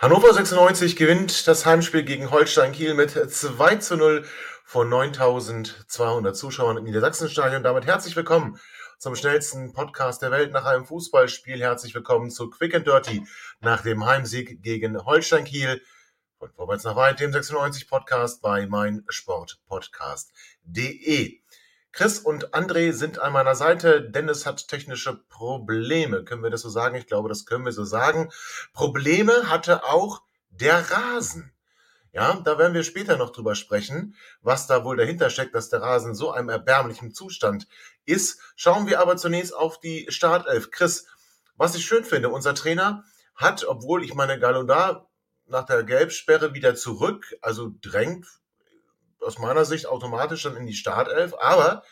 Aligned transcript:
Hannover 0.00 0.32
96 0.32 0.94
gewinnt 0.94 1.48
das 1.48 1.66
Heimspiel 1.66 2.04
gegen 2.04 2.30
Holstein 2.30 2.70
Kiel 2.70 2.94
mit 2.94 3.10
2 3.10 3.76
zu 3.78 3.96
0 3.96 4.24
von 4.64 4.88
9200 4.88 6.36
Zuschauern 6.36 6.76
im 6.76 6.84
Niedersachsenstadion. 6.84 7.64
Damit 7.64 7.84
herzlich 7.84 8.14
willkommen 8.14 8.60
zum 9.00 9.16
schnellsten 9.16 9.72
Podcast 9.72 10.22
der 10.22 10.30
Welt 10.30 10.52
nach 10.52 10.66
einem 10.66 10.84
Fußballspiel. 10.84 11.60
Herzlich 11.60 11.96
willkommen 11.96 12.30
zu 12.30 12.48
Quick 12.48 12.76
and 12.76 12.86
Dirty 12.86 13.26
nach 13.58 13.82
dem 13.82 14.06
Heimsieg 14.06 14.62
gegen 14.62 15.04
Holstein 15.04 15.44
Kiel. 15.44 15.82
Von 16.38 16.52
vorwärts 16.52 16.84
nach 16.84 16.94
weit, 16.94 17.18
dem 17.18 17.32
96 17.32 17.88
Podcast 17.88 18.40
bei 18.40 18.68
meinsportpodcast.de. 18.68 21.37
Chris 21.92 22.18
und 22.18 22.54
André 22.54 22.92
sind 22.92 23.18
an 23.18 23.32
meiner 23.32 23.54
Seite. 23.54 24.02
Dennis 24.02 24.46
hat 24.46 24.68
technische 24.68 25.14
Probleme. 25.28 26.24
Können 26.24 26.42
wir 26.42 26.50
das 26.50 26.62
so 26.62 26.68
sagen? 26.68 26.96
Ich 26.96 27.06
glaube, 27.06 27.28
das 27.28 27.46
können 27.46 27.64
wir 27.64 27.72
so 27.72 27.84
sagen. 27.84 28.30
Probleme 28.72 29.48
hatte 29.48 29.84
auch 29.84 30.22
der 30.50 30.90
Rasen. 30.90 31.52
Ja, 32.12 32.40
da 32.42 32.58
werden 32.58 32.74
wir 32.74 32.84
später 32.84 33.16
noch 33.16 33.30
drüber 33.30 33.54
sprechen, 33.54 34.16
was 34.40 34.66
da 34.66 34.84
wohl 34.84 34.96
dahinter 34.96 35.30
steckt, 35.30 35.54
dass 35.54 35.68
der 35.68 35.82
Rasen 35.82 36.14
so 36.14 36.30
einem 36.30 36.48
erbärmlichen 36.48 37.12
Zustand 37.12 37.68
ist. 38.06 38.40
Schauen 38.56 38.86
wir 38.86 39.00
aber 39.00 39.16
zunächst 39.16 39.54
auf 39.54 39.78
die 39.78 40.06
Startelf. 40.08 40.70
Chris, 40.70 41.06
was 41.56 41.74
ich 41.74 41.84
schön 41.84 42.04
finde, 42.04 42.30
unser 42.30 42.54
Trainer 42.54 43.04
hat, 43.34 43.64
obwohl 43.64 44.04
ich 44.04 44.14
meine 44.14 44.38
Galunda 44.38 45.06
nach 45.46 45.64
der 45.64 45.84
Gelbsperre 45.84 46.54
wieder 46.54 46.74
zurück, 46.74 47.36
also 47.42 47.72
drängt 47.80 48.26
aus 49.20 49.38
meiner 49.38 49.64
Sicht 49.64 49.86
automatisch 49.86 50.42
dann 50.42 50.56
in 50.56 50.66
die 50.66 50.74
Startelf. 50.74 51.34
Aber 51.40 51.82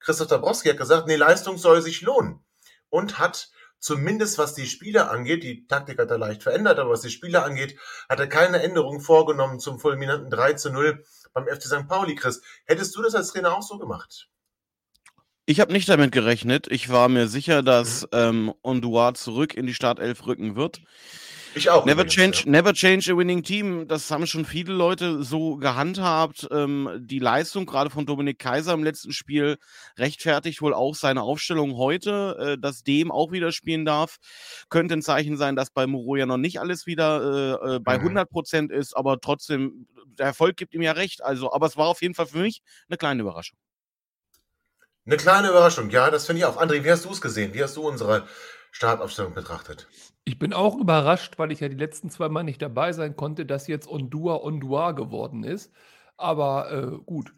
Christoph 0.00 0.28
Dabrowski 0.28 0.68
hat 0.68 0.78
gesagt, 0.78 1.06
nee, 1.06 1.16
Leistung 1.16 1.58
soll 1.58 1.82
sich 1.82 2.02
lohnen. 2.02 2.44
Und 2.88 3.18
hat 3.18 3.50
zumindest 3.78 4.38
was 4.38 4.54
die 4.54 4.66
Spieler 4.66 5.10
angeht, 5.10 5.42
die 5.42 5.66
Taktik 5.66 5.98
hat 5.98 6.10
er 6.10 6.18
leicht 6.18 6.42
verändert, 6.42 6.78
aber 6.78 6.90
was 6.90 7.02
die 7.02 7.10
Spieler 7.10 7.44
angeht, 7.44 7.78
hat 8.08 8.20
er 8.20 8.26
keine 8.26 8.62
Änderungen 8.62 9.00
vorgenommen 9.00 9.60
zum 9.60 9.78
fulminanten 9.78 10.30
3 10.30 10.54
zu 10.54 10.70
0 10.70 11.04
beim 11.32 11.46
FC 11.46 11.64
St. 11.64 11.88
Pauli, 11.88 12.14
Chris. 12.14 12.42
Hättest 12.64 12.96
du 12.96 13.02
das 13.02 13.14
als 13.14 13.32
Trainer 13.32 13.56
auch 13.56 13.62
so 13.62 13.78
gemacht? 13.78 14.28
Ich 15.44 15.60
habe 15.60 15.72
nicht 15.72 15.88
damit 15.88 16.10
gerechnet. 16.10 16.66
Ich 16.68 16.88
war 16.88 17.08
mir 17.08 17.28
sicher, 17.28 17.62
dass 17.62 18.02
mhm. 18.02 18.08
ähm, 18.12 18.54
Ondua 18.62 19.14
zurück 19.14 19.54
in 19.54 19.66
die 19.66 19.74
Startelf 19.74 20.26
rücken 20.26 20.56
wird. 20.56 20.80
Ich 21.56 21.70
auch. 21.70 21.86
Never 21.86 22.02
übrigens, 22.02 22.14
change, 22.14 22.42
ja. 22.44 22.50
never 22.50 22.74
change 22.74 23.10
a 23.10 23.16
winning 23.16 23.42
team. 23.42 23.88
Das 23.88 24.10
haben 24.10 24.26
schon 24.26 24.44
viele 24.44 24.74
Leute 24.74 25.22
so 25.22 25.56
gehandhabt. 25.56 26.46
Ähm, 26.50 26.90
die 27.00 27.18
Leistung 27.18 27.64
gerade 27.64 27.88
von 27.88 28.04
Dominik 28.04 28.38
Kaiser 28.38 28.74
im 28.74 28.84
letzten 28.84 29.10
Spiel 29.12 29.56
rechtfertigt 29.96 30.60
wohl 30.60 30.74
auch 30.74 30.94
seine 30.94 31.22
Aufstellung 31.22 31.78
heute, 31.78 32.36
äh, 32.38 32.60
dass 32.60 32.82
dem 32.82 33.10
auch 33.10 33.32
wieder 33.32 33.52
spielen 33.52 33.86
darf. 33.86 34.18
Könnte 34.68 34.92
ein 34.92 35.02
Zeichen 35.02 35.38
sein, 35.38 35.56
dass 35.56 35.70
bei 35.70 35.86
Muro 35.86 36.16
ja 36.16 36.26
noch 36.26 36.36
nicht 36.36 36.60
alles 36.60 36.86
wieder 36.86 37.62
äh, 37.62 37.76
äh 37.76 37.80
bei 37.80 37.96
mhm. 37.96 38.04
100 38.04 38.28
Prozent 38.28 38.70
ist, 38.70 38.94
aber 38.94 39.18
trotzdem, 39.18 39.86
der 40.18 40.26
Erfolg 40.26 40.58
gibt 40.58 40.74
ihm 40.74 40.82
ja 40.82 40.92
recht. 40.92 41.24
Also, 41.24 41.54
aber 41.54 41.64
es 41.64 41.78
war 41.78 41.86
auf 41.86 42.02
jeden 42.02 42.14
Fall 42.14 42.26
für 42.26 42.40
mich 42.40 42.60
eine 42.90 42.98
kleine 42.98 43.22
Überraschung. 43.22 43.56
Eine 45.06 45.16
kleine 45.16 45.48
Überraschung, 45.48 45.88
ja, 45.88 46.10
das 46.10 46.26
finde 46.26 46.40
ich 46.40 46.44
auch. 46.44 46.60
André, 46.60 46.84
wie 46.84 46.90
hast 46.90 47.06
du 47.06 47.12
es 47.12 47.22
gesehen? 47.22 47.54
Wie 47.54 47.62
hast 47.62 47.76
du 47.76 47.88
unsere 47.88 48.28
Startaufstellung 48.72 49.32
betrachtet? 49.32 49.88
Ich 50.28 50.40
bin 50.40 50.52
auch 50.52 50.76
überrascht, 50.76 51.38
weil 51.38 51.52
ich 51.52 51.60
ja 51.60 51.68
die 51.68 51.76
letzten 51.76 52.10
zwei 52.10 52.28
Mal 52.28 52.42
nicht 52.42 52.60
dabei 52.60 52.92
sein 52.92 53.14
konnte, 53.14 53.46
dass 53.46 53.68
jetzt 53.68 53.88
Ondua 53.88 54.42
Ondua 54.42 54.90
geworden 54.90 55.44
ist. 55.44 55.72
Aber 56.16 56.72
äh, 56.72 56.98
gut. 57.06 57.32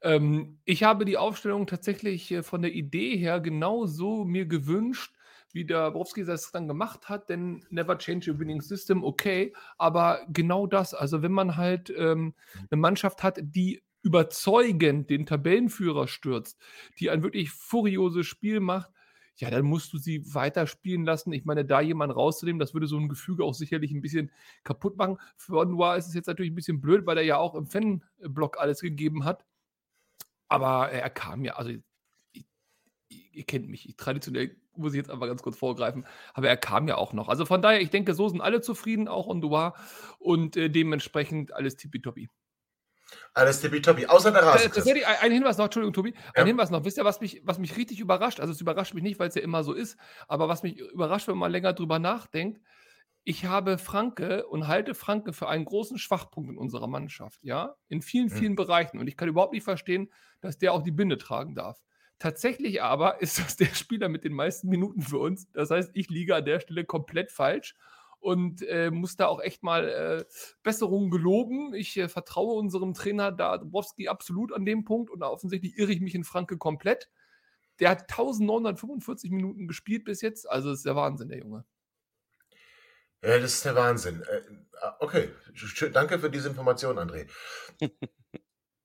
Ähm, 0.00 0.58
ich 0.64 0.82
habe 0.82 1.04
die 1.04 1.18
Aufstellung 1.18 1.66
tatsächlich 1.66 2.32
äh, 2.32 2.42
von 2.42 2.62
der 2.62 2.72
Idee 2.72 3.18
her 3.18 3.40
genauso 3.40 4.24
mir 4.24 4.46
gewünscht, 4.46 5.14
wie 5.52 5.66
der 5.66 5.90
Borowski 5.90 6.24
das 6.24 6.50
dann 6.50 6.66
gemacht 6.66 7.10
hat, 7.10 7.28
denn 7.28 7.62
never 7.68 7.98
change 7.98 8.30
a 8.30 8.38
winning 8.38 8.62
system, 8.62 9.04
okay, 9.04 9.52
aber 9.76 10.20
genau 10.28 10.66
das, 10.66 10.94
also 10.94 11.20
wenn 11.20 11.32
man 11.32 11.56
halt 11.56 11.92
ähm, 11.94 12.34
eine 12.70 12.80
Mannschaft 12.80 13.22
hat, 13.22 13.38
die 13.42 13.82
überzeugend 14.02 15.10
den 15.10 15.26
Tabellenführer 15.26 16.08
stürzt, 16.08 16.58
die 16.98 17.10
ein 17.10 17.22
wirklich 17.22 17.50
furioses 17.50 18.26
Spiel 18.26 18.60
macht, 18.60 18.90
ja, 19.36 19.50
dann 19.50 19.64
musst 19.64 19.92
du 19.92 19.98
sie 19.98 20.22
weiterspielen 20.34 21.04
lassen. 21.04 21.32
Ich 21.32 21.44
meine, 21.44 21.64
da 21.64 21.80
jemanden 21.80 22.14
rauszunehmen, 22.14 22.60
das 22.60 22.74
würde 22.74 22.86
so 22.86 22.98
ein 22.98 23.08
Gefüge 23.08 23.44
auch 23.44 23.54
sicherlich 23.54 23.92
ein 23.92 24.02
bisschen 24.02 24.30
kaputt 24.64 24.96
machen. 24.96 25.18
Für 25.36 25.64
Noir 25.64 25.96
ist 25.96 26.08
es 26.08 26.14
jetzt 26.14 26.26
natürlich 26.26 26.52
ein 26.52 26.56
bisschen 26.56 26.80
blöd, 26.80 27.06
weil 27.06 27.18
er 27.18 27.24
ja 27.24 27.38
auch 27.38 27.54
im 27.54 27.66
Fanblock 27.66 28.58
alles 28.58 28.80
gegeben 28.80 29.24
hat. 29.24 29.44
Aber 30.48 30.90
er 30.90 31.08
kam 31.10 31.44
ja, 31.44 31.54
also 31.54 31.72
ihr 33.32 33.44
kennt 33.44 33.68
mich, 33.68 33.88
ich, 33.88 33.96
traditionell 33.96 34.56
muss 34.76 34.92
ich 34.92 34.98
jetzt 34.98 35.10
einfach 35.10 35.26
ganz 35.26 35.42
kurz 35.42 35.56
vorgreifen, 35.56 36.06
aber 36.34 36.48
er 36.48 36.56
kam 36.56 36.88
ja 36.88 36.96
auch 36.96 37.12
noch. 37.12 37.28
Also 37.28 37.44
von 37.46 37.62
daher, 37.62 37.80
ich 37.80 37.90
denke, 37.90 38.14
so 38.14 38.28
sind 38.28 38.40
alle 38.40 38.60
zufrieden, 38.60 39.08
auch 39.08 39.26
Ondua 39.26 39.74
und 40.18 40.56
äh, 40.56 40.70
dementsprechend 40.70 41.52
alles 41.52 41.76
tippitoppi. 41.76 42.30
Alles 43.34 43.60
tippitoppi, 43.60 44.06
außer 44.06 44.30
der 44.30 44.42
Rasen. 44.42 44.72
Tatsächlich, 44.72 45.06
ein 45.06 45.32
Hinweis 45.32 45.56
noch, 45.58 45.66
Entschuldigung, 45.66 45.92
Tobi. 45.92 46.14
Ein 46.34 46.42
ja. 46.42 46.44
Hinweis 46.44 46.70
noch. 46.70 46.84
Wisst 46.84 46.98
ihr, 46.98 47.04
was 47.04 47.20
mich, 47.20 47.42
was 47.44 47.58
mich 47.58 47.76
richtig 47.76 48.00
überrascht? 48.00 48.40
Also, 48.40 48.52
es 48.52 48.60
überrascht 48.60 48.94
mich 48.94 49.02
nicht, 49.02 49.18
weil 49.18 49.28
es 49.28 49.34
ja 49.34 49.42
immer 49.42 49.62
so 49.64 49.72
ist, 49.72 49.96
aber 50.28 50.48
was 50.48 50.62
mich 50.62 50.78
überrascht, 50.78 51.28
wenn 51.28 51.38
man 51.38 51.52
länger 51.52 51.72
drüber 51.72 51.98
nachdenkt, 51.98 52.60
ich 53.24 53.44
habe 53.44 53.78
Franke 53.78 54.46
und 54.46 54.66
halte 54.66 54.94
Franke 54.94 55.32
für 55.32 55.48
einen 55.48 55.64
großen 55.64 55.98
Schwachpunkt 55.98 56.50
in 56.50 56.56
unserer 56.56 56.86
Mannschaft, 56.86 57.40
ja, 57.42 57.76
in 57.88 58.02
vielen, 58.02 58.30
hm. 58.30 58.36
vielen 58.36 58.50
hm. 58.52 58.56
Bereichen. 58.56 58.98
Und 58.98 59.08
ich 59.08 59.16
kann 59.16 59.28
überhaupt 59.28 59.52
nicht 59.52 59.64
verstehen, 59.64 60.10
dass 60.40 60.58
der 60.58 60.72
auch 60.72 60.82
die 60.82 60.90
Binde 60.90 61.18
tragen 61.18 61.54
darf. 61.54 61.80
Tatsächlich 62.18 62.82
aber 62.82 63.20
ist 63.22 63.38
das 63.38 63.56
der 63.56 63.74
Spieler 63.74 64.08
mit 64.08 64.24
den 64.24 64.32
meisten 64.32 64.68
Minuten 64.68 65.02
für 65.02 65.18
uns. 65.18 65.50
Das 65.52 65.70
heißt, 65.70 65.90
ich 65.94 66.08
liege 66.08 66.34
an 66.36 66.44
der 66.44 66.60
Stelle 66.60 66.84
komplett 66.84 67.30
falsch 67.30 67.74
und 68.20 68.62
äh, 68.62 68.90
muss 68.90 69.16
da 69.16 69.26
auch 69.26 69.40
echt 69.40 69.62
mal 69.62 69.88
äh, 69.88 70.24
Besserungen 70.62 71.10
geloben. 71.10 71.74
Ich 71.74 71.96
äh, 71.96 72.08
vertraue 72.08 72.54
unserem 72.54 72.94
Trainer 72.94 73.32
Dabrowski 73.32 74.08
absolut 74.08 74.52
an 74.52 74.64
dem 74.64 74.84
Punkt 74.84 75.10
und 75.10 75.22
offensichtlich 75.22 75.76
irre 75.78 75.92
ich 75.92 76.00
mich 76.00 76.14
in 76.14 76.24
Franke 76.24 76.58
komplett. 76.58 77.10
Der 77.80 77.90
hat 77.90 78.02
1945 78.02 79.30
Minuten 79.30 79.66
gespielt 79.66 80.04
bis 80.04 80.20
jetzt, 80.20 80.48
also 80.48 80.70
ist 80.70 80.84
der 80.84 80.96
Wahnsinn, 80.96 81.28
der 81.28 81.38
Junge. 81.38 81.64
Ja, 83.22 83.38
das 83.38 83.54
ist 83.54 83.64
der 83.64 83.74
Wahnsinn. 83.74 84.22
Äh, 84.22 84.42
okay, 84.98 85.30
danke 85.92 86.18
für 86.18 86.30
diese 86.30 86.48
Information, 86.48 86.98
André. 86.98 87.26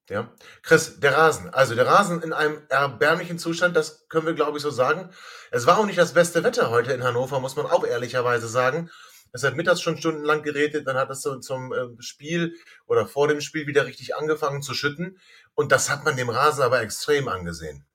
ja, 0.10 0.30
Chris, 0.62 1.00
der 1.00 1.18
Rasen. 1.18 1.50
Also 1.50 1.76
der 1.76 1.88
Rasen 1.88 2.22
in 2.22 2.32
einem 2.32 2.62
erbärmlichen 2.70 3.38
Zustand, 3.38 3.76
das 3.76 4.08
können 4.08 4.26
wir, 4.26 4.34
glaube 4.34 4.58
ich, 4.58 4.64
so 4.64 4.72
sagen. 4.72 5.10
Es 5.52 5.68
war 5.68 5.78
auch 5.78 5.86
nicht 5.86 5.98
das 5.98 6.14
beste 6.14 6.44
Wetter 6.44 6.70
heute 6.70 6.94
in 6.94 7.04
Hannover, 7.04 7.40
muss 7.42 7.56
man 7.56 7.66
auch 7.66 7.86
ehrlicherweise 7.86 8.48
sagen. 8.48 8.90
Es 9.36 9.44
hat 9.44 9.58
mittags 9.58 9.82
schon 9.82 9.98
stundenlang 9.98 10.44
geredet, 10.44 10.88
dann 10.88 10.96
hat 10.96 11.10
es 11.10 11.22
so 11.22 11.38
zum 11.40 11.74
äh, 11.74 11.88
Spiel 12.00 12.56
oder 12.86 13.06
vor 13.06 13.28
dem 13.28 13.42
Spiel 13.42 13.68
wieder 13.68 13.86
richtig 13.86 14.16
angefangen 14.16 14.62
zu 14.62 14.74
schütten. 14.74 15.20
Und 15.56 15.74
das 15.74 15.90
hat 15.90 16.06
man 16.06 16.16
dem 16.16 16.30
Rasen 16.30 16.64
aber 16.64 16.82
extrem 16.82 17.28
angesehen. 17.28 17.86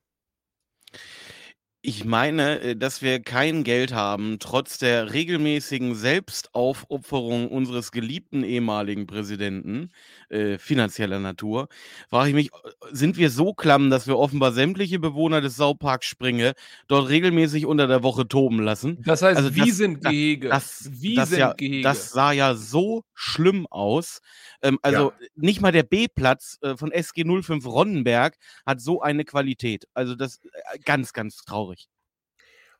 Ich 1.81 2.05
meine, 2.05 2.59
äh, 2.59 2.75
dass 2.75 3.01
wir 3.01 3.23
kein 3.23 3.63
Geld 3.63 3.91
haben, 3.91 4.37
trotz 4.37 4.77
der 4.77 5.13
regelmäßigen 5.13 5.95
Selbstaufopferung 5.95 7.47
unseres 7.47 7.91
geliebten 7.91 8.43
ehemaligen 8.43 9.07
Präsidenten, 9.07 9.89
äh, 10.31 10.57
finanzieller 10.57 11.19
Natur, 11.19 11.67
frage 12.09 12.29
ich 12.29 12.35
mich, 12.35 12.47
äh, 12.47 12.69
sind 12.91 13.17
wir 13.17 13.29
so 13.29 13.53
klamm, 13.53 13.89
dass 13.89 14.07
wir 14.07 14.17
offenbar 14.17 14.53
sämtliche 14.53 14.99
Bewohner 14.99 15.41
des 15.41 15.55
Sauparks 15.55 16.07
Springe 16.07 16.53
dort 16.87 17.09
regelmäßig 17.09 17.65
unter 17.65 17.87
der 17.87 18.01
Woche 18.03 18.27
toben 18.27 18.61
lassen? 18.61 19.01
Das 19.05 19.21
heißt, 19.21 19.37
also 19.37 19.55
wie 19.55 19.67
das, 19.67 19.77
sind 19.77 20.03
Gehege? 20.03 20.49
Das, 20.49 20.89
wie 20.91 21.15
das, 21.15 21.29
sind 21.29 21.39
ja, 21.39 21.53
Gehege? 21.53 21.83
Das 21.83 22.11
sah 22.11 22.31
ja 22.31 22.55
so 22.55 23.03
schlimm 23.13 23.67
aus. 23.69 24.19
Ähm, 24.61 24.79
also 24.81 25.11
ja. 25.11 25.27
nicht 25.35 25.61
mal 25.61 25.71
der 25.71 25.83
B-Platz 25.83 26.57
äh, 26.61 26.75
von 26.77 26.91
SG 26.91 27.23
05 27.25 27.65
Ronnenberg 27.65 28.37
hat 28.65 28.81
so 28.81 29.01
eine 29.01 29.25
Qualität. 29.25 29.85
Also 29.93 30.15
das 30.15 30.39
äh, 30.43 30.79
ganz, 30.79 31.13
ganz 31.13 31.37
traurig. 31.37 31.87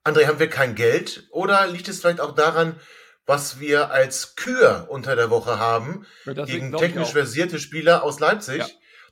André, 0.03 0.25
haben 0.25 0.39
wir 0.39 0.50
kein 0.50 0.74
Geld 0.74 1.27
oder 1.30 1.68
liegt 1.68 1.88
es 1.88 2.01
vielleicht 2.01 2.21
auch 2.21 2.33
daran, 2.33 2.75
was 3.25 3.59
wir 3.59 3.91
als 3.91 4.35
Kür 4.35 4.88
unter 4.89 5.15
der 5.15 5.29
Woche 5.29 5.59
haben, 5.59 6.06
gegen 6.25 6.75
technisch 6.75 7.12
versierte 7.12 7.59
Spieler 7.59 8.03
aus 8.03 8.19
Leipzig? 8.19 8.57
Ja. 8.57 8.68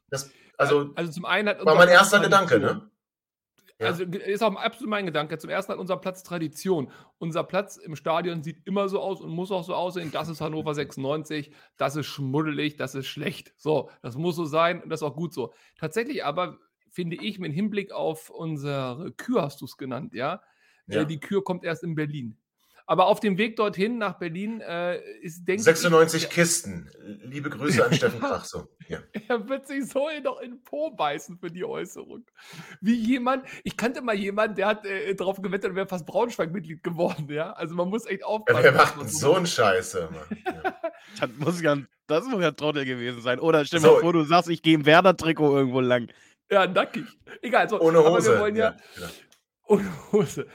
Das, 0.09 0.31
also, 0.57 0.91
also 0.95 1.11
zum 1.11 1.25
einen 1.25 1.50
hat 1.50 1.65
war 1.65 1.75
mein 1.75 1.89
erster 1.89 2.19
Gedanke, 2.19 2.59
ne? 2.59 2.89
Ja. 3.79 3.88
Also 3.88 4.03
ist 4.03 4.44
auch 4.44 4.53
absolut 4.56 4.89
mein 4.89 5.06
Gedanke. 5.06 5.38
Zum 5.38 5.50
ersten 5.50 5.71
hat 5.71 5.79
unser 5.79 5.95
Platz 5.95 6.23
Tradition. 6.23 6.91
Unser 7.17 7.45
Platz 7.45 7.77
im 7.77 7.95
Stadion 7.95 8.44
sieht 8.44 8.67
immer 8.67 8.89
so 8.89 9.00
aus 9.00 9.21
und 9.21 9.29
muss 9.29 9.51
auch 9.51 9.63
so 9.63 9.73
aussehen. 9.73 10.12
Das 10.12 10.27
ist 10.27 10.41
Hannover 10.41 10.73
96. 10.75 11.53
Das 11.77 11.95
ist 11.95 12.07
schmuddelig, 12.07 12.75
das 12.75 12.94
ist 12.95 13.07
schlecht. 13.07 13.53
So, 13.55 13.89
das 14.01 14.17
muss 14.17 14.35
so 14.35 14.44
sein 14.44 14.83
und 14.83 14.89
das 14.89 15.00
ist 15.00 15.07
auch 15.07 15.15
gut 15.15 15.33
so. 15.33 15.53
Tatsächlich 15.77 16.25
aber 16.25 16.57
finde 16.91 17.17
ich, 17.17 17.39
mit 17.39 17.53
Hinblick 17.53 17.91
auf 17.91 18.29
unsere 18.29 19.13
Kür, 19.15 19.44
hast 19.44 19.62
du 19.62 19.65
es 19.65 19.77
genannt, 19.77 20.13
ja? 20.13 20.41
Äh, 20.88 20.95
ja. 20.95 21.05
die 21.05 21.19
Kür 21.19 21.44
kommt 21.44 21.63
erst 21.63 21.83
in 21.83 21.95
Berlin. 21.95 22.38
Aber 22.89 23.06
auf 23.06 23.19
dem 23.19 23.38
Weg 23.38 23.56
dorthin 23.56 24.00
nach 24.00 24.18
Berlin 24.18 24.62
äh, 24.62 25.00
ist, 25.21 25.45
denke 25.47 25.62
96 25.62 26.24
ich, 26.24 26.30
Kisten. 26.31 26.89
Liebe 27.21 27.51
Grüße 27.51 27.86
an 27.86 27.94
Steffen 27.94 28.19
Krach. 28.19 28.45
So. 28.45 28.68
Ja. 28.88 28.97
Er 29.27 29.47
wird 29.47 29.68
sich 29.68 29.88
so 29.88 30.07
noch 30.24 30.41
in 30.41 30.53
den 30.53 30.63
Po 30.63 30.89
beißen 30.89 31.38
für 31.38 31.51
die 31.51 31.63
Äußerung. 31.63 32.25
Wie 32.81 32.95
jemand, 32.95 33.45
ich 33.63 33.77
kannte 33.77 34.01
mal 34.01 34.15
jemanden, 34.15 34.56
der 34.56 34.65
hat 34.65 34.88
äh, 34.88 35.13
darauf 35.13 35.39
gewettet 35.39 35.69
und 35.69 35.75
wäre 35.75 35.86
fast 35.86 36.07
Braunschweig-Mitglied 36.07 36.81
geworden. 36.81 37.30
Ja? 37.30 37.51
Also 37.51 37.75
man 37.75 37.89
muss 37.89 38.07
echt 38.07 38.25
aufpassen. 38.25 38.57
Ja, 38.57 38.63
wer 38.63 38.71
macht 38.71 39.00
denn 39.00 39.07
so 39.07 39.36
einen 39.36 39.45
Scheiße? 39.45 40.09
Ja. 40.12 40.74
das, 41.19 41.30
muss 41.38 41.62
ja, 41.62 41.77
das 42.07 42.25
muss 42.25 42.41
ja 42.41 42.50
Trottel 42.50 42.86
gewesen 42.86 43.21
sein. 43.21 43.39
Oder 43.39 43.65
stell 43.65 43.81
dir 43.81 43.86
so. 43.86 43.94
mal 43.94 44.01
vor, 44.01 44.13
du 44.13 44.24
sagst, 44.24 44.50
ich 44.50 44.63
gehe 44.63 44.74
im 44.74 44.88
Werder-Trikot 44.88 45.56
irgendwo 45.56 45.80
lang. 45.80 46.07
Ja, 46.50 46.65
nackig. 46.65 47.06
Egal. 47.44 47.69
So, 47.69 47.80
Ohne 47.80 48.03
Hose. 48.03 48.33
ja, 48.33 48.47
ja, 48.47 48.77
genau. 48.95 49.09
Ohne 49.69 49.86
Hose. 50.12 50.48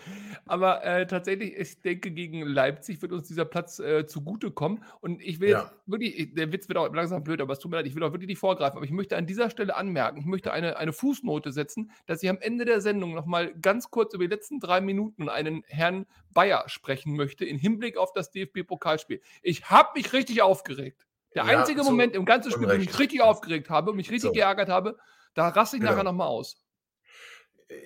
Aber 0.45 0.85
äh, 0.85 1.07
tatsächlich, 1.07 1.57
ich 1.57 1.81
denke, 1.81 2.11
gegen 2.11 2.43
Leipzig 2.43 3.01
wird 3.01 3.13
uns 3.13 3.29
dieser 3.29 3.45
Platz 3.45 3.79
äh, 3.79 4.07
zugutekommen. 4.07 4.83
Und 5.01 5.23
ich 5.23 5.41
will 5.41 5.51
ja. 5.51 5.71
wirklich, 5.87 6.35
der 6.35 6.53
Witz 6.53 6.69
wird 6.69 6.77
auch 6.79 6.93
langsam 6.93 7.23
blöd, 7.23 7.41
aber 7.41 7.53
es 7.53 7.61
tut 7.61 7.71
mir 7.71 7.79
leid, 7.79 7.87
ich 7.87 7.95
will 7.95 8.03
auch 8.03 8.13
wirklich 8.13 8.29
nicht 8.29 8.41
vorgreifen. 8.41 8.77
Aber 8.77 8.85
ich 8.85 8.91
möchte 8.91 9.17
an 9.17 9.27
dieser 9.27 9.51
Stelle 9.51 9.77
anmerken, 9.77 10.19
ich 10.19 10.27
möchte 10.27 10.53
eine, 10.53 10.77
eine 10.77 10.93
Fußnote 10.93 11.53
setzen, 11.53 11.93
dass 12.07 12.23
ich 12.23 12.29
am 12.29 12.39
Ende 12.41 12.65
der 12.65 12.81
Sendung 12.81 13.15
nochmal 13.15 13.55
ganz 13.55 13.91
kurz 13.91 14.15
über 14.15 14.25
die 14.25 14.31
letzten 14.35 14.59
drei 14.59 14.81
Minuten 14.81 15.29
einen 15.29 15.63
Herrn 15.69 16.07
Bayer 16.33 16.65
sprechen 16.67 17.15
möchte, 17.15 17.45
im 17.45 17.59
Hinblick 17.59 17.97
auf 17.97 18.13
das 18.13 18.33
DFB-Pokalspiel. 18.33 19.23
Ich 19.43 19.71
habe 19.71 19.91
mich 19.95 20.13
richtig 20.13 20.43
aufgeregt. 20.43 21.07
Der 21.37 21.45
ja, 21.45 21.59
einzige 21.59 21.85
so 21.85 21.91
Moment 21.91 22.15
im 22.15 22.25
ganzen 22.25 22.51
Spiel, 22.51 22.69
wo 22.69 22.73
ich 22.73 22.87
mich 22.87 22.99
richtig 22.99 23.23
aufgeregt 23.23 23.71
habe 23.71 23.93
und 23.93 23.97
mich 23.97 24.11
richtig 24.11 24.29
so. 24.29 24.33
geärgert 24.33 24.69
habe, 24.69 24.99
da 25.35 25.49
raste 25.49 25.77
ich 25.77 25.81
genau. 25.81 25.93
nachher 25.93 26.05
nochmal 26.05 26.29
aus. 26.29 26.64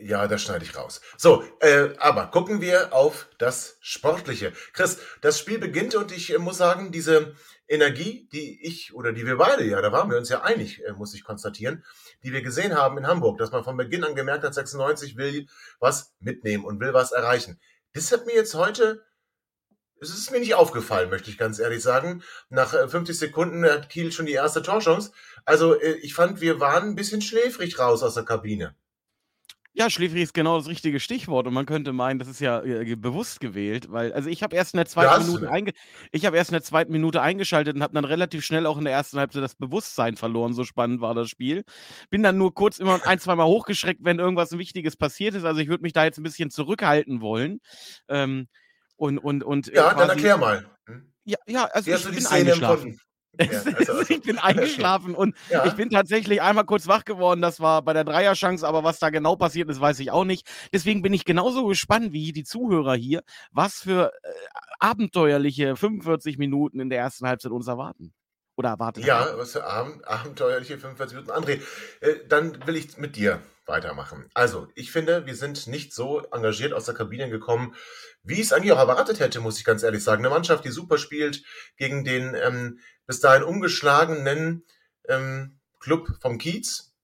Ja, 0.02 0.26
das 0.26 0.42
schneide 0.42 0.64
ich 0.64 0.76
raus. 0.76 1.00
So, 1.16 1.44
äh, 1.60 1.90
aber 1.98 2.26
gucken 2.28 2.60
wir 2.60 2.92
auf 2.92 3.28
das 3.38 3.76
Sportliche. 3.80 4.52
Chris, 4.72 4.98
das 5.20 5.38
Spiel 5.38 5.58
beginnt 5.58 5.94
und 5.94 6.10
ich 6.10 6.34
äh, 6.34 6.38
muss 6.38 6.58
sagen, 6.58 6.90
diese 6.90 7.34
Energie, 7.68 8.28
die 8.32 8.66
ich 8.66 8.94
oder 8.94 9.12
die 9.12 9.26
wir 9.26 9.36
beide, 9.36 9.64
ja, 9.64 9.80
da 9.80 9.92
waren 9.92 10.10
wir 10.10 10.16
uns 10.16 10.30
ja 10.30 10.42
einig, 10.42 10.82
äh, 10.84 10.92
muss 10.92 11.14
ich 11.14 11.22
konstatieren, 11.22 11.84
die 12.24 12.32
wir 12.32 12.42
gesehen 12.42 12.74
haben 12.74 12.98
in 12.98 13.06
Hamburg, 13.06 13.38
dass 13.38 13.52
man 13.52 13.62
von 13.62 13.76
Beginn 13.76 14.04
an 14.04 14.14
gemerkt 14.14 14.44
hat, 14.44 14.54
96 14.54 15.16
will 15.16 15.46
was 15.78 16.14
mitnehmen 16.18 16.64
und 16.64 16.80
will 16.80 16.92
was 16.92 17.12
erreichen. 17.12 17.60
Das 17.92 18.10
hat 18.10 18.26
mir 18.26 18.34
jetzt 18.34 18.54
heute, 18.54 19.04
es 20.00 20.10
ist 20.10 20.30
mir 20.30 20.40
nicht 20.40 20.54
aufgefallen, 20.54 21.10
möchte 21.10 21.30
ich 21.30 21.38
ganz 21.38 21.58
ehrlich 21.58 21.82
sagen. 21.82 22.22
Nach 22.48 22.70
50 22.70 23.08
äh, 23.08 23.12
Sekunden 23.12 23.64
hat 23.64 23.90
Kiel 23.90 24.12
schon 24.12 24.26
die 24.26 24.32
erste 24.32 24.62
Torchance. 24.62 25.12
Also 25.44 25.78
äh, 25.78 25.92
ich 26.02 26.14
fand, 26.14 26.40
wir 26.40 26.60
waren 26.60 26.90
ein 26.90 26.94
bisschen 26.94 27.20
schläfrig 27.20 27.78
raus 27.78 28.02
aus 28.02 28.14
der 28.14 28.24
Kabine. 28.24 28.74
Ja, 29.78 29.88
schläfrig 29.90 30.24
ist 30.24 30.34
genau 30.34 30.58
das 30.58 30.66
richtige 30.66 30.98
Stichwort 30.98 31.46
und 31.46 31.54
man 31.54 31.64
könnte 31.64 31.92
meinen, 31.92 32.18
das 32.18 32.26
ist 32.26 32.40
ja 32.40 32.64
äh, 32.64 32.96
bewusst 32.96 33.38
gewählt, 33.38 33.92
weil 33.92 34.12
also 34.12 34.28
ich 34.28 34.42
habe 34.42 34.56
erst 34.56 34.74
in 34.74 34.78
der 34.78 34.86
zweiten 34.86 35.24
Minute 35.24 35.52
einge 35.52 35.70
ich 36.10 36.26
habe 36.26 36.36
erst 36.36 36.50
in 36.50 36.54
der 36.54 36.64
zweiten 36.64 36.90
Minute 36.90 37.22
eingeschaltet 37.22 37.76
und 37.76 37.82
habe 37.84 37.94
dann 37.94 38.04
relativ 38.04 38.44
schnell 38.44 38.66
auch 38.66 38.76
in 38.76 38.84
der 38.84 38.92
ersten 38.92 39.20
Halbzeit 39.20 39.44
das 39.44 39.54
Bewusstsein 39.54 40.16
verloren, 40.16 40.52
so 40.52 40.64
spannend 40.64 41.00
war 41.00 41.14
das 41.14 41.30
Spiel. 41.30 41.62
Bin 42.10 42.24
dann 42.24 42.36
nur 42.36 42.54
kurz 42.54 42.80
immer 42.80 43.06
ein, 43.06 43.20
zwei 43.20 43.36
Mal 43.36 43.46
hochgeschreckt, 43.46 44.00
wenn 44.02 44.18
irgendwas 44.18 44.58
Wichtiges 44.58 44.96
passiert 44.96 45.36
ist, 45.36 45.44
also 45.44 45.60
ich 45.60 45.68
würde 45.68 45.82
mich 45.82 45.92
da 45.92 46.02
jetzt 46.02 46.18
ein 46.18 46.24
bisschen 46.24 46.50
zurückhalten 46.50 47.20
wollen. 47.20 47.60
Ähm, 48.08 48.48
und 48.96 49.18
und 49.18 49.44
und 49.44 49.68
äh, 49.68 49.76
Ja, 49.76 49.94
dann 49.94 50.10
erklär 50.10 50.38
mal. 50.38 50.68
Hm? 50.86 51.12
Ja, 51.24 51.38
ja, 51.46 51.66
also 51.66 51.88
ich 51.88 52.04
bin 52.04 52.26
eingeschlafen. 52.26 52.98
Ja, 53.38 53.46
also, 53.76 53.92
also, 53.92 54.14
ich 54.14 54.22
bin 54.22 54.38
eingeschlafen 54.38 55.14
und 55.14 55.34
ja. 55.50 55.64
ich 55.66 55.74
bin 55.74 55.90
tatsächlich 55.90 56.42
einmal 56.42 56.64
kurz 56.64 56.86
wach 56.88 57.04
geworden. 57.04 57.40
Das 57.40 57.60
war 57.60 57.82
bei 57.82 57.92
der 57.92 58.04
Dreierchance, 58.04 58.66
aber 58.66 58.84
was 58.84 58.98
da 58.98 59.10
genau 59.10 59.36
passiert 59.36 59.68
ist, 59.70 59.80
weiß 59.80 60.00
ich 60.00 60.10
auch 60.10 60.24
nicht. 60.24 60.48
Deswegen 60.72 61.02
bin 61.02 61.12
ich 61.12 61.24
genauso 61.24 61.66
gespannt 61.66 62.12
wie 62.12 62.32
die 62.32 62.44
Zuhörer 62.44 62.94
hier, 62.94 63.22
was 63.50 63.76
für 63.76 64.12
äh, 64.22 64.28
abenteuerliche 64.80 65.76
45 65.76 66.38
Minuten 66.38 66.80
in 66.80 66.90
der 66.90 66.98
ersten 66.98 67.26
Halbzeit 67.26 67.52
uns 67.52 67.68
erwarten. 67.68 68.12
Oder 68.58 68.70
erwartet 68.70 69.04
Ja, 69.04 69.38
was 69.38 69.52
für 69.52 69.64
ab 69.64 69.88
abenteuerliche 70.02 70.78
45 70.78 71.16
Minuten. 71.16 71.30
André, 71.30 71.62
äh, 72.00 72.26
dann 72.26 72.66
will 72.66 72.74
ich 72.74 72.98
mit 72.98 73.14
dir 73.14 73.40
weitermachen. 73.66 74.28
Also, 74.34 74.66
ich 74.74 74.90
finde, 74.90 75.26
wir 75.26 75.36
sind 75.36 75.68
nicht 75.68 75.94
so 75.94 76.22
engagiert 76.32 76.72
aus 76.72 76.86
der 76.86 76.94
Kabine 76.94 77.30
gekommen, 77.30 77.76
wie 78.24 78.34
ich 78.34 78.40
es 78.40 78.52
eigentlich 78.52 78.72
auch 78.72 78.78
erwartet 78.78 79.20
hätte, 79.20 79.38
muss 79.38 79.58
ich 79.58 79.64
ganz 79.64 79.84
ehrlich 79.84 80.02
sagen. 80.02 80.24
Eine 80.24 80.34
Mannschaft, 80.34 80.64
die 80.64 80.70
super 80.70 80.98
spielt 80.98 81.44
gegen 81.76 82.04
den 82.04 82.34
ähm, 82.34 82.80
bis 83.06 83.20
dahin 83.20 83.44
ungeschlagenen 83.44 84.64
ähm, 85.08 85.60
Club 85.78 86.08
vom 86.20 86.38
Kiez. 86.38 86.96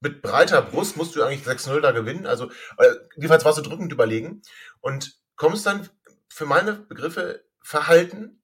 Mit 0.00 0.22
breiter 0.22 0.62
Brust 0.62 0.96
musst 0.96 1.14
du 1.14 1.22
eigentlich 1.22 1.46
6-0 1.46 1.80
da 1.80 1.90
gewinnen. 1.90 2.26
Also, 2.26 2.50
äh, 2.78 2.94
jedenfalls 3.16 3.44
warst 3.44 3.58
du 3.58 3.62
drückend 3.62 3.92
überlegen. 3.92 4.40
Und 4.80 5.20
kommst 5.36 5.66
dann 5.66 5.86
für 6.30 6.46
meine 6.46 6.72
Begriffe 6.72 7.44
verhalten 7.62 8.42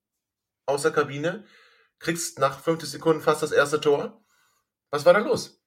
aus 0.67 0.83
der 0.83 0.93
Kabine, 0.93 1.45
kriegst 2.05 2.39
nach 2.39 2.61
50 2.61 2.89
Sekunden 2.89 3.23
fast 3.23 3.43
das 3.43 3.51
erste 3.51 3.81
Tor. 3.81 4.25
Was 4.91 5.05
war 5.05 5.15
da 5.15 5.21
los? 5.21 5.61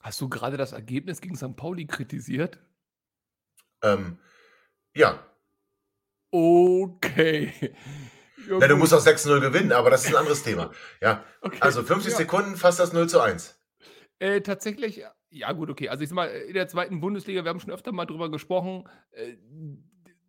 Hast 0.00 0.20
du 0.20 0.28
gerade 0.28 0.56
das 0.56 0.72
Ergebnis 0.72 1.20
gegen 1.20 1.36
St. 1.36 1.56
Pauli 1.56 1.86
kritisiert? 1.86 2.58
Ähm, 3.82 4.18
ja. 4.94 5.26
Okay. 6.30 7.52
Ja, 8.48 8.58
Na, 8.58 8.66
du 8.66 8.76
musst 8.76 8.92
auch 8.92 9.04
6-0 9.04 9.40
gewinnen, 9.40 9.72
aber 9.72 9.90
das 9.90 10.04
ist 10.04 10.10
ein 10.10 10.16
anderes 10.16 10.42
Thema. 10.42 10.70
Ja. 11.00 11.24
Okay. 11.44 11.58
Also 11.58 11.82
50 11.82 12.12
ja. 12.12 12.18
Sekunden, 12.18 12.56
fast 12.56 12.78
das 12.78 12.92
0 12.92 13.08
zu 13.08 13.20
1. 13.20 13.60
Äh, 14.20 14.42
tatsächlich, 14.42 15.02
ja 15.30 15.50
gut, 15.50 15.70
okay. 15.70 15.88
Also 15.88 16.04
ich 16.04 16.08
sag 16.08 16.14
mal, 16.14 16.28
in 16.28 16.54
der 16.54 16.68
zweiten 16.68 17.00
Bundesliga, 17.00 17.42
wir 17.42 17.48
haben 17.48 17.58
schon 17.58 17.72
öfter 17.72 17.90
mal 17.90 18.06
drüber 18.06 18.30
gesprochen, 18.30 18.88
äh, 19.10 19.36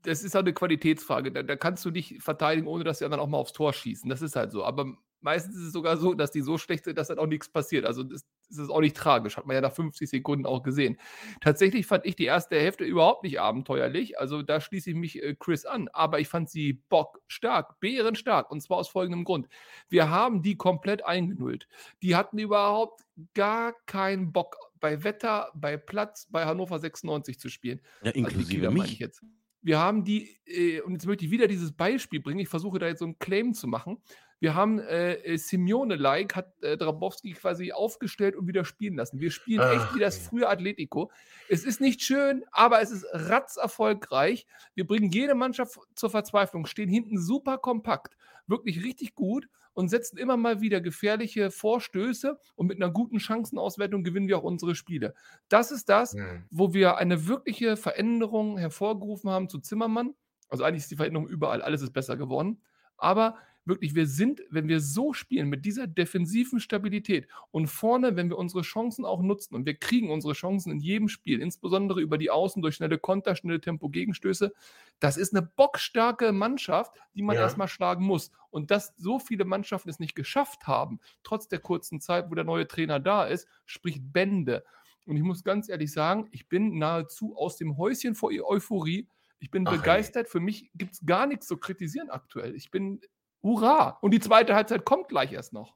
das 0.03 0.23
ist 0.23 0.35
halt 0.35 0.45
eine 0.45 0.53
Qualitätsfrage. 0.53 1.31
Da, 1.31 1.43
da, 1.43 1.55
kannst 1.55 1.83
du 1.85 1.91
dich 1.91 2.17
verteidigen, 2.19 2.67
ohne 2.67 2.83
dass 2.83 2.99
sie 2.99 3.09
dann 3.09 3.19
auch 3.19 3.27
mal 3.27 3.37
aufs 3.37 3.53
Tor 3.53 3.73
schießen. 3.73 4.09
Das 4.09 4.21
ist 4.21 4.35
halt 4.35 4.51
so. 4.51 4.63
Aber 4.63 4.95
meistens 5.21 5.55
ist 5.55 5.67
es 5.67 5.73
sogar 5.73 5.97
so, 5.97 6.13
dass 6.13 6.31
die 6.31 6.41
so 6.41 6.57
schlecht 6.57 6.83
sind, 6.83 6.97
dass 6.97 7.07
dann 7.07 7.19
auch 7.19 7.25
nichts 7.25 7.49
passiert. 7.49 7.85
Also 7.85 8.03
das, 8.03 8.25
das 8.49 8.57
ist 8.57 8.69
auch 8.69 8.81
nicht 8.81 8.97
tragisch. 8.97 9.37
Hat 9.37 9.45
man 9.45 9.55
ja 9.55 9.61
nach 9.61 9.73
50 9.73 10.09
Sekunden 10.09 10.45
auch 10.45 10.61
gesehen. 10.61 10.97
Tatsächlich 11.41 11.87
fand 11.87 12.05
ich 12.05 12.15
die 12.15 12.25
erste 12.25 12.59
Hälfte 12.59 12.83
überhaupt 12.83 13.23
nicht 13.23 13.39
abenteuerlich. 13.39 14.19
Also 14.19 14.41
da 14.41 14.59
schließe 14.59 14.91
ich 14.91 14.95
mich 14.95 15.23
äh, 15.23 15.35
Chris 15.39 15.65
an. 15.65 15.87
Aber 15.93 16.19
ich 16.19 16.27
fand 16.27 16.49
sie 16.49 16.73
bockstark, 16.89 17.79
bärenstark. 17.79 18.51
Und 18.51 18.61
zwar 18.61 18.77
aus 18.77 18.89
folgendem 18.89 19.23
Grund. 19.23 19.47
Wir 19.89 20.09
haben 20.09 20.41
die 20.41 20.57
komplett 20.57 21.05
eingenullt. 21.05 21.67
Die 22.01 22.15
hatten 22.15 22.37
überhaupt 22.37 23.05
gar 23.33 23.73
keinen 23.85 24.33
Bock 24.33 24.57
bei 24.81 25.05
Wetter, 25.05 25.49
bei 25.55 25.77
Platz, 25.77 26.27
bei 26.29 26.45
Hannover 26.45 26.77
96 26.77 27.39
zu 27.39 27.47
spielen. 27.47 27.79
Ja, 28.01 28.07
also 28.07 28.19
inklusive 28.19 28.67
also 28.67 28.81
mich. 28.81 28.99
jetzt 28.99 29.23
wir 29.63 29.79
haben 29.79 30.03
die, 30.03 30.37
äh, 30.45 30.81
und 30.81 30.93
jetzt 30.93 31.07
möchte 31.07 31.25
ich 31.25 31.31
wieder 31.31 31.47
dieses 31.47 31.71
Beispiel 31.71 32.19
bringen, 32.19 32.39
ich 32.39 32.49
versuche 32.49 32.79
da 32.79 32.87
jetzt 32.87 32.99
so 32.99 33.05
einen 33.05 33.17
Claim 33.17 33.53
zu 33.53 33.67
machen. 33.67 33.97
Wir 34.39 34.55
haben 34.55 34.79
äh, 34.79 35.13
äh 35.13 35.37
Simeone-like, 35.37 36.35
hat 36.35 36.61
äh, 36.61 36.75
Drabowski 36.75 37.31
quasi 37.31 37.71
aufgestellt 37.71 38.35
und 38.35 38.45
wieder 38.45 38.65
spielen 38.65 38.95
lassen. 38.95 39.21
Wir 39.21 39.31
spielen 39.31 39.61
Ach. 39.61 39.73
echt 39.73 39.95
wie 39.95 39.99
das 39.99 40.17
frühe 40.17 40.49
Atletico. 40.49 41.11
Es 41.47 41.63
ist 41.63 41.79
nicht 41.79 42.01
schön, 42.01 42.43
aber 42.51 42.81
es 42.81 42.91
ist 42.91 43.05
ratzerfolgreich. 43.13 44.45
Wir 44.75 44.85
bringen 44.85 45.09
jede 45.11 45.33
Mannschaft 45.33 45.79
zur 45.95 46.09
Verzweiflung, 46.09 46.65
stehen 46.65 46.89
hinten 46.89 47.17
super 47.17 47.57
kompakt, 47.57 48.17
wirklich 48.47 48.83
richtig 48.83 49.15
gut 49.15 49.47
und 49.73 49.89
setzen 49.89 50.17
immer 50.17 50.37
mal 50.37 50.61
wieder 50.61 50.81
gefährliche 50.81 51.51
Vorstöße 51.51 52.39
und 52.55 52.67
mit 52.67 52.81
einer 52.81 52.91
guten 52.91 53.19
Chancenauswertung 53.19 54.03
gewinnen 54.03 54.27
wir 54.27 54.37
auch 54.37 54.43
unsere 54.43 54.75
Spiele. 54.75 55.13
Das 55.49 55.71
ist 55.71 55.89
das, 55.89 56.13
mhm. 56.13 56.45
wo 56.49 56.73
wir 56.73 56.97
eine 56.97 57.27
wirkliche 57.27 57.77
Veränderung 57.77 58.57
hervorgerufen 58.57 59.29
haben 59.29 59.49
zu 59.49 59.59
Zimmermann. 59.59 60.13
Also 60.49 60.63
eigentlich 60.63 60.83
ist 60.83 60.91
die 60.91 60.97
Veränderung 60.97 61.27
überall, 61.27 61.61
alles 61.61 61.81
ist 61.81 61.93
besser 61.93 62.17
geworden. 62.17 62.61
Aber 62.97 63.37
wirklich, 63.65 63.95
wir 63.95 64.07
sind, 64.07 64.41
wenn 64.49 64.67
wir 64.67 64.79
so 64.79 65.13
spielen, 65.13 65.49
mit 65.49 65.65
dieser 65.65 65.87
defensiven 65.87 66.59
Stabilität 66.59 67.27
und 67.51 67.67
vorne, 67.67 68.15
wenn 68.15 68.29
wir 68.29 68.37
unsere 68.37 68.61
Chancen 68.61 69.05
auch 69.05 69.21
nutzen 69.21 69.55
und 69.55 69.65
wir 69.65 69.75
kriegen 69.75 70.09
unsere 70.09 70.33
Chancen 70.33 70.71
in 70.71 70.79
jedem 70.79 71.07
Spiel, 71.07 71.41
insbesondere 71.41 72.01
über 72.01 72.17
die 72.17 72.29
Außen 72.29 72.61
durch 72.61 72.75
schnelle 72.75 72.97
Konter, 72.97 73.35
schnelle 73.35 73.61
Tempo-Gegenstöße, 73.61 74.53
das 74.99 75.17
ist 75.17 75.33
eine 75.33 75.41
bockstarke 75.41 76.31
Mannschaft, 76.31 76.95
die 77.15 77.21
man 77.21 77.35
ja. 77.35 77.41
erstmal 77.41 77.67
schlagen 77.67 78.05
muss. 78.05 78.31
Und 78.49 78.69
dass 78.69 78.93
so 78.97 79.17
viele 79.17 79.45
Mannschaften 79.45 79.89
es 79.89 79.99
nicht 79.99 80.15
geschafft 80.15 80.67
haben, 80.67 80.99
trotz 81.23 81.47
der 81.47 81.59
kurzen 81.59 81.99
Zeit, 81.99 82.29
wo 82.29 82.35
der 82.35 82.43
neue 82.43 82.67
Trainer 82.67 82.99
da 82.99 83.25
ist, 83.25 83.47
spricht 83.65 84.13
Bände. 84.13 84.63
Und 85.05 85.17
ich 85.17 85.23
muss 85.23 85.43
ganz 85.43 85.69
ehrlich 85.69 85.91
sagen, 85.91 86.27
ich 86.31 86.47
bin 86.47 86.77
nahezu 86.77 87.35
aus 87.35 87.57
dem 87.57 87.77
Häuschen 87.77 88.15
vor 88.15 88.31
Euphorie. 88.31 89.07
Ich 89.39 89.51
bin 89.51 89.67
Ach, 89.67 89.71
begeistert. 89.71 90.27
Ey. 90.27 90.31
Für 90.31 90.39
mich 90.39 90.71
gibt 90.75 90.93
es 90.93 91.05
gar 91.05 91.27
nichts 91.27 91.47
zu 91.47 91.57
kritisieren 91.57 92.09
aktuell. 92.09 92.55
Ich 92.55 92.71
bin 92.71 93.01
Hurra! 93.43 93.97
Und 94.01 94.11
die 94.11 94.19
zweite 94.19 94.55
Halbzeit 94.55 94.85
kommt 94.85 95.09
gleich 95.09 95.33
erst 95.33 95.53
noch. 95.53 95.75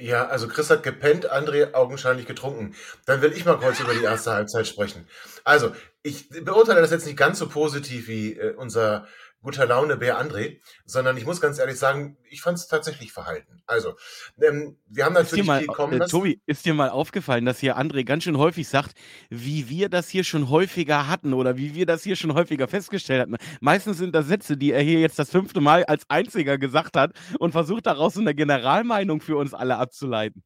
Ja, 0.00 0.28
also 0.28 0.46
Chris 0.46 0.70
hat 0.70 0.84
gepennt, 0.84 1.32
André 1.32 1.74
augenscheinlich 1.74 2.26
getrunken. 2.26 2.76
Dann 3.04 3.20
will 3.20 3.32
ich 3.32 3.44
mal 3.44 3.58
kurz 3.58 3.80
über 3.80 3.92
die 3.92 4.04
erste 4.04 4.32
Halbzeit 4.32 4.68
sprechen. 4.68 5.08
Also, 5.42 5.72
ich 6.02 6.28
beurteile 6.28 6.80
das 6.80 6.92
jetzt 6.92 7.04
nicht 7.04 7.18
ganz 7.18 7.40
so 7.40 7.48
positiv 7.48 8.06
wie 8.06 8.34
äh, 8.34 8.54
unser 8.54 9.08
guter 9.42 9.66
Laune 9.66 9.96
Bär 9.96 10.20
André, 10.20 10.60
sondern 10.84 11.16
ich 11.16 11.24
muss 11.24 11.40
ganz 11.40 11.58
ehrlich 11.58 11.78
sagen, 11.78 12.16
ich 12.28 12.42
fand 12.42 12.58
es 12.58 12.66
tatsächlich 12.66 13.12
verhalten. 13.12 13.62
Also, 13.66 13.94
ähm, 14.42 14.78
wir 14.86 15.04
haben 15.04 15.14
natürlich 15.14 15.46
mal, 15.46 15.58
viel 15.58 15.68
kommen 15.68 16.00
äh. 16.00 16.06
Tobi, 16.06 16.40
ist 16.46 16.64
dir 16.64 16.74
mal 16.74 16.90
aufgefallen, 16.90 17.44
dass 17.44 17.58
hier 17.58 17.78
André 17.78 18.04
ganz 18.04 18.24
schön 18.24 18.38
häufig 18.38 18.68
sagt, 18.68 18.92
wie 19.30 19.68
wir 19.68 19.88
das 19.88 20.08
hier 20.08 20.24
schon 20.24 20.50
häufiger 20.50 21.08
hatten 21.08 21.32
oder 21.32 21.56
wie 21.56 21.74
wir 21.74 21.86
das 21.86 22.02
hier 22.02 22.16
schon 22.16 22.34
häufiger 22.34 22.68
festgestellt 22.68 23.22
hatten. 23.22 23.36
Meistens 23.60 23.98
sind 23.98 24.14
das 24.14 24.26
Sätze, 24.26 24.56
die 24.56 24.72
er 24.72 24.82
hier 24.82 25.00
jetzt 25.00 25.18
das 25.18 25.30
fünfte 25.30 25.60
Mal 25.60 25.84
als 25.84 26.04
einziger 26.08 26.58
gesagt 26.58 26.96
hat 26.96 27.12
und 27.38 27.52
versucht 27.52 27.86
daraus 27.86 28.14
so 28.14 28.20
eine 28.20 28.34
Generalmeinung 28.34 29.20
für 29.20 29.36
uns 29.36 29.54
alle 29.54 29.76
abzuleiten. 29.76 30.42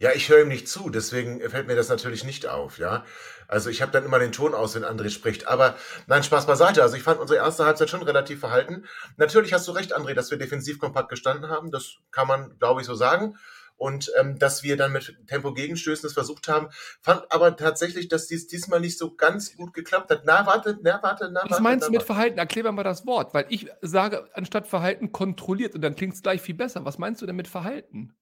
Ja, 0.00 0.12
ich 0.14 0.30
höre 0.30 0.40
ihm 0.40 0.48
nicht 0.48 0.66
zu, 0.66 0.88
deswegen 0.88 1.40
fällt 1.50 1.66
mir 1.66 1.76
das 1.76 1.90
natürlich 1.90 2.24
nicht 2.24 2.46
auf, 2.46 2.78
ja. 2.78 3.04
Also 3.48 3.68
ich 3.68 3.82
habe 3.82 3.92
dann 3.92 4.02
immer 4.02 4.18
den 4.18 4.32
Ton 4.32 4.54
aus, 4.54 4.74
wenn 4.74 4.82
André 4.82 5.10
spricht. 5.10 5.46
Aber 5.46 5.76
nein, 6.06 6.22
Spaß 6.22 6.46
beiseite. 6.46 6.82
Also 6.82 6.96
ich 6.96 7.02
fand 7.02 7.20
unsere 7.20 7.38
erste 7.38 7.66
Halbzeit 7.66 7.90
schon 7.90 8.02
relativ 8.02 8.40
verhalten. 8.40 8.86
Natürlich 9.18 9.52
hast 9.52 9.68
du 9.68 9.72
recht, 9.72 9.94
André, 9.94 10.14
dass 10.14 10.30
wir 10.30 10.38
defensiv 10.38 10.78
kompakt 10.78 11.10
gestanden 11.10 11.50
haben. 11.50 11.70
Das 11.70 11.96
kann 12.12 12.26
man, 12.26 12.58
glaube 12.58 12.80
ich, 12.80 12.86
so 12.86 12.94
sagen. 12.94 13.36
Und 13.76 14.10
ähm, 14.18 14.38
dass 14.38 14.62
wir 14.62 14.78
dann 14.78 14.92
mit 14.92 15.18
Tempo-Gegenstößen 15.26 16.02
das 16.02 16.14
versucht 16.14 16.48
haben, 16.48 16.68
fand 17.02 17.30
aber 17.30 17.56
tatsächlich, 17.56 18.08
dass 18.08 18.26
dies 18.26 18.46
diesmal 18.46 18.80
nicht 18.80 18.96
so 18.96 19.14
ganz 19.14 19.54
gut 19.54 19.74
geklappt 19.74 20.10
hat. 20.10 20.22
Na, 20.24 20.46
warte, 20.46 20.78
na, 20.82 20.98
warte, 21.02 21.28
na, 21.30 21.40
warte. 21.40 21.50
Was 21.50 21.60
meinst 21.60 21.88
du 21.88 21.92
mit 21.92 22.02
Verhalten? 22.04 22.38
Erklär 22.38 22.64
mir 22.64 22.72
mal 22.72 22.84
das 22.84 23.04
Wort, 23.04 23.34
weil 23.34 23.44
ich 23.50 23.66
sage 23.82 24.28
anstatt 24.32 24.66
Verhalten 24.66 25.12
kontrolliert 25.12 25.74
und 25.74 25.82
dann 25.82 25.94
klingt 25.94 26.14
es 26.14 26.22
gleich 26.22 26.40
viel 26.40 26.54
besser. 26.54 26.86
Was 26.86 26.96
meinst 26.96 27.20
du 27.20 27.26
denn 27.26 27.36
mit 27.36 27.48
Verhalten? 27.48 28.14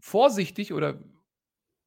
Vorsichtig 0.00 0.72
oder 0.72 0.98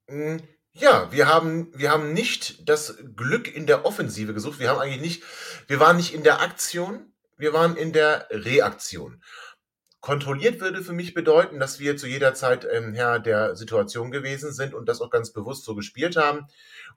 Mm, 0.08 0.38
Ja, 0.74 1.12
wir 1.12 1.28
haben, 1.28 1.70
wir 1.78 1.92
haben 1.92 2.14
nicht 2.14 2.68
das 2.70 2.98
Glück 3.16 3.54
in 3.54 3.68
der 3.68 3.86
Offensive 3.86 4.34
gesucht. 4.34 4.60
Wir 4.60 4.70
haben 4.70 4.80
eigentlich 4.80 5.02
nicht, 5.02 5.24
wir 5.68 5.80
waren 5.82 5.98
nicht 5.98 6.14
in 6.14 6.24
der 6.24 6.42
Aktion, 6.42 7.14
wir 7.38 7.52
waren 7.54 7.76
in 7.76 7.92
der 7.94 8.28
Reaktion. 8.32 9.22
Kontrolliert 10.02 10.62
würde 10.62 10.84
für 10.84 10.94
mich 10.94 11.14
bedeuten, 11.14 11.60
dass 11.60 11.80
wir 11.80 11.98
zu 11.98 12.08
jeder 12.08 12.34
Zeit 12.34 12.68
ähm, 12.72 12.94
Herr 12.96 13.20
der 13.20 13.56
Situation 13.56 14.12
gewesen 14.12 14.54
sind 14.54 14.74
und 14.74 14.88
das 14.88 15.02
auch 15.02 15.12
ganz 15.12 15.32
bewusst 15.34 15.64
so 15.66 15.76
gespielt 15.76 16.16
haben 16.18 16.48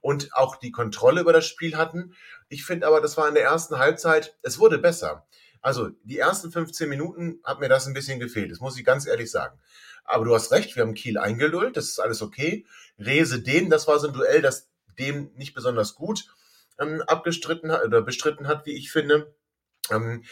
und 0.01 0.33
auch 0.33 0.55
die 0.57 0.71
Kontrolle 0.71 1.21
über 1.21 1.33
das 1.33 1.45
Spiel 1.47 1.77
hatten. 1.77 2.15
Ich 2.49 2.65
finde 2.65 2.87
aber, 2.87 3.01
das 3.01 3.17
war 3.17 3.27
in 3.27 3.35
der 3.35 3.43
ersten 3.43 3.77
Halbzeit, 3.77 4.37
es 4.41 4.59
wurde 4.59 4.79
besser. 4.79 5.27
Also 5.61 5.89
die 6.03 6.19
ersten 6.19 6.51
15 6.51 6.89
Minuten 6.89 7.39
hat 7.43 7.59
mir 7.59 7.69
das 7.69 7.87
ein 7.87 7.93
bisschen 7.93 8.19
gefehlt, 8.19 8.51
das 8.51 8.59
muss 8.59 8.77
ich 8.77 8.85
ganz 8.85 9.05
ehrlich 9.07 9.31
sagen. 9.31 9.59
Aber 10.05 10.25
du 10.25 10.33
hast 10.33 10.51
recht, 10.51 10.75
wir 10.75 10.83
haben 10.83 10.93
Kiel 10.93 11.17
eingelullt, 11.17 11.77
das 11.77 11.85
ist 11.89 11.99
alles 11.99 12.21
okay. 12.21 12.65
Rese 12.97 13.41
dem, 13.41 13.69
das 13.69 13.87
war 13.87 13.99
so 13.99 14.07
ein 14.07 14.13
Duell, 14.13 14.41
das 14.41 14.69
dem 14.97 15.31
nicht 15.35 15.53
besonders 15.53 15.95
gut 15.95 16.25
ähm, 16.79 17.01
abgestritten 17.01 17.71
hat 17.71 17.83
oder 17.83 18.01
bestritten 18.01 18.47
hat, 18.47 18.65
wie 18.65 18.77
ich 18.77 18.91
finde. 18.91 19.35
Ähm, 19.91 20.23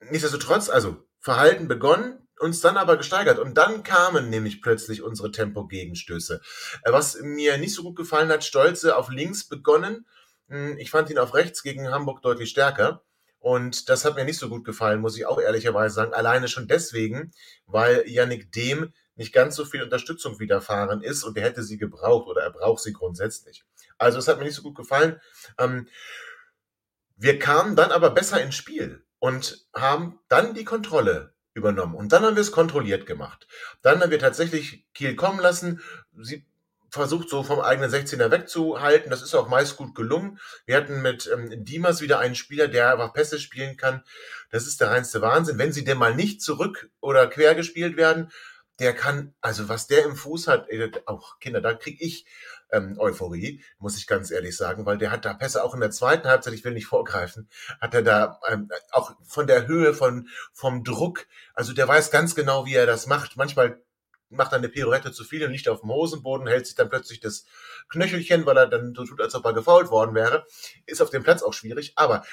nichtsdestotrotz, 0.00 0.68
also 0.68 1.06
Verhalten 1.20 1.68
begonnen, 1.68 2.26
uns 2.38 2.60
dann 2.60 2.76
aber 2.76 2.96
gesteigert. 2.96 3.38
Und 3.38 3.54
dann 3.54 3.82
kamen 3.82 4.30
nämlich 4.30 4.62
plötzlich 4.62 5.02
unsere 5.02 5.30
Tempo-Gegenstöße. 5.30 6.40
Äh, 6.82 6.92
Was 6.92 7.20
mir 7.20 7.58
nicht 7.58 7.74
so 7.74 7.82
gut 7.82 7.96
gefallen 7.96 8.30
hat, 8.30 8.44
Stolze 8.44 8.96
auf 8.96 9.10
links 9.10 9.48
begonnen. 9.48 10.06
Hm, 10.48 10.78
Ich 10.78 10.90
fand 10.90 11.10
ihn 11.10 11.18
auf 11.18 11.34
rechts 11.34 11.62
gegen 11.62 11.90
Hamburg 11.90 12.22
deutlich 12.22 12.50
stärker. 12.50 13.04
Und 13.40 13.88
das 13.88 14.04
hat 14.04 14.16
mir 14.16 14.24
nicht 14.24 14.38
so 14.38 14.48
gut 14.48 14.64
gefallen, 14.64 15.00
muss 15.00 15.16
ich 15.16 15.26
auch 15.26 15.40
ehrlicherweise 15.40 15.94
sagen. 15.94 16.12
Alleine 16.12 16.46
schon 16.46 16.68
deswegen, 16.68 17.32
weil 17.66 18.04
Yannick 18.06 18.52
Dem 18.52 18.92
nicht 19.16 19.32
ganz 19.32 19.56
so 19.56 19.64
viel 19.64 19.82
Unterstützung 19.82 20.38
widerfahren 20.38 21.02
ist 21.02 21.24
und 21.24 21.36
er 21.36 21.44
hätte 21.44 21.62
sie 21.62 21.78
gebraucht 21.78 22.28
oder 22.28 22.42
er 22.42 22.50
braucht 22.50 22.82
sie 22.82 22.92
grundsätzlich. 22.92 23.64
Also 23.98 24.18
es 24.18 24.28
hat 24.28 24.38
mir 24.38 24.44
nicht 24.44 24.54
so 24.54 24.62
gut 24.62 24.76
gefallen. 24.76 25.20
Ähm, 25.58 25.88
wir 27.16 27.38
kamen 27.38 27.76
dann 27.76 27.92
aber 27.92 28.10
besser 28.10 28.42
ins 28.42 28.54
Spiel 28.54 29.04
und 29.18 29.66
haben 29.74 30.20
dann 30.28 30.54
die 30.54 30.64
Kontrolle 30.64 31.34
übernommen. 31.54 31.94
Und 31.94 32.12
dann 32.12 32.24
haben 32.24 32.36
wir 32.36 32.42
es 32.42 32.52
kontrolliert 32.52 33.06
gemacht. 33.06 33.46
Dann 33.82 34.00
haben 34.00 34.10
wir 34.10 34.18
tatsächlich 34.18 34.86
Kiel 34.94 35.16
kommen 35.16 35.40
lassen. 35.40 35.82
Sie 36.18 36.46
versucht 36.90 37.28
so 37.28 37.42
vom 37.42 37.60
eigenen 37.60 37.90
16er 37.90 38.30
wegzuhalten. 38.30 39.10
Das 39.10 39.22
ist 39.22 39.34
auch 39.34 39.48
meist 39.48 39.76
gut 39.76 39.94
gelungen. 39.94 40.38
Wir 40.66 40.76
hatten 40.76 41.02
mit 41.02 41.30
ähm, 41.32 41.64
Dimas 41.64 42.00
wieder 42.00 42.18
einen 42.18 42.34
Spieler, 42.34 42.68
der 42.68 42.92
einfach 42.92 43.12
Pässe 43.12 43.38
spielen 43.38 43.76
kann. 43.76 44.02
Das 44.50 44.66
ist 44.66 44.80
der 44.80 44.90
reinste 44.90 45.22
Wahnsinn. 45.22 45.58
Wenn 45.58 45.72
sie 45.72 45.84
denn 45.84 45.98
mal 45.98 46.14
nicht 46.14 46.42
zurück 46.42 46.90
oder 47.00 47.26
quer 47.26 47.54
gespielt 47.54 47.96
werden, 47.96 48.30
der 48.80 48.94
kann, 48.94 49.34
also 49.40 49.68
was 49.68 49.86
der 49.86 50.04
im 50.04 50.16
Fuß 50.16 50.48
hat, 50.48 50.68
auch 51.04 51.38
Kinder, 51.38 51.60
da 51.60 51.74
krieg 51.74 52.00
ich 52.00 52.24
ähm, 52.72 52.96
Euphorie, 52.98 53.62
muss 53.78 53.98
ich 53.98 54.06
ganz 54.06 54.30
ehrlich 54.30 54.56
sagen, 54.56 54.86
weil 54.86 54.96
der 54.96 55.10
hat 55.10 55.24
da 55.24 55.34
Pässe 55.34 55.62
auch 55.62 55.74
in 55.74 55.80
der 55.80 55.90
zweiten 55.90 56.28
Halbzeit, 56.28 56.54
ich 56.54 56.64
will 56.64 56.72
nicht 56.72 56.86
vorgreifen, 56.86 57.48
hat 57.80 57.94
er 57.94 58.02
da 58.02 58.40
ähm, 58.48 58.70
auch 58.90 59.12
von 59.26 59.46
der 59.46 59.66
Höhe, 59.66 59.92
von, 59.92 60.28
vom 60.52 60.82
Druck, 60.82 61.26
also 61.54 61.72
der 61.72 61.88
weiß 61.88 62.10
ganz 62.10 62.34
genau, 62.34 62.64
wie 62.64 62.74
er 62.74 62.86
das 62.86 63.06
macht. 63.06 63.36
Manchmal 63.36 63.82
macht 64.30 64.52
er 64.52 64.58
eine 64.58 64.68
Pirouette 64.68 65.12
zu 65.12 65.24
viel 65.24 65.44
und 65.44 65.52
liegt 65.52 65.68
auf 65.68 65.80
dem 65.80 65.90
Hosenboden, 65.90 66.46
hält 66.46 66.66
sich 66.66 66.76
dann 66.76 66.88
plötzlich 66.88 67.20
das 67.20 67.44
Knöchelchen, 67.88 68.46
weil 68.46 68.56
er 68.56 68.66
dann 68.66 68.94
so 68.94 69.04
tut, 69.04 69.20
als 69.20 69.34
ob 69.34 69.44
er 69.44 69.52
gefault 69.52 69.90
worden 69.90 70.14
wäre. 70.14 70.46
Ist 70.86 71.02
auf 71.02 71.10
dem 71.10 71.22
Platz 71.22 71.42
auch 71.42 71.52
schwierig, 71.52 71.92
aber 71.96 72.24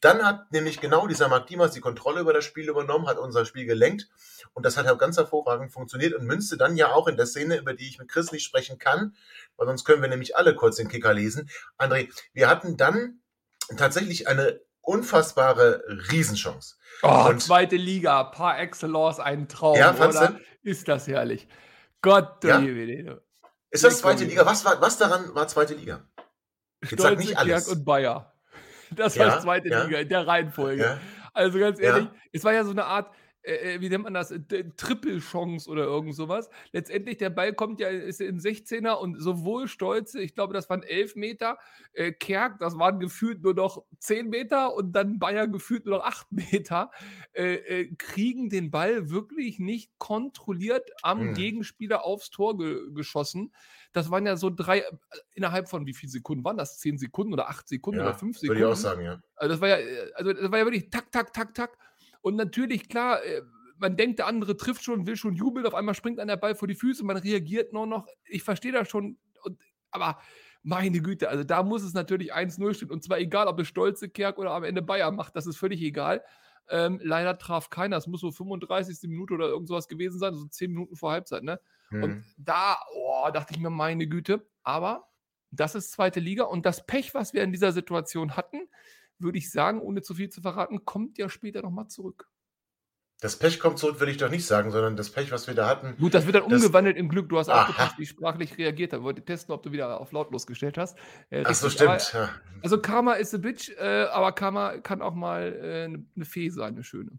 dann 0.00 0.24
hat 0.24 0.50
nämlich 0.50 0.80
genau 0.80 1.06
dieser 1.06 1.28
Mark 1.28 1.46
Dimas 1.46 1.72
die 1.72 1.80
Kontrolle 1.80 2.20
über 2.20 2.32
das 2.32 2.44
Spiel 2.44 2.68
übernommen, 2.68 3.06
hat 3.06 3.18
unser 3.18 3.44
Spiel 3.44 3.66
gelenkt 3.66 4.08
und 4.54 4.64
das 4.64 4.76
hat 4.76 4.86
ja 4.86 4.94
ganz 4.94 5.16
hervorragend 5.16 5.70
funktioniert 5.70 6.14
und 6.14 6.26
münzte 6.26 6.56
dann 6.56 6.76
ja 6.76 6.92
auch 6.92 7.06
in 7.06 7.16
der 7.16 7.26
Szene, 7.26 7.58
über 7.58 7.74
die 7.74 7.88
ich 7.88 7.98
mit 7.98 8.08
Chris 8.08 8.32
nicht 8.32 8.44
sprechen 8.44 8.78
kann, 8.78 9.14
weil 9.56 9.66
sonst 9.66 9.84
können 9.84 10.02
wir 10.02 10.08
nämlich 10.08 10.36
alle 10.36 10.54
kurz 10.54 10.76
den 10.76 10.88
Kicker 10.88 11.12
lesen. 11.12 11.50
André, 11.78 12.08
wir 12.32 12.48
hatten 12.48 12.76
dann 12.76 13.20
tatsächlich 13.76 14.28
eine 14.28 14.60
unfassbare 14.82 15.82
Riesenchance. 16.10 16.76
Oh, 17.02 17.26
Und- 17.30 17.42
zweite 17.42 17.76
Liga, 17.76 18.24
par 18.24 18.58
excellence, 18.60 19.18
ein 19.18 19.48
Traum, 19.48 19.76
Ja, 19.76 19.92
oder? 20.16 20.28
du? 20.28 20.40
Ist 20.70 20.86
das 20.88 21.06
herrlich. 21.06 21.48
Gott, 22.02 22.42
du 22.44 22.48
Ja? 22.48 22.58
Ist 23.70 23.84
das 23.84 23.98
zweite. 24.00 24.24
Liga? 24.24 24.44
Was, 24.44 24.64
war, 24.64 24.80
was 24.80 24.98
daran 24.98 25.34
war 25.34 25.48
zweite 25.48 25.74
Liga? 25.74 26.04
Jetzt 26.82 27.00
sag 27.00 27.16
nicht 27.16 27.30
Stolze, 27.30 27.38
alles. 27.38 27.64
Kerk 27.66 27.76
und 27.78 27.84
Bayer. 27.84 28.32
Das 28.90 29.14
Ja, 29.14 29.28
war 29.28 29.40
zweite 29.40 29.68
ja. 29.68 29.84
Liga 29.84 29.98
in 30.00 30.08
der 30.08 30.26
Reihenfolge. 30.26 31.00
Also 31.32 31.58
ganz 31.58 31.80
ehrlich, 31.80 32.08
es 32.32 32.44
war 32.44 32.52
ja 32.52 32.62
so 32.64 32.72
eine 32.72 32.84
Art, 32.84 33.10
äh, 33.42 33.74
äh, 33.74 33.80
wie 33.80 33.88
nennt 33.88 34.04
man 34.04 34.14
das, 34.14 34.32
Triple-Chance 34.76 35.68
oder 35.70 35.84
irgend 35.84 36.14
sowas. 36.14 36.48
Letztendlich, 36.72 37.16
der 37.18 37.30
Ball 37.30 37.52
kommt 37.52 37.80
ja, 37.80 37.88
ist 37.88 38.20
in 38.20 38.38
16er 38.38 38.94
und 38.94 39.20
sowohl 39.20 39.68
Stolze, 39.68 40.20
ich 40.20 40.34
glaube, 40.34 40.54
das 40.54 40.68
waren 40.70 40.82
11 40.82 41.16
Meter, 41.16 41.58
äh, 41.92 42.12
Kerk, 42.12 42.58
das 42.58 42.78
waren 42.78 43.00
gefühlt 43.00 43.42
nur 43.42 43.54
noch 43.54 43.84
10 43.98 44.28
Meter 44.28 44.74
und 44.74 44.92
dann 44.92 45.18
Bayer 45.18 45.48
gefühlt 45.48 45.86
nur 45.86 45.98
noch 45.98 46.04
8 46.04 46.32
Meter, 46.32 46.90
äh, 47.32 47.54
äh, 47.54 47.94
kriegen 47.96 48.48
den 48.48 48.70
Ball 48.70 49.10
wirklich 49.10 49.58
nicht 49.58 49.90
kontrolliert 49.98 50.90
am 51.02 51.20
Hm. 51.20 51.34
Gegenspieler 51.34 52.04
aufs 52.04 52.30
Tor 52.30 52.56
ge 52.58 52.90
geschossen. 52.92 53.52
Das 53.92 54.10
waren 54.10 54.24
ja 54.26 54.36
so 54.36 54.50
drei, 54.50 54.78
äh, 54.80 54.84
innerhalb 55.34 55.68
von 55.68 55.86
wie 55.86 55.94
viele 55.94 56.10
Sekunden 56.10 56.44
waren 56.44 56.56
das? 56.56 56.78
10 56.78 56.98
Sekunden 56.98 57.32
oder 57.32 57.48
8 57.48 57.68
Sekunden 57.68 58.00
oder 58.00 58.10
Ja, 58.10 58.14
5 58.14 58.36
würde 58.36 58.40
Sekunden? 58.40 58.60
ich 58.60 58.64
auch 58.66 58.76
sagen, 58.76 59.02
ja. 59.04 59.20
Also 59.36 59.54
das 59.54 59.60
war 59.60 59.68
ja, 59.68 59.76
also 60.14 60.32
das 60.32 60.50
war 60.50 60.58
ja 60.58 60.64
wirklich 60.64 60.90
tak, 60.90 61.10
tak, 61.12 61.32
tak, 61.32 61.54
tak. 61.54 61.76
Und 62.22 62.36
natürlich, 62.36 62.88
klar, 62.88 63.22
äh, 63.22 63.42
man 63.76 63.96
denkt, 63.96 64.20
der 64.20 64.26
andere 64.26 64.56
trifft 64.56 64.82
schon, 64.82 65.06
will 65.06 65.16
schon 65.16 65.34
jubeln, 65.34 65.66
auf 65.66 65.74
einmal 65.74 65.94
springt 65.94 66.20
an 66.20 66.28
der 66.28 66.36
Ball 66.36 66.54
vor 66.54 66.68
die 66.68 66.74
Füße, 66.74 67.04
man 67.04 67.16
reagiert 67.16 67.72
nur 67.72 67.86
noch. 67.86 68.06
Ich 68.24 68.42
verstehe 68.42 68.72
das 68.72 68.88
schon, 68.88 69.18
und, 69.42 69.60
aber 69.90 70.20
meine 70.62 71.00
Güte, 71.00 71.28
also 71.28 71.44
da 71.44 71.62
muss 71.62 71.82
es 71.82 71.92
natürlich 71.92 72.32
1-0 72.32 72.74
stehen. 72.74 72.90
Und 72.90 73.02
zwar 73.02 73.18
egal, 73.18 73.48
ob 73.48 73.58
es 73.58 73.68
Stolze 73.68 74.08
Kerk 74.08 74.38
oder 74.38 74.52
am 74.52 74.64
Ende 74.64 74.80
Bayern 74.80 75.16
macht, 75.16 75.34
das 75.34 75.46
ist 75.46 75.56
völlig 75.56 75.82
egal. 75.82 76.22
Ähm, 76.68 77.00
leider 77.02 77.36
traf 77.36 77.70
keiner. 77.70 77.96
Es 77.96 78.06
muss 78.06 78.20
so 78.20 78.30
35. 78.30 79.08
Minute 79.10 79.34
oder 79.34 79.48
irgend 79.48 79.66
sowas 79.66 79.88
gewesen 79.88 80.20
sein, 80.20 80.34
so 80.34 80.46
10 80.46 80.70
Minuten 80.70 80.94
vor 80.94 81.10
Halbzeit, 81.10 81.42
ne? 81.42 81.60
Hm. 81.88 82.02
Und 82.02 82.24
da, 82.36 82.78
oh, 82.94 83.28
dachte 83.32 83.52
ich 83.52 83.60
mir, 83.60 83.70
meine 83.70 84.06
Güte. 84.06 84.46
Aber 84.62 85.08
das 85.50 85.74
ist 85.74 85.90
zweite 85.90 86.20
Liga 86.20 86.44
und 86.44 86.64
das 86.64 86.86
Pech, 86.86 87.14
was 87.14 87.34
wir 87.34 87.42
in 87.42 87.52
dieser 87.52 87.72
Situation 87.72 88.36
hatten, 88.36 88.68
würde 89.22 89.38
ich 89.38 89.50
sagen, 89.50 89.80
ohne 89.80 90.02
zu 90.02 90.14
viel 90.14 90.28
zu 90.30 90.40
verraten, 90.40 90.84
kommt 90.84 91.18
ja 91.18 91.28
später 91.28 91.62
nochmal 91.62 91.88
zurück. 91.88 92.28
Das 93.20 93.36
Pech 93.36 93.60
kommt 93.60 93.78
zurück, 93.78 94.00
will 94.00 94.08
ich 94.08 94.16
doch 94.16 94.30
nicht 94.30 94.44
sagen, 94.46 94.72
sondern 94.72 94.96
das 94.96 95.10
Pech, 95.10 95.30
was 95.30 95.46
wir 95.46 95.54
da 95.54 95.68
hatten. 95.68 95.96
Gut, 95.96 96.12
das 96.12 96.26
wird 96.26 96.34
dann 96.34 96.48
Das- 96.48 96.60
umgewandelt 96.60 96.96
in 96.96 97.08
Glück. 97.08 97.28
Du 97.28 97.38
hast 97.38 97.48
Aha. 97.48 97.62
aufgepasst, 97.62 97.96
wie 97.98 98.02
ich 98.02 98.08
sprachlich 98.08 98.58
reagiert 98.58 98.92
habe. 98.92 99.04
Wollte 99.04 99.24
testen, 99.24 99.54
ob 99.54 99.62
du 99.62 99.70
wieder 99.70 100.00
auf 100.00 100.10
lautlos 100.10 100.44
gestellt 100.44 100.76
hast. 100.76 100.98
Äh, 101.30 101.44
Ach 101.46 101.54
so, 101.54 101.66
aber- 101.66 102.00
stimmt. 102.00 102.12
Ja. 102.14 102.30
Also 102.64 102.80
Karma 102.80 103.12
ist 103.14 103.32
a 103.32 103.38
bitch, 103.38 103.70
äh, 103.78 104.04
aber 104.06 104.32
Karma 104.32 104.78
kann 104.78 105.02
auch 105.02 105.14
mal 105.14 105.52
äh, 105.54 105.84
eine 105.84 106.04
eine 106.16 106.24
Fee 106.24 106.48
sein, 106.48 106.74
eine 106.74 106.82
schöne. 106.82 107.12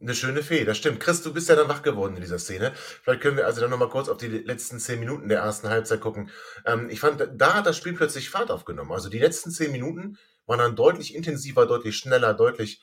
Eine 0.00 0.14
schöne 0.14 0.42
Fee, 0.42 0.64
das 0.64 0.78
stimmt. 0.78 0.98
Chris, 0.98 1.22
du 1.22 1.32
bist 1.32 1.48
ja 1.48 1.54
dann 1.56 1.68
wach 1.68 1.82
geworden 1.82 2.16
in 2.16 2.22
dieser 2.22 2.38
Szene. 2.38 2.72
Vielleicht 2.74 3.20
können 3.20 3.36
wir 3.36 3.46
also 3.46 3.60
dann 3.60 3.68
nochmal 3.70 3.90
kurz 3.90 4.08
auf 4.08 4.16
die 4.16 4.28
letzten 4.28 4.78
zehn 4.80 4.98
Minuten 4.98 5.28
der 5.28 5.40
ersten 5.42 5.68
Halbzeit 5.68 6.00
gucken. 6.00 6.30
Ähm, 6.64 6.88
ich 6.90 6.98
fand, 6.98 7.28
da 7.36 7.54
hat 7.54 7.66
das 7.66 7.76
Spiel 7.76 7.92
plötzlich 7.92 8.30
Fahrt 8.30 8.50
aufgenommen. 8.50 8.90
Also 8.92 9.10
die 9.10 9.18
letzten 9.18 9.50
zehn 9.52 9.70
Minuten 9.70 10.16
waren 10.50 10.58
dann 10.58 10.76
deutlich 10.76 11.14
intensiver, 11.14 11.64
deutlich 11.64 11.96
schneller, 11.96 12.34
deutlich 12.34 12.82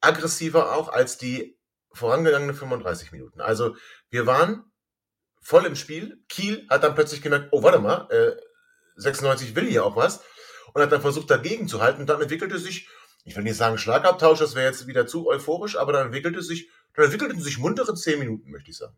aggressiver 0.00 0.74
auch 0.74 0.88
als 0.88 1.18
die 1.18 1.58
vorangegangenen 1.92 2.56
35 2.56 3.12
Minuten. 3.12 3.40
Also 3.40 3.76
wir 4.08 4.26
waren 4.26 4.64
voll 5.42 5.66
im 5.66 5.76
Spiel. 5.76 6.24
Kiel 6.28 6.66
hat 6.70 6.82
dann 6.82 6.94
plötzlich 6.94 7.20
gemerkt, 7.20 7.48
oh, 7.52 7.62
warte 7.62 7.78
mal, 7.78 8.08
äh, 8.10 8.36
96 8.96 9.54
will 9.54 9.68
hier 9.68 9.84
auch 9.84 9.96
was 9.96 10.22
und 10.72 10.80
hat 10.80 10.90
dann 10.92 11.02
versucht, 11.02 11.30
dagegen 11.30 11.68
zu 11.68 11.82
halten. 11.82 12.00
Und 12.00 12.08
dann 12.08 12.22
entwickelte 12.22 12.58
sich, 12.58 12.88
ich 13.24 13.36
will 13.36 13.42
nicht 13.42 13.56
sagen 13.56 13.76
Schlagabtausch, 13.76 14.38
das 14.38 14.54
wäre 14.54 14.66
jetzt 14.66 14.86
wieder 14.86 15.06
zu 15.06 15.28
euphorisch, 15.28 15.76
aber 15.76 15.92
dann 15.92 16.06
entwickelte 16.06 16.42
sich, 16.42 16.70
dann 16.94 17.04
entwickelten 17.04 17.40
sich 17.40 17.58
muntere 17.58 17.94
zehn 17.94 18.18
Minuten, 18.18 18.50
möchte 18.50 18.70
ich 18.70 18.78
sagen. 18.78 18.96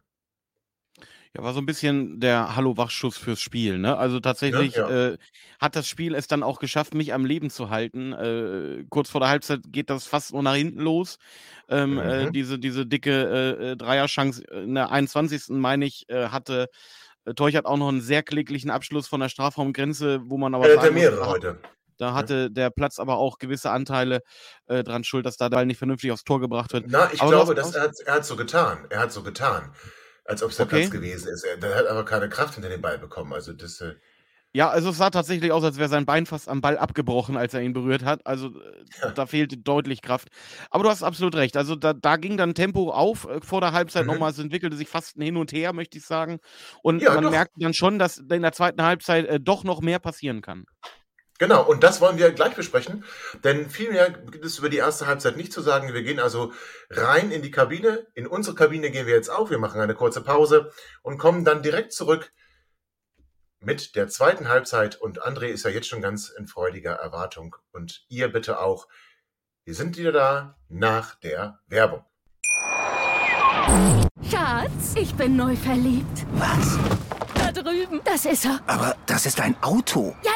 Ja, 1.37 1.43
war 1.43 1.53
so 1.53 1.61
ein 1.61 1.67
bisschen 1.67 2.19
der 2.19 2.57
Hallo-Wachschuss 2.57 3.19
fürs 3.19 3.41
Spiel, 3.41 3.79
ne? 3.79 3.97
Also 3.99 4.21
tatsächlich 4.21 4.75
Ja, 4.77 4.89
ja. 4.89 5.09
äh, 5.13 5.19
hat 5.61 5.77
das 5.77 5.87
Spiel 5.87 6.15
es 6.15 6.29
dann 6.29 6.43
auch 6.43 6.59
geschafft, 6.61 6.95
mich 6.95 7.13
am 7.13 7.27
Leben 7.27 7.51
zu 7.51 7.69
halten. 7.69 8.13
Äh, 8.15 8.85
kurz 8.89 9.11
vor 9.11 9.21
der 9.21 9.29
Halbzeit 9.29 9.61
geht 9.67 9.91
das 9.91 10.07
fast 10.07 10.33
nur 10.33 10.43
nach 10.43 10.55
hinten 10.55 10.81
los. 10.81 11.19
Ähm, 11.69 11.99
äh, 11.99 12.27
Mhm. 12.27 12.33
diese, 12.33 12.59
diese 12.59 12.87
dicke 12.87 13.11
äh, 13.61 13.73
äh, 13.73 13.77
Dreierchance 13.77 14.43
in 14.45 14.75
der 14.75 14.91
21. 14.91 15.61
meine 15.61 15.85
ich, 15.85 16.09
äh, 16.09 16.29
hatte 16.29 16.69
äh, 17.27 17.35
Teuchert 17.35 17.67
auch 17.67 17.77
noch 17.77 17.89
einen 17.89 18.01
sehr 18.01 18.23
kläglichen 18.23 18.71
Abschluss 18.71 19.07
von 19.07 19.21
der 19.21 19.29
Strafraumgrenze, 19.29 20.21
wo 20.31 20.39
man 20.39 20.55
aber 20.55 20.65
Er 20.65 20.71
hatte 20.71 20.83
sagen 20.87 20.95
mehrere 20.95 21.21
da, 21.21 21.27
heute. 21.33 21.59
da 21.99 22.15
hatte 22.15 22.51
der 22.51 22.71
Platz 22.71 22.99
aber 22.99 23.19
auch 23.19 23.39
gewisse 23.39 23.71
Anteile 23.73 24.23
äh, 24.69 24.83
dran 24.85 25.05
schuld, 25.05 25.27
dass 25.27 25.37
da 25.37 25.49
der 25.51 25.57
Ball 25.57 25.67
nicht 25.67 25.79
vernünftig 25.79 26.13
aufs 26.13 26.25
Tor 26.25 26.41
gebracht 26.41 26.73
wird. 26.73 26.87
Na, 26.89 27.13
ich 27.13 27.21
Aber 27.21 27.31
glaube, 27.31 27.55
dass 27.55 27.75
er, 27.75 27.83
hat, 27.83 27.93
er 28.07 28.15
hat 28.15 28.25
so 28.25 28.37
getan. 28.37 28.87
Er 28.91 29.01
hat 29.01 29.13
so 29.13 29.23
getan, 29.23 29.73
als 30.27 30.43
ob 30.43 30.51
es 30.51 30.57
der 30.57 30.67
Platz 30.67 30.87
okay. 30.89 30.97
gewesen 30.99 31.29
ist. 31.33 31.45
Er, 31.45 31.57
der 31.57 31.75
hat 31.75 31.87
aber 31.87 32.05
keine 32.05 32.29
Kraft 32.29 32.55
hinter 32.55 32.69
den 32.69 32.83
Ball 32.83 32.99
bekommen. 32.99 33.33
Also 33.33 33.53
das, 33.53 33.81
äh, 33.81 33.95
Ja, 34.53 34.71
also 34.71 34.89
es 34.91 34.97
sah 34.97 35.11
tatsächlich 35.11 35.53
aus, 35.53 35.63
als 35.65 35.77
wäre 35.79 35.89
sein 35.91 36.07
Bein 36.07 36.25
fast 36.25 36.49
am 36.49 36.63
Ball 36.63 36.79
abgebrochen, 36.79 37.37
als 37.37 37.53
er 37.53 37.61
ihn 37.61 37.75
berührt 37.75 38.05
hat. 38.05 38.27
Also 38.27 38.49
äh, 38.49 38.85
ja. 39.03 39.11
da 39.13 39.27
fehlte 39.27 39.59
deutlich 39.59 40.01
Kraft. 40.03 40.29
Aber 40.71 40.85
du 40.85 40.91
hast 40.91 41.03
absolut 41.03 41.35
recht. 41.37 41.57
Also 41.59 41.77
da, 41.77 41.93
da 41.93 42.17
ging 42.17 42.37
dann 42.39 42.55
Tempo 42.55 42.91
auf 42.91 43.27
äh, 43.29 43.41
vor 43.43 43.61
der 43.61 43.73
Halbzeit 43.73 44.07
Mhm. 44.07 44.13
nochmal. 44.13 44.31
Es 44.31 44.39
entwickelte 44.39 44.77
sich 44.77 44.89
fast 44.89 45.17
ein 45.19 45.23
Hin 45.23 45.37
und 45.37 45.53
Her, 45.53 45.73
möchte 45.75 45.99
ich 45.99 46.07
sagen. 46.07 46.39
Und 46.83 47.03
Ja, 47.03 47.13
man 47.15 47.25
doch. 47.25 47.31
merkte 47.31 47.61
dann 47.61 47.75
schon, 47.75 47.99
dass 47.99 48.19
in 48.19 48.43
der 48.43 48.53
zweiten 48.53 48.83
Halbzeit 48.83 49.27
äh, 49.27 49.41
doch 49.41 49.63
noch 49.65 49.81
mehr 49.83 49.99
passieren 49.99 50.41
kann. 50.43 50.65
Genau, 51.39 51.65
und 51.67 51.83
das 51.83 52.01
wollen 52.01 52.17
wir 52.17 52.33
gleich 52.33 52.55
besprechen, 52.55 53.05
denn 53.45 53.69
viel 53.69 53.93
mehr 53.93 54.11
gibt 54.11 54.45
es 54.45 54.59
über 54.59 54.71
die 54.71 54.79
erste 54.79 55.07
Halbzeit 55.07 55.37
nicht 55.37 55.53
zu 55.53 55.61
sagen. 55.61 55.93
Wir 55.93 56.03
gehen 56.03 56.19
also 56.19 56.53
rein 56.89 57.31
in 57.31 57.43
die 57.43 57.51
Kabine. 57.51 58.07
In 58.15 58.27
unsere 58.27 58.57
Kabine 58.57 58.91
gehen 58.91 59.07
wir 59.07 59.15
jetzt 59.15 59.29
auf. 59.29 59.51
Wir 59.51 59.59
machen 59.59 59.81
eine 59.81 59.95
kurze 59.95 60.23
Pause 60.23 60.73
und 61.03 61.19
kommen 61.19 61.45
dann 61.45 61.63
direkt 61.63 61.93
zurück 61.93 62.33
mit 63.61 63.97
der 63.97 64.09
zweiten 64.09 64.49
Halbzeit. 64.49 64.97
Und 64.97 65.25
André 65.27 65.47
ist 65.47 65.65
ja 65.65 65.71
jetzt 65.71 65.89
schon 65.89 66.01
ganz 66.01 66.31
in 66.31 66.47
freudiger 66.47 66.95
Erwartung. 66.95 67.57
Und 67.73 68.05
ihr 68.09 68.29
bitte 68.33 68.61
auch. 68.61 68.89
Wir 69.65 69.75
sind 69.75 69.99
wieder 69.99 70.13
da 70.13 70.57
nach 70.69 71.17
der 71.17 71.61
Werbung. 71.67 72.05
Schatz, 74.31 74.95
ich 74.95 75.15
bin 75.15 75.37
neu 75.37 75.57
verliebt. 75.57 76.25
Was? 76.35 76.79
Da 77.35 77.51
drüben. 77.51 78.01
Das 78.05 78.25
ist 78.25 78.45
er. 78.45 78.61
Aber 78.67 78.97
das 79.07 79.27
ist 79.27 79.41
ein 79.41 79.61
Auto. 79.63 80.15
Ja, 80.23 80.33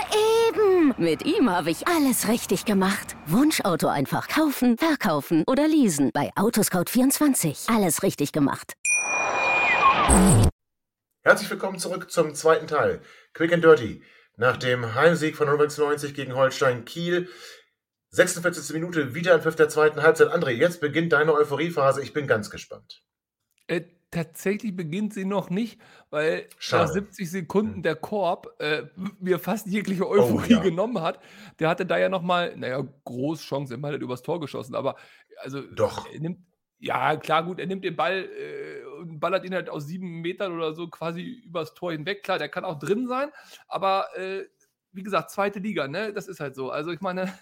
Mit 0.99 1.25
ihm 1.25 1.51
habe 1.51 1.71
ich 1.71 1.87
alles 1.87 2.29
richtig 2.29 2.65
gemacht. 2.65 3.17
Wunschauto 3.27 3.89
einfach 3.89 4.29
kaufen, 4.29 4.77
verkaufen 4.77 5.45
oder 5.47 5.69
leasen. 5.69 6.11
Bei 6.13 6.31
Autoscout24. 6.37 7.75
Alles 7.75 8.03
richtig 8.03 8.33
gemacht. 8.33 8.75
Herzlich 11.23 11.51
willkommen 11.51 11.79
zurück 11.79 12.11
zum 12.11 12.35
zweiten 12.35 12.67
Teil. 12.67 13.01
Quick 13.35 13.53
and 13.53 13.63
Dirty. 13.63 14.03
Nach 14.37 14.57
dem 14.57 14.95
Heimsieg 14.95 15.37
von 15.37 15.47
96 15.49 16.15
gegen 16.15 16.35
Holstein 16.35 16.85
Kiel. 16.85 17.29
46. 18.11 18.75
Minute, 18.75 19.15
wieder 19.15 19.35
ein 19.35 19.43
Pfiff 19.43 19.57
der 19.57 19.69
zweiten 19.69 20.03
Halbzeit. 20.03 20.29
André, 20.29 20.51
jetzt 20.51 20.81
beginnt 20.81 21.13
deine 21.13 21.33
Euphoriephase. 21.35 22.03
Ich 22.03 22.13
bin 22.13 22.27
ganz 22.27 22.51
gespannt. 22.51 23.03
Äh, 23.69 23.83
tatsächlich 24.11 24.75
beginnt 24.75 25.14
sie 25.14 25.25
noch 25.25 25.50
nicht, 25.50 25.81
weil 26.11 26.47
nach 26.71 26.88
Schade. 26.88 26.93
70 26.93 27.31
Sekunden 27.31 27.75
Hm. 27.76 27.83
der 27.83 27.97
Korb 27.97 28.49
äh, 28.61 28.85
mir 29.21 29.38
fast 29.38 29.67
jegliche 29.67 30.07
Oh 30.09 30.11
Euphorie 30.11 30.55
ja. 30.55 30.61
genommen 30.61 31.00
hat. 31.00 31.21
Der 31.59 31.69
hatte 31.69 31.87
da 31.87 31.99
ja 31.99 32.09
nochmal, 32.09 32.57
naja, 32.57 32.83
groß 33.05 33.43
Chance, 33.43 33.75
immerhin 33.75 33.95
hat 33.95 34.00
er 34.00 34.05
übers 34.05 34.23
Tor 34.23 34.40
geschossen, 34.40 34.75
aber 34.75 34.97
also 35.38 35.62
Doch. 35.62 36.07
er 36.12 36.21
nimmt, 36.21 36.40
ja 36.78 37.17
klar, 37.17 37.45
gut, 37.45 37.58
er 37.61 37.67
nimmt 37.67 37.85
den 37.85 37.97
Ball 37.97 38.25
äh, 38.25 38.85
und 39.00 39.21
ballert 39.21 39.45
ihn 39.45 39.54
halt 39.54 39.69
aus 39.71 39.87
sieben 39.87 40.21
Metern 40.21 40.52
oder 40.52 40.75
so 40.75 40.89
quasi 40.89 41.23
übers 41.23 41.75
Tor 41.75 41.93
hinweg. 41.93 42.23
Klar, 42.23 42.39
der 42.39 42.49
kann 42.49 42.65
auch 42.65 42.78
drin 42.78 43.06
sein, 43.06 43.30
aber 43.69 44.06
äh, 44.17 44.45
wie 44.93 45.02
gesagt, 45.02 45.30
zweite 45.30 45.61
Liga, 45.61 45.87
ne? 45.87 46.13
Das 46.13 46.26
ist 46.26 46.41
halt 46.41 46.56
so. 46.56 46.71
Also 46.71 46.91
ich 46.91 47.00
meine, 47.00 47.32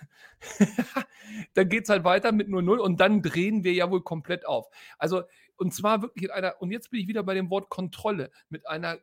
dann 1.55 1.69
geht 1.69 1.85
es 1.85 1.89
halt 1.89 2.05
weiter 2.05 2.33
mit 2.33 2.49
0-0 2.49 2.79
und 2.79 3.01
dann 3.01 3.23
drehen 3.23 3.65
wir 3.65 3.73
ja 3.73 3.91
wohl 3.91 4.03
komplett 4.03 4.47
auf. 4.47 4.69
Also, 4.99 5.23
und 5.59 5.75
zwar 5.75 6.03
wirklich 6.03 6.25
in 6.25 6.31
einer, 6.31 6.61
und 6.61 6.71
jetzt 6.71 6.91
bin 6.91 7.01
ich 7.01 7.09
wieder 7.09 7.23
bei 7.23 7.35
dem 7.35 7.51
Wort 7.51 7.69
Kontrolle, 7.69 8.31
mit 8.49 8.67
einer 8.67 8.99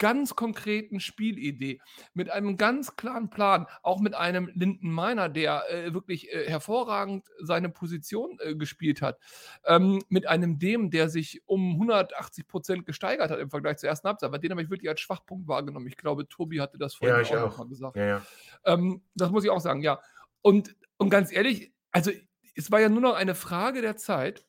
ganz 0.00 0.34
konkreten 0.34 0.98
Spielidee, 0.98 1.78
mit 2.14 2.30
einem 2.30 2.56
ganz 2.56 2.96
klaren 2.96 3.28
Plan, 3.28 3.66
auch 3.82 4.00
mit 4.00 4.14
einem 4.14 4.50
Linden 4.54 4.90
Meiner, 4.90 5.28
der 5.28 5.70
äh, 5.70 5.92
wirklich 5.92 6.32
äh, 6.32 6.48
hervorragend 6.48 7.26
seine 7.38 7.68
Position 7.68 8.38
äh, 8.40 8.56
gespielt 8.56 9.02
hat, 9.02 9.18
ähm, 9.66 10.02
mit 10.08 10.26
einem 10.26 10.58
Dem, 10.58 10.90
der 10.90 11.10
sich 11.10 11.42
um 11.46 11.72
180 11.74 12.48
Prozent 12.48 12.86
gesteigert 12.86 13.30
hat 13.30 13.38
im 13.38 13.50
Vergleich 13.50 13.76
zur 13.76 13.90
ersten 13.90 14.08
Halbzeit. 14.08 14.28
Aber 14.28 14.38
den 14.38 14.50
habe 14.52 14.62
ich 14.62 14.70
wirklich 14.70 14.88
als 14.88 15.00
Schwachpunkt 15.00 15.46
wahrgenommen. 15.46 15.86
Ich 15.86 15.98
glaube, 15.98 16.26
Tobi 16.26 16.60
hatte 16.60 16.78
das 16.78 16.94
vorhin 16.94 17.16
Ja, 17.16 17.22
auch 17.22 17.42
auch. 17.44 17.50
nochmal 17.50 17.68
gesagt. 17.68 17.96
Ja, 17.96 18.06
ja. 18.06 18.22
Ähm, 18.64 19.02
das 19.14 19.30
muss 19.30 19.44
ich 19.44 19.50
auch 19.50 19.60
sagen, 19.60 19.82
ja. 19.82 20.00
Und, 20.40 20.74
und 20.96 21.10
ganz 21.10 21.30
ehrlich, 21.30 21.74
also 21.92 22.10
es 22.54 22.70
war 22.70 22.80
ja 22.80 22.88
nur 22.88 23.02
noch 23.02 23.14
eine 23.14 23.34
Frage 23.34 23.82
der 23.82 23.98
Zeit, 23.98 24.46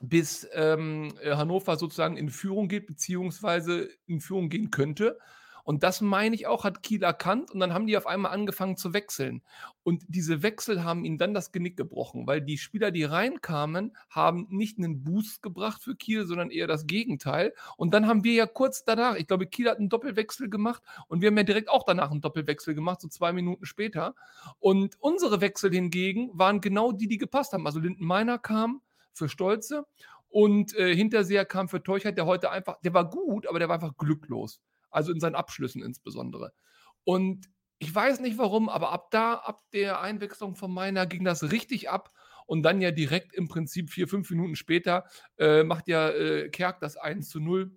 bis 0.00 0.48
ähm, 0.52 1.12
äh, 1.22 1.34
Hannover 1.34 1.76
sozusagen 1.76 2.16
in 2.16 2.30
Führung 2.30 2.68
geht, 2.68 2.86
beziehungsweise 2.86 3.88
in 4.06 4.20
Führung 4.20 4.48
gehen 4.48 4.70
könnte. 4.70 5.18
Und 5.64 5.82
das 5.82 6.00
meine 6.00 6.34
ich 6.34 6.46
auch, 6.46 6.64
hat 6.64 6.82
Kiel 6.82 7.02
erkannt 7.02 7.50
und 7.50 7.60
dann 7.60 7.72
haben 7.72 7.86
die 7.86 7.96
auf 7.96 8.06
einmal 8.06 8.32
angefangen 8.32 8.76
zu 8.76 8.92
wechseln. 8.92 9.42
Und 9.84 10.04
diese 10.08 10.42
Wechsel 10.42 10.82
haben 10.82 11.04
ihnen 11.04 11.18
dann 11.18 11.34
das 11.34 11.52
Genick 11.52 11.76
gebrochen, 11.76 12.26
weil 12.26 12.40
die 12.40 12.58
Spieler, 12.58 12.90
die 12.90 13.04
reinkamen, 13.04 13.96
haben 14.10 14.46
nicht 14.50 14.78
einen 14.78 15.04
Boost 15.04 15.42
gebracht 15.42 15.82
für 15.82 15.94
Kiel, 15.94 16.26
sondern 16.26 16.50
eher 16.50 16.66
das 16.66 16.86
Gegenteil. 16.86 17.54
Und 17.76 17.94
dann 17.94 18.06
haben 18.06 18.24
wir 18.24 18.34
ja 18.34 18.46
kurz 18.46 18.84
danach, 18.84 19.16
ich 19.16 19.26
glaube, 19.26 19.46
Kiel 19.46 19.70
hat 19.70 19.78
einen 19.78 19.88
Doppelwechsel 19.88 20.50
gemacht 20.50 20.82
und 21.08 21.20
wir 21.20 21.28
haben 21.28 21.36
ja 21.36 21.44
direkt 21.44 21.68
auch 21.68 21.84
danach 21.84 22.10
einen 22.10 22.20
Doppelwechsel 22.20 22.74
gemacht, 22.74 23.00
so 23.00 23.08
zwei 23.08 23.32
Minuten 23.32 23.64
später. 23.64 24.14
Und 24.58 24.96
unsere 25.00 25.40
Wechsel 25.40 25.72
hingegen 25.72 26.30
waren 26.34 26.60
genau 26.60 26.92
die, 26.92 27.06
die 27.06 27.18
gepasst 27.18 27.52
haben. 27.52 27.66
Also 27.66 27.78
Linden 27.78 28.04
Meiner 28.04 28.38
kam 28.38 28.80
für 29.14 29.28
Stolze 29.28 29.84
und 30.28 30.74
äh, 30.76 30.94
Hinterseher 30.94 31.44
kam 31.44 31.68
für 31.68 31.82
Teuchert, 31.82 32.16
der 32.16 32.26
heute 32.26 32.50
einfach, 32.50 32.80
der 32.80 32.94
war 32.94 33.10
gut, 33.10 33.46
aber 33.46 33.58
der 33.58 33.68
war 33.68 33.74
einfach 33.74 33.96
glücklos. 33.96 34.60
Also 34.90 35.12
in 35.12 35.20
seinen 35.20 35.34
Abschlüssen 35.34 35.82
insbesondere. 35.82 36.52
Und 37.04 37.46
ich 37.78 37.94
weiß 37.94 38.20
nicht 38.20 38.38
warum, 38.38 38.68
aber 38.68 38.92
ab 38.92 39.10
da, 39.10 39.34
ab 39.34 39.62
der 39.72 40.00
Einwechslung 40.00 40.54
von 40.54 40.72
Meiner 40.72 41.06
ging 41.06 41.24
das 41.24 41.50
richtig 41.50 41.90
ab. 41.90 42.10
Und 42.46 42.62
dann 42.62 42.80
ja 42.80 42.90
direkt 42.92 43.34
im 43.34 43.48
Prinzip 43.48 43.90
vier, 43.90 44.08
fünf 44.08 44.30
Minuten 44.30 44.56
später 44.56 45.04
äh, 45.38 45.64
macht 45.64 45.88
ja 45.88 46.10
äh, 46.10 46.48
Kerk 46.48 46.80
das 46.80 46.96
1 46.96 47.28
zu 47.28 47.40
0. 47.40 47.76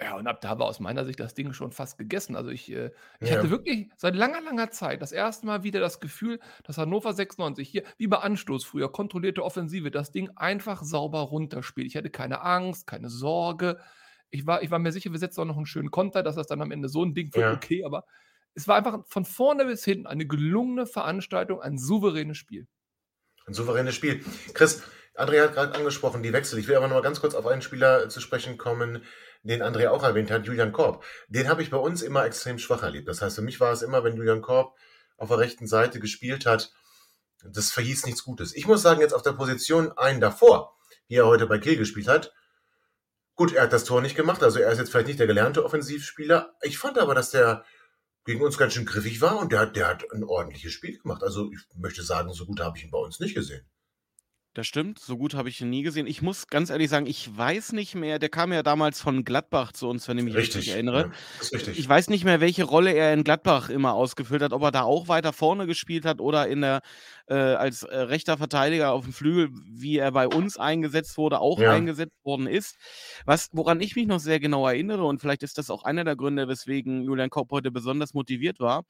Ja, 0.00 0.16
und 0.16 0.26
ab 0.28 0.40
da 0.40 0.58
war 0.58 0.66
aus 0.66 0.78
meiner 0.78 1.04
Sicht 1.04 1.18
das 1.18 1.34
Ding 1.34 1.52
schon 1.52 1.72
fast 1.72 1.98
gegessen. 1.98 2.36
Also 2.36 2.50
ich, 2.50 2.70
äh, 2.70 2.90
ich 3.20 3.32
hatte 3.32 3.46
Ja. 3.46 3.50
wirklich 3.50 3.90
seit 3.96 4.14
langer, 4.14 4.40
langer 4.40 4.70
Zeit 4.70 5.02
das 5.02 5.10
erste 5.10 5.46
Mal 5.46 5.64
wieder 5.64 5.80
das 5.80 5.98
Gefühl, 5.98 6.38
dass 6.62 6.78
Hannover 6.78 7.12
96 7.12 7.68
hier, 7.68 7.82
wie 7.96 8.06
bei 8.06 8.18
Anstoß 8.18 8.64
früher, 8.64 8.92
kontrollierte 8.92 9.42
Offensive, 9.42 9.90
das 9.90 10.12
Ding 10.12 10.30
einfach 10.36 10.82
sauber 10.84 11.20
runterspielt. 11.20 11.86
Ich 11.88 11.96
hatte 11.96 12.10
keine 12.10 12.42
Angst, 12.42 12.86
keine 12.86 13.10
Sorge. 13.10 13.80
Ich 14.30 14.46
war, 14.46 14.62
ich 14.62 14.70
war 14.70 14.78
mir 14.78 14.92
sicher, 14.92 15.10
wir 15.10 15.18
setzen 15.18 15.40
auch 15.40 15.46
noch 15.46 15.56
einen 15.56 15.66
schönen 15.66 15.90
Konter, 15.90 16.22
dass 16.22 16.36
das 16.36 16.46
dann 16.46 16.62
am 16.62 16.70
Ende 16.70 16.88
so 16.88 17.04
ein 17.04 17.14
Ding 17.14 17.34
wird, 17.34 17.44
Ja. 17.44 17.52
okay, 17.54 17.84
aber 17.84 18.04
es 18.54 18.68
war 18.68 18.76
einfach 18.76 19.00
von 19.08 19.24
vorne 19.24 19.64
bis 19.64 19.84
hinten 19.84 20.06
eine 20.06 20.26
gelungene 20.26 20.86
Veranstaltung, 20.86 21.60
ein 21.60 21.76
souveränes 21.78 22.36
Spiel. 22.36 22.66
Ein 23.46 23.54
souveränes 23.54 23.94
Spiel. 23.94 24.24
Chris, 24.54 24.82
André 25.14 25.42
hat 25.42 25.54
gerade 25.54 25.74
angesprochen, 25.74 26.22
die 26.22 26.32
Wechsel. 26.32 26.58
Ich 26.58 26.68
will 26.68 26.76
aber 26.76 26.86
noch 26.88 26.96
mal 26.96 27.02
ganz 27.02 27.20
kurz 27.20 27.34
auf 27.34 27.46
einen 27.46 27.62
Spieler 27.62 28.08
zu 28.08 28.20
sprechen 28.20 28.58
kommen, 28.58 29.02
den 29.42 29.62
André 29.62 29.88
auch 29.88 30.02
erwähnt 30.02 30.30
hat, 30.30 30.46
Julian 30.46 30.72
Korb. 30.72 31.04
Den 31.28 31.48
habe 31.48 31.62
ich 31.62 31.70
bei 31.70 31.76
uns 31.76 32.02
immer 32.02 32.24
extrem 32.24 32.58
schwach 32.58 32.82
erlebt. 32.82 33.08
Das 33.08 33.22
heißt, 33.22 33.36
für 33.36 33.42
mich 33.42 33.60
war 33.60 33.72
es 33.72 33.82
immer, 33.82 34.04
wenn 34.04 34.16
Julian 34.16 34.42
Korb 34.42 34.76
auf 35.16 35.28
der 35.28 35.38
rechten 35.38 35.66
Seite 35.66 36.00
gespielt 36.00 36.46
hat, 36.46 36.72
das 37.44 37.70
verhieß 37.70 38.06
nichts 38.06 38.24
Gutes. 38.24 38.54
Ich 38.54 38.66
muss 38.66 38.82
sagen, 38.82 39.00
jetzt 39.00 39.14
auf 39.14 39.22
der 39.22 39.32
Position 39.32 39.92
einen 39.96 40.20
davor, 40.20 40.76
wie 41.06 41.16
er 41.16 41.26
heute 41.26 41.46
bei 41.46 41.58
Kiel 41.58 41.76
gespielt 41.76 42.08
hat, 42.08 42.32
gut, 43.34 43.52
er 43.52 43.62
hat 43.64 43.72
das 43.72 43.84
Tor 43.84 44.00
nicht 44.00 44.16
gemacht, 44.16 44.42
also 44.42 44.58
er 44.58 44.70
ist 44.72 44.78
jetzt 44.78 44.90
vielleicht 44.90 45.06
nicht 45.06 45.20
der 45.20 45.28
gelernte 45.28 45.64
Offensivspieler. 45.64 46.54
Ich 46.62 46.78
fand 46.78 46.98
aber, 46.98 47.14
dass 47.14 47.30
der 47.30 47.64
gegen 48.24 48.42
uns 48.42 48.58
ganz 48.58 48.74
schön 48.74 48.84
griffig 48.84 49.20
war 49.20 49.38
und 49.38 49.52
der, 49.52 49.66
der 49.66 49.86
hat 49.86 50.04
ein 50.12 50.24
ordentliches 50.24 50.72
Spiel 50.72 50.98
gemacht. 50.98 51.22
Also 51.22 51.50
ich 51.52 51.60
möchte 51.76 52.02
sagen, 52.02 52.32
so 52.32 52.44
gut 52.44 52.60
habe 52.60 52.76
ich 52.76 52.84
ihn 52.84 52.90
bei 52.90 52.98
uns 52.98 53.20
nicht 53.20 53.34
gesehen. 53.34 53.64
Das 54.58 54.66
stimmt, 54.66 54.98
so 54.98 55.16
gut 55.16 55.34
habe 55.34 55.48
ich 55.48 55.60
ihn 55.60 55.70
nie 55.70 55.82
gesehen. 55.82 56.08
Ich 56.08 56.20
muss 56.20 56.48
ganz 56.48 56.70
ehrlich 56.70 56.90
sagen, 56.90 57.06
ich 57.06 57.30
weiß 57.38 57.70
nicht 57.74 57.94
mehr, 57.94 58.18
der 58.18 58.28
kam 58.28 58.52
ja 58.52 58.64
damals 58.64 59.00
von 59.00 59.24
Gladbach 59.24 59.70
zu 59.70 59.88
uns, 59.88 60.08
wenn 60.08 60.18
ich 60.18 60.24
mich 60.24 60.34
richtig, 60.34 60.56
richtig 60.56 60.72
erinnere. 60.72 61.12
Ja, 61.42 61.48
richtig. 61.52 61.78
Ich 61.78 61.88
weiß 61.88 62.10
nicht 62.10 62.24
mehr, 62.24 62.40
welche 62.40 62.64
Rolle 62.64 62.90
er 62.90 63.14
in 63.14 63.22
Gladbach 63.22 63.68
immer 63.68 63.92
ausgefüllt 63.92 64.42
hat, 64.42 64.52
ob 64.52 64.62
er 64.64 64.72
da 64.72 64.82
auch 64.82 65.06
weiter 65.06 65.32
vorne 65.32 65.68
gespielt 65.68 66.04
hat 66.04 66.20
oder 66.20 66.48
in 66.48 66.62
der 66.62 66.82
äh, 67.28 67.34
als 67.34 67.82
äh, 67.82 67.96
rechter 67.96 68.38
Verteidiger 68.38 68.92
auf 68.92 69.04
dem 69.04 69.12
Flügel, 69.12 69.50
wie 69.66 69.98
er 69.98 70.12
bei 70.12 70.26
uns 70.26 70.56
eingesetzt 70.56 71.16
wurde, 71.18 71.40
auch 71.40 71.60
ja. 71.60 71.72
eingesetzt 71.72 72.16
worden 72.24 72.46
ist. 72.46 72.76
Was, 73.24 73.48
woran 73.52 73.80
ich 73.80 73.96
mich 73.96 74.06
noch 74.06 74.20
sehr 74.20 74.40
genau 74.40 74.66
erinnere, 74.66 75.04
und 75.04 75.20
vielleicht 75.20 75.42
ist 75.42 75.58
das 75.58 75.70
auch 75.70 75.84
einer 75.84 76.04
der 76.04 76.16
Gründe, 76.16 76.48
weswegen 76.48 77.02
Julian 77.02 77.30
Kopp 77.30 77.50
heute 77.50 77.70
besonders 77.70 78.14
motiviert 78.14 78.60
war, 78.60 78.84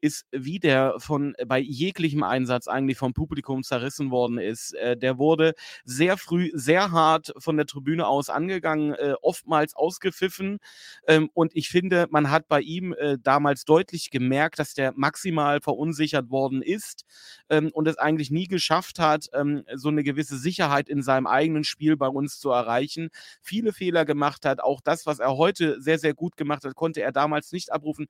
ist, 0.00 0.26
wie 0.32 0.58
der 0.58 0.94
von 0.98 1.34
bei 1.46 1.58
jeglichem 1.58 2.22
Einsatz 2.22 2.66
eigentlich 2.66 2.98
vom 2.98 3.14
Publikum 3.14 3.62
zerrissen 3.62 4.10
worden 4.10 4.38
ist. 4.38 4.74
Äh, 4.74 4.96
der 4.96 5.18
wurde 5.18 5.54
sehr 5.84 6.16
früh, 6.16 6.50
sehr 6.54 6.90
hart 6.90 7.32
von 7.38 7.56
der 7.56 7.66
Tribüne 7.66 8.06
aus 8.06 8.28
angegangen, 8.28 8.94
äh, 8.94 9.14
oftmals 9.22 9.74
ausgepfiffen. 9.74 10.58
Ähm, 11.06 11.30
und 11.34 11.54
ich 11.54 11.68
finde, 11.68 12.06
man 12.10 12.30
hat 12.30 12.48
bei 12.48 12.60
ihm 12.60 12.92
äh, 12.92 13.18
damals 13.22 13.64
deutlich 13.64 14.10
gemerkt, 14.10 14.58
dass 14.58 14.74
der 14.74 14.92
maximal 14.96 15.60
verunsichert 15.60 16.30
worden 16.30 16.62
ist 16.62 17.04
ähm, 17.48 17.70
und 17.72 17.83
es 17.86 17.98
eigentlich 17.98 18.30
nie 18.30 18.48
geschafft 18.48 18.98
hat, 18.98 19.28
ähm, 19.32 19.64
so 19.74 19.88
eine 19.88 20.02
gewisse 20.02 20.36
Sicherheit 20.36 20.88
in 20.88 21.02
seinem 21.02 21.26
eigenen 21.26 21.64
Spiel 21.64 21.96
bei 21.96 22.08
uns 22.08 22.38
zu 22.38 22.50
erreichen. 22.50 23.10
Viele 23.40 23.72
Fehler 23.72 24.04
gemacht 24.04 24.44
hat. 24.44 24.60
Auch 24.60 24.80
das, 24.80 25.06
was 25.06 25.18
er 25.18 25.36
heute 25.36 25.80
sehr, 25.80 25.98
sehr 25.98 26.14
gut 26.14 26.36
gemacht 26.36 26.64
hat, 26.64 26.74
konnte 26.74 27.02
er 27.02 27.12
damals 27.12 27.52
nicht 27.52 27.72
abrufen. 27.72 28.06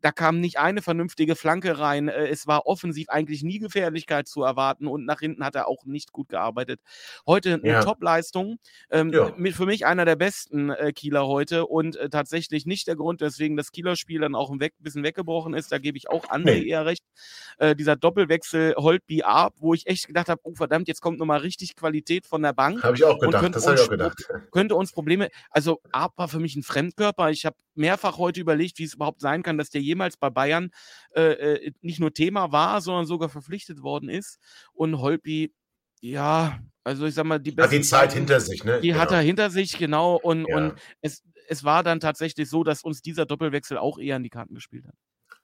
Da 0.00 0.12
kam 0.12 0.40
nicht 0.40 0.58
eine 0.58 0.82
vernünftige 0.82 1.36
Flanke 1.36 1.78
rein. 1.78 2.08
Äh, 2.08 2.28
es 2.28 2.46
war 2.46 2.66
offensiv 2.66 3.08
eigentlich 3.08 3.42
nie 3.42 3.58
Gefährlichkeit 3.58 4.28
zu 4.28 4.42
erwarten 4.42 4.86
und 4.86 5.04
nach 5.04 5.20
hinten 5.20 5.44
hat 5.44 5.54
er 5.54 5.68
auch 5.68 5.84
nicht 5.84 6.12
gut 6.12 6.28
gearbeitet 6.28 6.46
gearbeitet. 6.46 6.80
Heute 7.26 7.54
eine 7.54 7.66
ja. 7.66 7.80
Top-Leistung. 7.80 8.58
Ähm, 8.90 9.12
ja. 9.12 9.32
Für 9.52 9.66
mich 9.66 9.86
einer 9.86 10.04
der 10.04 10.16
besten 10.16 10.70
äh, 10.70 10.92
Kieler 10.92 11.26
heute 11.26 11.66
und 11.66 11.96
äh, 11.96 12.08
tatsächlich 12.08 12.66
nicht 12.66 12.86
der 12.86 12.96
Grund, 12.96 13.20
weswegen 13.20 13.56
das 13.56 13.72
Kieler 13.72 13.96
Spiel 13.96 14.20
dann 14.20 14.34
auch 14.34 14.50
ein 14.50 14.60
weg, 14.60 14.74
bisschen 14.78 15.02
weggebrochen 15.02 15.54
ist. 15.54 15.72
Da 15.72 15.78
gebe 15.78 15.98
ich 15.98 16.08
auch 16.08 16.26
André 16.26 16.60
nee. 16.60 16.68
eher 16.68 16.86
recht. 16.86 17.04
Äh, 17.58 17.74
dieser 17.74 17.96
Doppelwechsel 17.96 18.74
Holtby 18.76 19.15
Arp, 19.24 19.54
wo 19.58 19.74
ich 19.74 19.86
echt 19.86 20.06
gedacht 20.06 20.28
habe, 20.28 20.40
oh 20.44 20.54
verdammt, 20.54 20.88
jetzt 20.88 21.00
kommt 21.00 21.18
nochmal 21.18 21.40
richtig 21.40 21.76
Qualität 21.76 22.26
von 22.26 22.42
der 22.42 22.52
Bank. 22.52 22.82
Habe 22.82 22.96
ich 22.96 23.04
auch 23.04 23.18
gedacht, 23.18 23.54
das 23.54 23.66
habe 23.66 23.76
ich 23.76 23.82
auch 23.82 23.90
gedacht. 23.90 24.28
Könnte 24.50 24.74
uns 24.74 24.92
Probleme, 24.92 25.28
also 25.50 25.80
Arp 25.92 26.16
war 26.16 26.28
für 26.28 26.40
mich 26.40 26.56
ein 26.56 26.62
Fremdkörper. 26.62 27.30
Ich 27.30 27.46
habe 27.46 27.56
mehrfach 27.74 28.18
heute 28.18 28.40
überlegt, 28.40 28.78
wie 28.78 28.84
es 28.84 28.94
überhaupt 28.94 29.20
sein 29.20 29.42
kann, 29.42 29.58
dass 29.58 29.70
der 29.70 29.80
jemals 29.80 30.16
bei 30.16 30.30
Bayern 30.30 30.70
äh, 31.14 31.32
äh 31.32 31.72
nicht 31.80 32.00
nur 32.00 32.12
Thema 32.12 32.52
war, 32.52 32.80
sondern 32.80 33.06
sogar 33.06 33.28
verpflichtet 33.28 33.82
worden 33.82 34.08
ist. 34.08 34.38
Und 34.72 34.98
Holby, 34.98 35.54
ja, 36.00 36.58
also 36.84 37.06
ich 37.06 37.14
sag 37.14 37.24
mal, 37.24 37.38
die 37.38 37.50
beste. 37.50 37.64
Hat 37.64 37.72
die 37.72 37.82
Zeit 37.82 38.12
hinter 38.12 38.40
sich, 38.40 38.64
ne? 38.64 38.80
Die 38.80 38.88
genau. 38.88 39.00
hat 39.00 39.10
er 39.10 39.20
hinter 39.20 39.50
sich, 39.50 39.76
genau. 39.78 40.16
Und, 40.16 40.46
ja. 40.48 40.56
und 40.56 40.74
es, 41.00 41.22
es 41.48 41.64
war 41.64 41.82
dann 41.82 42.00
tatsächlich 42.00 42.48
so, 42.48 42.64
dass 42.64 42.82
uns 42.82 43.02
dieser 43.02 43.26
Doppelwechsel 43.26 43.78
auch 43.78 43.98
eher 43.98 44.16
in 44.16 44.22
die 44.22 44.30
Karten 44.30 44.54
gespielt 44.54 44.86
hat. 44.86 44.94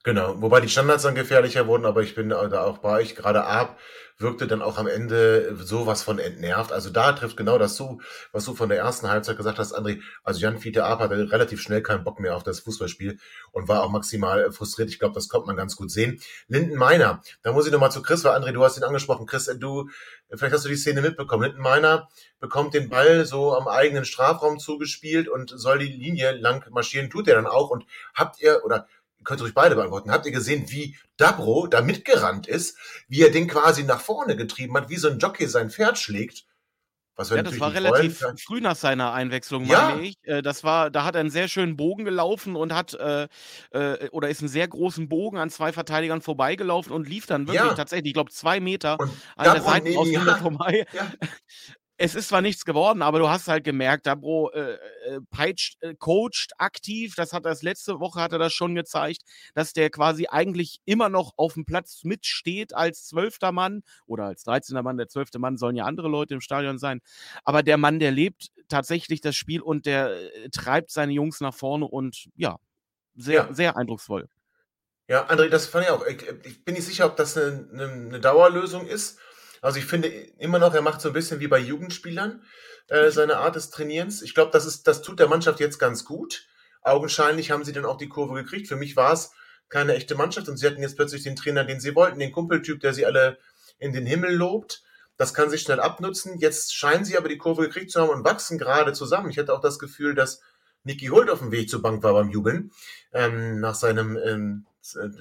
Genau, 0.04 0.40
wobei 0.42 0.60
die 0.60 0.68
Standards 0.68 1.04
dann 1.04 1.14
gefährlicher 1.14 1.68
wurden, 1.68 1.86
aber 1.86 2.02
ich 2.02 2.16
bin 2.16 2.30
da 2.30 2.64
auch 2.64 2.78
bei 2.78 3.00
euch. 3.00 3.14
Gerade 3.14 3.44
Ab 3.44 3.78
wirkte 4.18 4.46
dann 4.46 4.62
auch 4.62 4.78
am 4.78 4.86
Ende 4.86 5.54
sowas 5.56 6.02
von 6.02 6.18
entnervt. 6.18 6.72
Also 6.72 6.90
da 6.90 7.12
trifft 7.12 7.36
genau 7.36 7.58
das 7.58 7.74
zu, 7.74 8.00
was 8.32 8.44
du 8.44 8.54
von 8.54 8.68
der 8.68 8.78
ersten 8.78 9.08
Halbzeit 9.08 9.36
gesagt 9.36 9.58
hast, 9.58 9.76
André. 9.76 10.00
Also 10.22 10.40
Jan 10.40 10.58
Fiete 10.58 10.84
Ab 10.84 11.00
hatte 11.00 11.30
relativ 11.30 11.60
schnell 11.60 11.82
keinen 11.82 12.04
Bock 12.04 12.20
mehr 12.20 12.36
auf 12.36 12.42
das 12.42 12.60
Fußballspiel 12.60 13.18
und 13.50 13.68
war 13.68 13.82
auch 13.82 13.90
maximal 13.90 14.50
frustriert. 14.52 14.88
Ich 14.88 14.98
glaube, 14.98 15.14
das 15.14 15.28
kommt 15.28 15.46
man 15.46 15.56
ganz 15.56 15.76
gut 15.76 15.90
sehen. 15.90 16.20
Linden 16.48 16.76
Meiner, 16.76 17.20
da 17.42 17.52
muss 17.52 17.66
ich 17.66 17.72
nochmal 17.72 17.92
zu 17.92 18.02
Chris, 18.02 18.24
weil 18.24 18.40
André, 18.40 18.52
du 18.52 18.64
hast 18.64 18.76
ihn 18.76 18.84
angesprochen. 18.84 19.26
Chris, 19.26 19.50
du, 19.58 19.88
vielleicht 20.30 20.54
hast 20.54 20.64
du 20.64 20.68
die 20.68 20.76
Szene 20.76 21.02
mitbekommen. 21.02 21.44
Linden 21.44 21.62
Meiner 21.62 22.08
bekommt 22.40 22.74
den 22.74 22.88
Ball 22.88 23.24
so 23.24 23.54
am 23.54 23.68
eigenen 23.68 24.04
Strafraum 24.04 24.58
zugespielt 24.58 25.28
und 25.28 25.52
soll 25.54 25.78
die 25.78 25.86
Linie 25.86 26.32
lang 26.32 26.64
marschieren, 26.70 27.10
tut 27.10 27.28
er 27.28 27.36
dann 27.36 27.46
auch. 27.46 27.70
Und 27.70 27.84
habt 28.14 28.40
ihr, 28.40 28.64
oder 28.64 28.86
könnt 29.24 29.40
ihr 29.40 29.44
euch 29.44 29.54
beide 29.54 29.74
beantworten. 29.74 30.10
Habt 30.10 30.26
ihr 30.26 30.32
gesehen, 30.32 30.70
wie 30.70 30.96
Dabro 31.16 31.66
da 31.66 31.82
mitgerannt 31.82 32.46
ist, 32.46 32.76
wie 33.08 33.22
er 33.22 33.30
den 33.30 33.48
quasi 33.48 33.84
nach 33.84 34.00
vorne 34.00 34.36
getrieben 34.36 34.76
hat, 34.76 34.88
wie 34.88 34.96
so 34.96 35.08
ein 35.08 35.18
Jockey 35.18 35.46
sein 35.46 35.70
Pferd 35.70 35.98
schlägt? 35.98 36.46
Was 37.14 37.28
ja, 37.28 37.42
das 37.42 37.60
war 37.60 37.74
relativ 37.74 38.22
wollen. 38.22 38.38
früh 38.38 38.60
nach 38.62 38.74
seiner 38.74 39.12
Einwechslung, 39.12 39.66
ja. 39.66 39.90
meine 39.90 40.02
ich. 40.02 40.16
Äh, 40.22 40.40
das 40.40 40.64
war, 40.64 40.90
da 40.90 41.04
hat 41.04 41.14
er 41.14 41.20
einen 41.20 41.30
sehr 41.30 41.46
schönen 41.46 41.76
Bogen 41.76 42.06
gelaufen 42.06 42.56
und 42.56 42.72
hat 42.72 42.94
äh, 42.94 43.28
äh, 43.70 44.08
oder 44.10 44.30
ist 44.30 44.40
einen 44.40 44.48
sehr 44.48 44.66
großen 44.66 45.10
Bogen 45.10 45.36
an 45.36 45.50
zwei 45.50 45.72
Verteidigern 45.74 46.22
vorbeigelaufen 46.22 46.90
und 46.90 47.06
lief 47.06 47.26
dann 47.26 47.46
wirklich 47.46 47.66
ja. 47.66 47.74
tatsächlich, 47.74 48.08
ich 48.08 48.14
glaube, 48.14 48.30
zwei 48.30 48.60
Meter 48.60 48.98
und 48.98 49.10
an 49.36 49.52
der 49.52 49.62
Seitenauslinie 49.62 50.36
vorbei. 50.36 50.86
Ja. 50.92 51.12
es 51.98 52.14
ist 52.14 52.28
zwar 52.28 52.40
nichts 52.40 52.64
geworden, 52.64 53.02
aber 53.02 53.18
du 53.18 53.28
hast 53.28 53.48
halt 53.48 53.64
gemerkt, 53.64 54.06
Dabro 54.06 54.50
äh, 54.50 54.72
äh, 54.72 55.20
peitscht, 55.30 55.80
äh, 55.82 55.94
coacht 55.94 56.52
aktiv. 56.58 57.14
Das 57.14 57.32
hat 57.32 57.44
das 57.44 57.62
letzte 57.62 58.00
Woche 58.00 58.20
hat 58.20 58.32
er 58.32 58.38
das 58.38 58.52
schon 58.52 58.74
gezeigt, 58.74 59.22
dass 59.54 59.72
der 59.72 59.90
quasi 59.90 60.26
eigentlich 60.28 60.80
immer 60.84 61.08
noch 61.08 61.34
auf 61.36 61.54
dem 61.54 61.64
Platz 61.64 62.02
mitsteht 62.04 62.74
als 62.74 63.06
zwölfter 63.06 63.52
Mann 63.52 63.82
oder 64.06 64.24
als 64.24 64.42
dreizehnter 64.42 64.82
Mann. 64.82 64.96
Der 64.96 65.08
zwölfte 65.08 65.38
Mann 65.38 65.56
sollen 65.56 65.76
ja 65.76 65.84
andere 65.84 66.08
Leute 66.08 66.34
im 66.34 66.40
Stadion 66.40 66.78
sein. 66.78 67.00
Aber 67.44 67.62
der 67.62 67.76
Mann, 67.76 67.98
der 67.98 68.10
lebt 68.10 68.50
tatsächlich 68.68 69.20
das 69.20 69.36
Spiel 69.36 69.60
und 69.60 69.86
der 69.86 70.10
äh, 70.10 70.48
treibt 70.50 70.90
seine 70.90 71.12
Jungs 71.12 71.40
nach 71.40 71.54
vorne 71.54 71.84
und 71.84 72.28
ja, 72.34 72.56
sehr, 73.14 73.46
ja. 73.46 73.54
sehr 73.54 73.76
eindrucksvoll. 73.76 74.28
Ja, 75.08 75.28
André, 75.28 75.48
das 75.48 75.66
fand 75.66 75.84
ich 75.84 75.90
auch. 75.90 76.06
Ich, 76.06 76.22
ich 76.44 76.64
bin 76.64 76.74
nicht 76.74 76.86
sicher, 76.86 77.06
ob 77.06 77.16
das 77.16 77.36
eine, 77.36 77.68
eine, 77.72 77.84
eine 77.84 78.20
Dauerlösung 78.20 78.86
ist 78.86 79.18
also 79.62 79.78
ich 79.78 79.86
finde 79.86 80.08
immer 80.08 80.58
noch, 80.58 80.74
er 80.74 80.82
macht 80.82 81.00
so 81.00 81.08
ein 81.08 81.14
bisschen 81.14 81.40
wie 81.40 81.48
bei 81.48 81.58
Jugendspielern 81.58 82.42
äh, 82.88 83.06
mhm. 83.06 83.10
seine 83.10 83.36
Art 83.38 83.56
des 83.56 83.70
Trainierens. 83.70 84.20
Ich 84.20 84.34
glaube, 84.34 84.50
das 84.50 84.66
ist, 84.66 84.86
das 84.86 85.02
tut 85.02 85.20
der 85.20 85.28
Mannschaft 85.28 85.60
jetzt 85.60 85.78
ganz 85.78 86.04
gut. 86.04 86.46
Augenscheinlich 86.82 87.52
haben 87.52 87.64
sie 87.64 87.72
dann 87.72 87.84
auch 87.84 87.96
die 87.96 88.08
Kurve 88.08 88.34
gekriegt. 88.34 88.66
Für 88.66 88.76
mich 88.76 88.96
war 88.96 89.12
es 89.12 89.32
keine 89.68 89.94
echte 89.94 90.16
Mannschaft 90.16 90.48
und 90.48 90.56
sie 90.56 90.66
hatten 90.66 90.82
jetzt 90.82 90.96
plötzlich 90.96 91.22
den 91.22 91.36
Trainer, 91.36 91.64
den 91.64 91.80
sie 91.80 91.94
wollten, 91.94 92.18
den 92.18 92.32
Kumpeltyp, 92.32 92.80
der 92.80 92.92
sie 92.92 93.06
alle 93.06 93.38
in 93.78 93.92
den 93.92 94.04
Himmel 94.04 94.34
lobt. 94.34 94.82
Das 95.16 95.32
kann 95.32 95.48
sich 95.48 95.62
schnell 95.62 95.78
abnutzen. 95.78 96.38
Jetzt 96.38 96.74
scheinen 96.74 97.04
sie 97.04 97.16
aber 97.16 97.28
die 97.28 97.38
Kurve 97.38 97.62
gekriegt 97.62 97.92
zu 97.92 98.00
haben 98.00 98.10
und 98.10 98.24
wachsen 98.24 98.58
gerade 98.58 98.92
zusammen. 98.92 99.30
Ich 99.30 99.38
hatte 99.38 99.54
auch 99.54 99.60
das 99.60 99.78
Gefühl, 99.78 100.16
dass 100.16 100.40
Niki 100.82 101.06
Hult 101.06 101.30
auf 101.30 101.38
dem 101.38 101.52
Weg 101.52 101.70
zur 101.70 101.82
Bank 101.82 102.02
war 102.02 102.12
beim 102.12 102.30
Jubeln 102.30 102.72
ähm, 103.12 103.60
nach 103.60 103.76
seinem 103.76 104.16
ähm, 104.16 104.66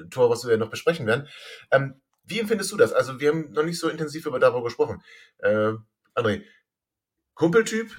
Tor, 0.10 0.32
was 0.32 0.48
wir 0.48 0.58
noch 0.58 0.72
besprechen 0.72 1.06
werden. 1.06 1.28
Ähm, 1.70 2.02
wie 2.24 2.40
empfindest 2.40 2.72
du 2.72 2.78
das? 2.78 2.94
Also, 2.94 3.20
wir 3.20 3.30
haben 3.30 3.52
noch 3.52 3.64
nicht 3.64 3.80
so 3.80 3.90
intensiv 3.90 4.26
über 4.26 4.40
darüber 4.40 4.64
gesprochen. 4.64 5.02
Äh, 5.40 5.74
André, 6.16 6.44
Kumpeltyp, 7.34 7.96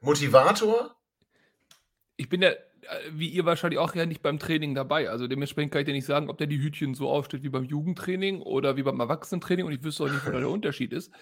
Motivator? 0.00 0.96
Ich 2.16 2.28
bin 2.28 2.42
ja 2.42 2.52
wie 3.12 3.28
ihr 3.28 3.44
wahrscheinlich 3.44 3.78
auch 3.78 3.94
ja 3.94 4.06
nicht 4.06 4.22
beim 4.22 4.38
Training 4.38 4.74
dabei. 4.74 5.10
Also 5.10 5.26
dementsprechend 5.26 5.72
kann 5.72 5.80
ich 5.80 5.86
dir 5.86 5.92
nicht 5.92 6.06
sagen, 6.06 6.30
ob 6.30 6.38
der 6.38 6.46
die 6.46 6.60
Hütchen 6.60 6.94
so 6.94 7.08
aufsteht 7.08 7.42
wie 7.42 7.48
beim 7.48 7.64
Jugendtraining 7.64 8.40
oder 8.40 8.76
wie 8.76 8.82
beim 8.82 9.00
Erwachsenentraining 9.00 9.66
und 9.66 9.72
ich 9.72 9.82
wüsste 9.82 10.04
auch 10.04 10.10
nicht, 10.10 10.26
wo 10.26 10.30
der 10.30 10.48
Unterschied 10.48 10.92
ist. 10.92 11.12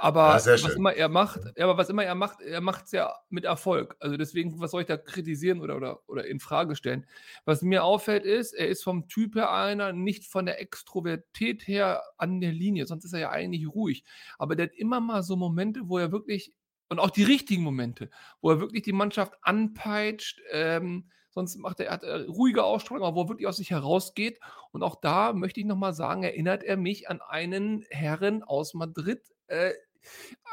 Aber 0.00 0.38
ja, 0.38 0.64
was 0.64 0.74
immer 0.74 0.94
er 0.94 1.10
macht, 1.10 1.40
ja, 1.56 1.64
aber 1.64 1.76
was 1.76 1.90
immer 1.90 2.04
er 2.04 2.14
macht, 2.14 2.40
er 2.40 2.62
macht 2.62 2.86
es 2.86 2.92
ja 2.92 3.14
mit 3.28 3.44
Erfolg. 3.44 3.96
Also 4.00 4.16
deswegen, 4.16 4.58
was 4.58 4.70
soll 4.70 4.80
ich 4.80 4.86
da 4.86 4.96
kritisieren 4.96 5.60
oder, 5.60 5.76
oder, 5.76 6.08
oder 6.08 6.26
in 6.26 6.40
Frage 6.40 6.74
stellen? 6.74 7.06
Was 7.44 7.60
mir 7.60 7.84
auffällt 7.84 8.24
ist, 8.24 8.54
er 8.54 8.68
ist 8.68 8.82
vom 8.82 9.08
Typ 9.08 9.34
her 9.34 9.52
einer, 9.52 9.92
nicht 9.92 10.24
von 10.24 10.46
der 10.46 10.58
Extrovertität 10.58 11.68
her 11.68 12.02
an 12.16 12.40
der 12.40 12.52
Linie, 12.52 12.86
sonst 12.86 13.04
ist 13.04 13.12
er 13.12 13.20
ja 13.20 13.30
eigentlich 13.30 13.68
ruhig. 13.68 14.04
Aber 14.38 14.56
der 14.56 14.68
hat 14.68 14.74
immer 14.74 15.00
mal 15.00 15.22
so 15.22 15.36
Momente, 15.36 15.82
wo 15.84 15.98
er 15.98 16.12
wirklich 16.12 16.54
und 16.88 16.98
auch 16.98 17.10
die 17.10 17.22
richtigen 17.22 17.62
Momente, 17.62 18.10
wo 18.40 18.50
er 18.50 18.60
wirklich 18.60 18.82
die 18.82 18.92
Mannschaft 18.92 19.34
anpeitscht. 19.42 20.40
Ähm, 20.50 21.08
sonst 21.28 21.56
macht 21.56 21.78
er, 21.80 21.86
er 21.86 21.92
hat 21.92 22.02
äh, 22.02 22.22
ruhige 22.22 22.64
Ausstrahlung, 22.64 23.04
aber 23.04 23.16
wo 23.16 23.22
er 23.22 23.28
wirklich 23.28 23.46
aus 23.46 23.58
sich 23.58 23.70
herausgeht. 23.70 24.40
Und 24.72 24.82
auch 24.82 24.96
da 24.96 25.32
möchte 25.32 25.60
ich 25.60 25.66
nochmal 25.66 25.92
sagen, 25.92 26.22
erinnert 26.22 26.64
er 26.64 26.76
mich 26.76 27.08
an 27.08 27.20
einen 27.20 27.84
Herren 27.90 28.42
aus 28.42 28.74
Madrid, 28.74 29.20
äh, 29.46 29.72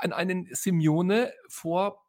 an 0.02 0.14
einen 0.14 0.48
Simeone 0.52 1.34
vor 1.48 2.04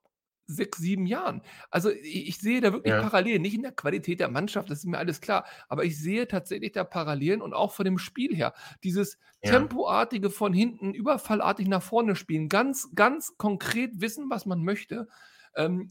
sechs, 0.48 0.78
sieben 0.78 1.06
Jahren. 1.06 1.42
Also 1.70 1.90
ich, 1.90 2.38
sehe 2.38 2.60
da 2.60 2.72
wirklich 2.72 2.94
ja. 2.94 3.02
Parallelen, 3.02 3.42
nicht 3.42 3.54
in 3.54 3.62
der 3.62 3.72
Qualität 3.72 4.18
der 4.18 4.30
Mannschaft, 4.30 4.70
das 4.70 4.78
ist 4.78 4.86
mir 4.86 4.98
alles 4.98 5.20
klar, 5.20 5.44
aber 5.68 5.84
ich 5.84 6.00
sehe 6.00 6.26
tatsächlich 6.26 6.72
da 6.72 6.84
Parallelen 6.84 7.42
und 7.42 7.52
auch 7.52 7.72
von 7.72 7.84
dem 7.84 7.98
Spiel 7.98 8.34
her. 8.34 8.54
Dieses 8.82 9.18
ja. 9.42 9.52
tempoartige 9.52 10.30
von 10.30 10.54
hinten, 10.54 10.94
überfallartig 10.94 11.68
nach 11.68 11.82
vorne 11.82 12.16
spielen, 12.16 12.48
ganz, 12.48 12.88
ganz 12.94 13.36
konkret 13.36 14.00
wissen, 14.00 14.30
was 14.30 14.46
man 14.46 14.64
möchte, 14.64 15.08
ähm, 15.54 15.88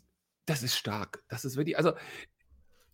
das 0.48 0.64
ist 0.64 0.76
stark. 0.76 1.24
Das 1.28 1.46
ist 1.46 1.56
wirklich, 1.56 1.78
also 1.78 1.94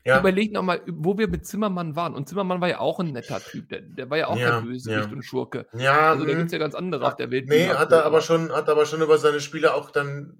ja. 0.06 0.20
Überleg 0.20 0.52
nochmal, 0.52 0.82
wo 0.88 1.18
wir 1.18 1.30
mit 1.30 1.46
Zimmermann 1.46 1.96
waren. 1.96 2.14
Und 2.14 2.28
Zimmermann 2.28 2.60
war 2.60 2.68
ja 2.68 2.80
auch 2.80 3.00
ein 3.00 3.14
netter 3.14 3.40
Typ. 3.40 3.70
Der, 3.70 3.82
der 3.82 4.10
war 4.10 4.18
ja 4.18 4.28
auch 4.28 4.38
ja, 4.38 4.60
der 4.60 4.68
Bösewicht 4.68 5.10
ja. 5.10 5.12
und 5.12 5.24
Schurke. 5.24 5.66
Ja, 5.74 6.12
also 6.12 6.26
da 6.26 6.34
gibt 6.34 6.48
es 6.48 6.52
ja 6.52 6.58
ganz 6.58 6.76
andere 6.76 7.08
auf 7.08 7.16
der 7.16 7.32
Welt. 7.32 7.48
Nee, 7.48 7.70
hat 7.70 7.92
er 7.92 8.06
aber 8.06 8.22
schon, 8.22 8.52
hat 8.52 8.68
aber 8.68 8.86
schon 8.86 9.02
über 9.02 9.18
seine 9.18 9.40
Spiele 9.40 9.74
auch 9.74 9.92
dann 9.92 10.38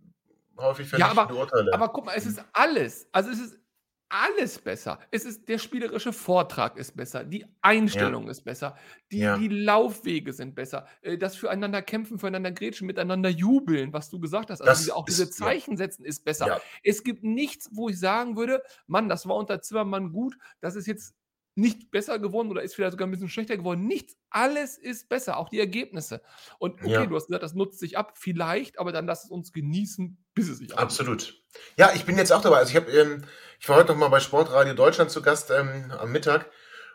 häufig 0.58 0.92
ja, 0.92 1.10
aber, 1.12 1.34
Urteile. 1.34 1.74
Aber 1.74 1.90
guck 1.90 2.06
mal, 2.06 2.14
es 2.16 2.26
ist 2.26 2.44
alles. 2.52 3.08
Also 3.14 3.30
es 3.30 3.40
ist 3.40 3.60
alles 4.14 4.60
besser. 4.60 5.00
Es 5.10 5.26
ist 5.26 5.50
der 5.50 5.58
spielerische 5.58 6.14
Vortrag 6.14 6.78
ist 6.78 6.96
besser, 6.96 7.24
die 7.24 7.46
Einstellung 7.62 8.30
ist 8.30 8.42
besser, 8.44 8.78
die, 9.12 9.18
Ja. 9.20 9.38
die 9.38 9.48
Laufwege 9.48 10.32
sind 10.34 10.54
besser, 10.54 10.86
äh, 11.02 11.18
das 11.18 11.36
füreinander 11.36 11.82
kämpfen, 11.82 12.20
füreinander 12.20 12.52
grätschen, 12.52 12.86
miteinander 12.86 13.30
jubeln, 13.30 13.92
was 13.92 14.10
du 14.12 14.20
gesagt 14.20 14.52
hast. 14.52 14.62
Also 14.62 14.70
Das 14.70 14.80
diese, 14.80 14.96
auch 14.96 15.08
ist- 15.08 15.18
diese 15.18 15.30
ja. 15.30 15.32
Zeichen 15.32 15.78
setzen 15.78 16.06
ist 16.06 16.24
besser. 16.24 16.46
Ja. 16.48 16.62
Es 16.84 17.04
gibt 17.04 17.24
nichts, 17.24 17.70
wo 17.74 17.90
ich 17.90 18.00
sagen 18.00 18.38
würde, 18.38 18.62
Mann, 18.86 19.10
das 19.10 19.28
war 19.28 19.36
unter 19.36 19.62
Zimmermann 19.62 20.12
gut, 20.12 20.38
das 20.62 20.76
ist 20.76 20.86
jetzt 20.86 21.16
nicht 21.56 21.92
besser 21.92 22.18
geworden 22.20 22.50
oder 22.50 22.64
ist 22.64 22.76
vielleicht 22.76 22.94
sogar 22.94 23.08
ein 23.08 23.12
bisschen 23.12 23.30
schlechter 23.30 23.58
geworden. 23.58 23.86
Nichts, 23.86 24.16
alles 24.30 24.78
ist 24.78 25.08
besser, 25.10 25.38
auch 25.38 25.50
die 25.50 25.60
Ergebnisse. 25.60 26.22
Und 26.58 26.82
okay, 26.82 26.92
Ja. 26.92 27.06
du 27.06 27.16
hast 27.16 27.28
gesagt, 27.28 27.44
das 27.44 27.54
nutzt 27.54 27.80
sich 27.80 27.98
ab, 27.98 28.14
vielleicht, 28.18 28.80
aber 28.80 28.92
dann 28.92 29.06
lass 29.06 29.26
es 29.26 29.30
uns 29.30 29.52
genießen, 29.54 30.18
bis 30.34 30.50
es 30.50 30.58
sich 30.58 30.74
abnutzt. 30.74 31.00
Absolut. 31.00 31.42
Ja, 31.78 31.92
ich 31.94 32.06
bin 32.06 32.18
jetzt 32.18 32.32
auch 32.34 32.42
dabei. 32.42 32.58
Also 32.58 32.72
ich 32.72 32.76
habe, 32.76 32.92
ähm, 32.92 33.24
ich 33.60 33.70
war 33.70 33.76
heute 33.78 33.92
noch 33.92 34.00
mal 34.00 34.08
bei 34.10 34.20
Sportradio 34.20 34.74
Deutschland 34.74 35.12
zu 35.12 35.22
Gast 35.22 35.52
ähm, 35.52 35.92
am 35.98 36.12
Mittag 36.12 36.50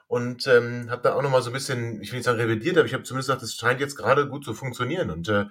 und 0.08 0.46
ähm, 0.48 0.90
habe 0.90 1.02
da 1.02 1.14
auch 1.14 1.22
noch 1.22 1.30
mal 1.30 1.42
so 1.42 1.50
ein 1.50 1.52
bisschen, 1.52 2.00
ich 2.02 2.10
will 2.10 2.18
nicht 2.18 2.24
sagen 2.26 2.40
revidiert, 2.40 2.76
aber 2.76 2.86
ich 2.86 2.94
habe 2.94 3.04
zumindest 3.04 3.28
gesagt, 3.28 3.42
es 3.42 3.54
scheint 3.54 3.80
jetzt 3.80 3.96
gerade 3.96 4.26
gut 4.28 4.44
zu 4.44 4.54
funktionieren 4.54 5.10
und 5.10 5.28
äh, 5.28 5.44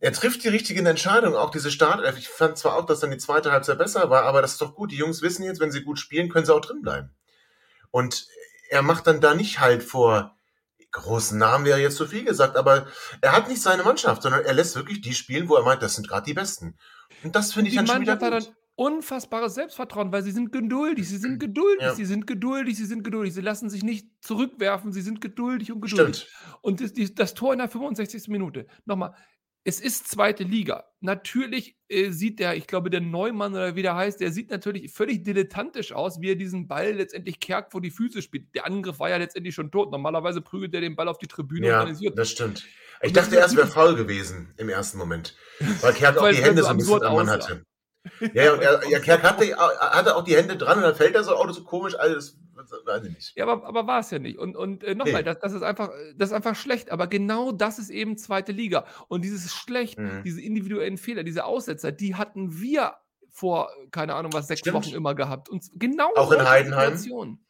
er 0.00 0.12
trifft 0.12 0.44
die 0.44 0.48
richtigen 0.48 0.86
Entscheidungen, 0.86 1.34
auch 1.34 1.50
diese 1.50 1.72
Startelf. 1.72 2.16
Ich 2.18 2.28
fand 2.28 2.56
zwar 2.56 2.76
auch, 2.76 2.86
dass 2.86 3.00
dann 3.00 3.10
die 3.10 3.18
zweite 3.18 3.50
Halbzeit 3.50 3.78
besser 3.78 4.10
war, 4.10 4.22
aber 4.22 4.40
das 4.42 4.52
ist 4.52 4.60
doch 4.60 4.76
gut. 4.76 4.92
Die 4.92 4.96
Jungs 4.96 5.22
wissen 5.22 5.42
jetzt, 5.42 5.58
wenn 5.60 5.72
sie 5.72 5.82
gut 5.82 5.98
spielen, 5.98 6.28
können 6.28 6.46
sie 6.46 6.54
auch 6.54 6.60
drin 6.60 6.82
bleiben. 6.82 7.10
Und 7.90 8.26
er 8.70 8.82
macht 8.82 9.06
dann 9.06 9.20
da 9.20 9.34
nicht 9.34 9.60
halt 9.60 9.82
vor 9.82 10.34
großen 10.90 11.38
Namen 11.38 11.64
wäre 11.66 11.80
jetzt 11.80 11.96
zu 11.96 12.06
viel 12.06 12.24
gesagt, 12.24 12.56
aber 12.56 12.86
er 13.20 13.32
hat 13.32 13.48
nicht 13.48 13.60
seine 13.60 13.82
Mannschaft, 13.82 14.22
sondern 14.22 14.42
er 14.44 14.54
lässt 14.54 14.74
wirklich 14.74 15.00
die 15.02 15.12
spielen, 15.14 15.48
wo 15.48 15.54
er 15.56 15.62
meint, 15.62 15.82
das 15.82 15.94
sind 15.96 16.08
gerade 16.08 16.24
die 16.24 16.32
Besten. 16.34 16.78
Und 17.22 17.36
das 17.36 17.52
finde 17.52 17.68
ich 17.68 17.72
Die 17.74 17.76
dann 17.78 17.86
schon 17.86 18.00
wieder 18.00 18.16
Mannschaft 18.16 18.34
hat 18.34 18.44
gut. 18.44 18.54
ein 18.54 18.56
unfassbares 18.74 19.54
Selbstvertrauen, 19.54 20.12
weil 20.12 20.22
sie 20.22 20.30
sind 20.30 20.50
geduldig, 20.50 21.06
sie 21.08 21.18
sind 21.18 21.40
geduldig, 21.40 21.82
Ja. 21.82 21.94
sie 21.94 22.06
sind 22.06 22.26
geduldig, 22.26 22.76
sie 22.76 22.86
sind 22.86 23.04
geduldig, 23.04 23.34
sie 23.34 23.40
lassen 23.42 23.68
sich 23.68 23.82
nicht 23.82 24.06
zurückwerfen, 24.22 24.92
sie 24.92 25.02
sind 25.02 25.20
geduldig 25.20 25.72
und 25.72 25.82
geduldig. 25.82 26.20
Stimmt. 26.28 26.58
Und 26.62 26.80
das, 26.80 26.92
das 27.14 27.34
Tor 27.34 27.52
in 27.52 27.58
der 27.58 27.68
65. 27.68 28.28
Minute, 28.28 28.66
nochmal, 28.86 29.14
es 29.68 29.80
ist 29.80 30.08
zweite 30.08 30.44
Liga. 30.44 30.84
Natürlich 31.00 31.76
äh, 31.88 32.08
sieht 32.10 32.38
der, 32.38 32.56
ich 32.56 32.66
glaube, 32.66 32.88
der 32.88 33.02
Neumann 33.02 33.52
oder 33.52 33.76
wie 33.76 33.82
der 33.82 33.94
heißt, 33.96 34.18
der 34.18 34.32
sieht 34.32 34.50
natürlich 34.50 34.90
völlig 34.90 35.24
dilettantisch 35.24 35.92
aus, 35.92 36.22
wie 36.22 36.30
er 36.30 36.36
diesen 36.36 36.66
Ball 36.66 36.92
letztendlich 36.92 37.38
Kerk 37.38 37.70
vor 37.70 37.82
die 37.82 37.90
Füße 37.90 38.22
spielt. 38.22 38.54
Der 38.54 38.64
Angriff 38.64 38.98
war 38.98 39.10
ja 39.10 39.18
letztendlich 39.18 39.54
schon 39.54 39.70
tot. 39.70 39.90
Normalerweise 39.92 40.40
prügelt 40.40 40.72
er 40.72 40.80
den 40.80 40.96
Ball 40.96 41.06
auf 41.06 41.18
die 41.18 41.26
Tribüne 41.26 41.66
und 41.66 41.70
Ja, 41.72 41.80
organisiert. 41.80 42.16
das 42.16 42.30
stimmt. 42.30 42.64
Ich 43.02 43.08
Und 43.08 43.16
dachte 43.18 43.36
erst, 43.36 43.56
wäre 43.56 43.66
faul 43.66 43.94
gewesen 43.94 44.54
im 44.56 44.70
ersten 44.70 44.96
Moment. 44.96 45.36
Weil 45.82 45.92
Kerk 45.92 46.16
auch 46.16 46.30
die 46.30 46.36
Hände 46.36 46.62
so 46.62 46.68
ein 46.68 46.78
bisschen 46.78 47.02
am 47.02 47.14
Mann 47.16 47.28
hatte. 47.28 47.62
Ja, 48.34 48.44
ja, 48.44 48.52
und 48.52 48.60
er, 48.62 48.88
ja 48.88 48.98
Kerk 49.00 49.22
hatte, 49.22 49.44
hatte 49.56 50.16
auch 50.16 50.24
die 50.24 50.36
Hände 50.36 50.56
dran 50.56 50.78
und 50.78 50.84
dann 50.84 50.94
fällt 50.94 51.14
er 51.14 51.24
so, 51.24 51.36
oh, 51.36 51.50
so 51.50 51.64
komisch, 51.64 51.94
alles, 51.98 52.38
weiß 52.84 53.04
ich 53.04 53.14
nicht. 53.14 53.32
Ja, 53.36 53.46
aber, 53.46 53.66
aber 53.66 53.86
war 53.86 54.00
es 54.00 54.10
ja 54.10 54.18
nicht. 54.18 54.38
Und, 54.38 54.56
und 54.56 54.84
äh, 54.84 54.94
nochmal, 54.94 55.22
Nee. 55.22 55.22
das, 55.24 55.38
das, 55.40 55.52
ist 55.52 55.62
einfach, 55.62 55.90
das 56.16 56.30
ist 56.30 56.34
einfach 56.34 56.56
schlecht. 56.56 56.90
Aber 56.90 57.06
genau 57.06 57.52
das 57.52 57.78
ist 57.78 57.90
eben 57.90 58.16
zweite 58.16 58.52
Liga. 58.52 58.84
Und 59.08 59.22
dieses 59.24 59.52
schlecht, 59.54 59.98
Mhm. 59.98 60.22
diese 60.24 60.40
individuellen 60.40 60.98
Fehler, 60.98 61.22
diese 61.24 61.44
Aussetzer, 61.44 61.92
die 61.92 62.14
hatten 62.16 62.60
wir 62.60 62.94
vor, 63.30 63.70
keine 63.92 64.14
Ahnung 64.14 64.32
was, 64.32 64.48
sechs 64.48 64.60
Stimmt. 64.60 64.76
Wochen 64.76 64.94
immer 64.94 65.14
gehabt. 65.14 65.48
Und 65.48 65.64
genau 65.74 66.10
Auch 66.16 66.32
in 66.32 66.48
Heidenheim? 66.48 66.96
Situationen. 66.96 67.44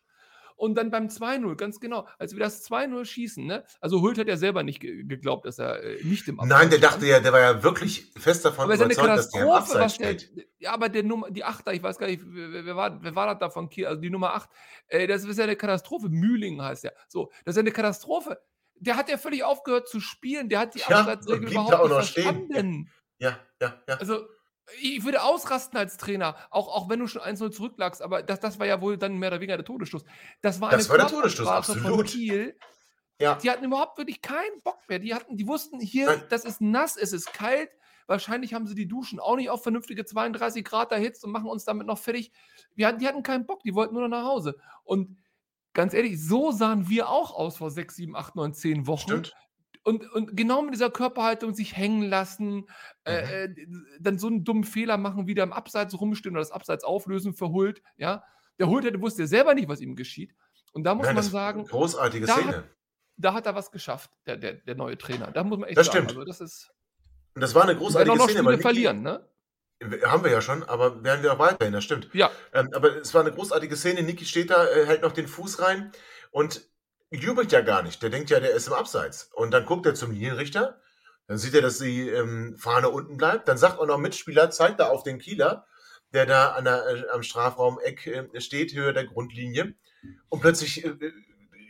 Und 0.58 0.74
dann 0.74 0.90
beim 0.90 1.06
2-0, 1.08 1.54
ganz 1.56 1.78
genau, 1.80 2.08
als 2.18 2.32
wir 2.34 2.40
das 2.40 2.68
2-0 2.68 3.04
schießen, 3.04 3.46
ne? 3.46 3.64
Also 3.80 4.02
Hult 4.02 4.18
hat 4.18 4.26
ja 4.28 4.36
selber 4.36 4.64
nicht 4.64 4.80
ge 4.80 5.04
geglaubt, 5.04 5.46
dass 5.46 5.58
er 5.60 5.82
äh, 5.84 6.02
nicht 6.04 6.26
im 6.28 6.40
Nein, 6.44 6.50
Abseits 6.52 6.70
der 6.70 6.78
stand. 6.78 6.94
dachte 6.94 7.06
ja, 7.06 7.20
der 7.20 7.32
war 7.32 7.40
ja 7.40 7.62
wirklich 7.62 8.12
fest 8.18 8.44
davon 8.44 8.64
Aber 8.64 8.74
überzeugt, 8.74 9.14
dass 9.14 9.30
der 9.30 9.42
im 9.42 9.50
Katastrophe, 9.50 9.54
Abseits 9.54 9.80
was 9.80 9.96
der. 9.98 10.18
steht. 10.18 10.48
Ja, 10.58 10.72
aber 10.74 10.88
der 10.88 11.04
Nummer, 11.04 11.30
die 11.30 11.44
Achter, 11.44 11.72
ich 11.74 11.82
weiß 11.82 11.96
gar 11.98 12.08
nicht, 12.08 12.22
wer, 12.26 12.64
wer, 12.66 12.76
war, 12.76 13.02
wer 13.02 13.14
war 13.14 13.26
das 13.28 13.38
da 13.38 13.50
von 13.50 13.68
Kiel? 13.70 13.86
Also 13.86 14.00
die 14.00 14.10
Nummer 14.10 14.34
8, 14.34 14.50
äh, 14.88 15.06
das 15.06 15.24
ist 15.24 15.38
ja 15.38 15.44
eine 15.44 15.56
Katastrophe. 15.56 16.08
Mühling 16.08 16.60
heißt 16.60 16.84
der. 16.84 16.94
So, 17.08 17.30
das 17.44 17.52
ist 17.52 17.56
ja 17.56 17.60
eine 17.62 17.72
Katastrophe. 17.72 18.40
Der 18.80 18.96
hat 18.96 19.08
ja 19.08 19.16
völlig 19.18 19.44
aufgehört 19.44 19.88
zu 19.88 20.00
spielen. 20.00 20.48
Der 20.48 20.58
hat 20.60 20.74
die 20.74 20.80
Ja, 20.80 21.00
Abseitsregel 21.00 21.50
überhaupt 21.50 21.78
nicht 21.82 21.88
noch 21.88 22.02
stehen. 22.02 22.24
verstanden. 22.48 22.90
Ja, 23.18 23.38
ja, 23.60 23.82
ja. 23.88 23.96
Also, 23.96 24.26
ich 24.80 25.04
würde 25.04 25.22
ausrasten 25.22 25.78
als 25.78 25.96
Trainer, 25.96 26.36
auch, 26.50 26.68
auch 26.68 26.88
wenn 26.88 27.00
du 27.00 27.06
schon 27.06 27.22
1-0 27.22 27.50
zurücklagst, 27.50 28.02
aber 28.02 28.22
das, 28.22 28.40
das 28.40 28.58
war 28.58 28.66
ja 28.66 28.80
wohl 28.80 28.96
dann 28.98 29.16
mehr 29.18 29.30
oder 29.30 29.40
weniger 29.40 29.56
der 29.56 29.64
Todesstoß. 29.64 30.04
Das 30.42 30.60
war 30.60 30.70
Das 30.70 30.90
eine 30.90 30.98
war 30.98 31.06
der 31.08 31.16
Todesstoß, 31.16 31.46
von 31.46 31.54
absolut. 31.56 32.06
Kiel. 32.06 32.56
Ja, 33.20 33.34
Die 33.34 33.50
hatten 33.50 33.64
überhaupt 33.64 33.98
wirklich 33.98 34.22
keinen 34.22 34.62
Bock 34.62 34.78
mehr. 34.88 35.00
Die, 35.00 35.14
hatten, 35.14 35.36
die 35.36 35.46
wussten, 35.48 35.80
hier, 35.80 36.06
Nein. 36.06 36.22
das 36.28 36.44
ist 36.44 36.60
nass, 36.60 36.96
es 36.96 37.12
ist 37.12 37.32
kalt. 37.32 37.70
Wahrscheinlich 38.06 38.54
haben 38.54 38.66
sie 38.66 38.74
die 38.74 38.86
Duschen 38.86 39.18
auch 39.20 39.36
nicht 39.36 39.50
auf 39.50 39.62
vernünftige 39.62 40.04
32 40.04 40.64
Grad 40.64 40.92
erhitzt 40.92 41.24
und 41.24 41.32
machen 41.32 41.46
uns 41.50 41.64
damit 41.64 41.86
noch 41.86 41.98
fertig. 41.98 42.32
Wir 42.74 42.86
hatten, 42.86 42.98
die 42.98 43.08
hatten 43.08 43.22
keinen 43.22 43.44
Bock, 43.44 43.62
die 43.64 43.74
wollten 43.74 43.94
nur 43.94 44.08
noch 44.08 44.16
nach 44.16 44.24
Hause. 44.24 44.56
Und 44.84 45.18
ganz 45.74 45.94
ehrlich, 45.94 46.22
so 46.24 46.52
sahen 46.52 46.88
wir 46.88 47.08
auch 47.08 47.34
aus 47.34 47.58
vor 47.58 47.70
6, 47.70 47.96
7, 47.96 48.16
8, 48.16 48.36
9, 48.36 48.54
10 48.54 48.86
Wochen. 48.86 49.00
stimmt. 49.02 49.34
Und, 49.88 50.10
und 50.12 50.36
genau 50.36 50.62
mit 50.62 50.74
dieser 50.74 50.90
Körperhaltung 50.90 51.54
sich 51.54 51.76
hängen 51.76 52.02
lassen, 52.02 52.54
Mhm. 52.56 52.66
äh, 53.04 53.44
äh, 53.44 53.54
dann 54.00 54.18
so 54.18 54.26
einen 54.26 54.44
dummen 54.44 54.64
Fehler 54.64 54.98
machen, 54.98 55.26
wieder 55.26 55.42
im 55.42 55.52
Abseits 55.52 55.98
rumstehen 55.98 56.34
oder 56.34 56.42
das 56.42 56.50
Abseits 56.50 56.84
auflösen 56.84 57.32
für 57.32 57.48
Hult. 57.48 57.82
Ja? 57.96 58.22
Der 58.58 58.68
Hult 58.68 58.84
hätte 58.84 59.00
wusste 59.00 59.26
selber 59.26 59.54
nicht, 59.54 59.68
was 59.68 59.80
ihm 59.80 59.96
geschieht. 59.96 60.34
Und 60.72 60.84
da 60.84 60.94
muss 60.94 61.06
Nein, 61.06 61.14
man 61.14 61.24
sagen, 61.24 61.64
großartige 61.64 62.26
da 62.26 62.34
Szene. 62.34 62.56
hat- 62.58 62.64
da 63.16 63.32
hat 63.32 63.46
er 63.46 63.54
was 63.54 63.70
geschafft, 63.72 64.10
der, 64.26 64.36
der, 64.36 64.52
der 64.54 64.74
neue 64.76 64.96
Trainer. 64.98 65.30
Da 65.32 65.42
muss 65.42 65.58
man 65.58 65.68
echt 65.68 65.78
Das 65.78 65.86
sagen. 65.86 65.98
stimmt. 66.08 66.10
Also 66.10 66.24
das 66.24 66.40
ist, 66.40 66.70
Und 67.34 67.40
das 67.40 67.54
war 67.54 67.62
eine 67.64 67.74
großartige 67.76 68.16
noch 68.16 68.24
Szene. 68.28 68.38
Spiele 68.40 68.44
weil 68.46 68.56
Niki- 68.56 68.62
verlieren, 68.62 69.02
ne? 69.02 69.26
Haben 70.04 70.24
wir 70.24 70.30
ja 70.32 70.42
schon, 70.42 70.62
aber 70.64 71.02
werden 71.04 71.22
wir 71.22 71.32
auch 71.32 71.38
weiterhin, 71.38 71.72
das 71.72 71.84
stimmt. 71.84 72.10
Ja, 72.12 72.30
Ähm, 72.52 72.68
aber 72.74 72.96
es 72.96 73.14
war 73.14 73.20
eine 73.22 73.32
großartige 73.32 73.76
Szene. 73.76 74.02
Niki 74.02 74.24
steht 74.26 74.50
da, 74.50 74.66
äh, 74.66 74.84
hält 74.86 75.02
noch 75.02 75.12
den 75.12 75.28
Fuß 75.28 75.62
rein 75.62 75.92
und 76.32 76.68
jubelt 77.10 77.52
ja 77.52 77.60
gar 77.60 77.82
nicht. 77.82 78.02
Der 78.02 78.10
denkt 78.10 78.30
ja, 78.30 78.40
der 78.40 78.52
ist 78.52 78.66
im 78.66 78.72
Abseits. 78.74 79.30
Und 79.32 79.50
dann 79.50 79.66
guckt 79.66 79.86
er 79.86 79.94
zum 79.94 80.10
Linienrichter. 80.10 80.80
Dann 81.26 81.38
sieht 81.38 81.54
er, 81.54 81.62
dass 81.62 81.78
die 81.78 82.08
ähm, 82.08 82.56
Fahne 82.58 82.88
unten 82.88 83.16
bleibt. 83.16 83.48
Dann 83.48 83.58
sagt 83.58 83.78
auch 83.78 83.86
noch 83.86 83.98
Mitspieler, 83.98 84.50
zeigt 84.50 84.80
da 84.80 84.88
auf 84.88 85.02
den 85.02 85.18
Kieler, 85.18 85.66
der 86.12 86.26
da 86.26 86.52
an 86.52 86.64
der, 86.64 86.86
äh, 86.86 87.08
am 87.10 87.22
Strafraum-Eck 87.22 88.06
äh, 88.06 88.40
steht, 88.40 88.72
Höhe 88.72 88.92
der 88.92 89.04
Grundlinie. 89.04 89.74
Und 90.30 90.40
plötzlich 90.40 90.84
äh, 90.84 90.94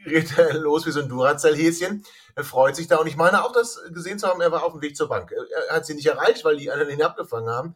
geht 0.04 0.38
er 0.38 0.54
los 0.58 0.86
wie 0.86 0.92
so 0.92 1.00
ein 1.00 1.08
Duracell-Häschen. 1.08 2.04
Er 2.36 2.44
freut 2.44 2.76
sich 2.76 2.86
da. 2.86 2.96
Und 2.98 3.08
ich 3.08 3.16
meine 3.16 3.44
auch, 3.44 3.52
das 3.52 3.80
gesehen 3.90 4.18
zu 4.18 4.28
haben, 4.28 4.40
er 4.40 4.52
war 4.52 4.62
auf 4.64 4.72
dem 4.72 4.82
Weg 4.82 4.96
zur 4.96 5.08
Bank. 5.08 5.32
Er 5.68 5.74
hat 5.74 5.86
sie 5.86 5.94
nicht 5.94 6.06
erreicht, 6.06 6.44
weil 6.44 6.56
die 6.56 6.70
anderen 6.70 6.92
ihn 6.92 7.02
abgefangen 7.02 7.50
haben. 7.50 7.74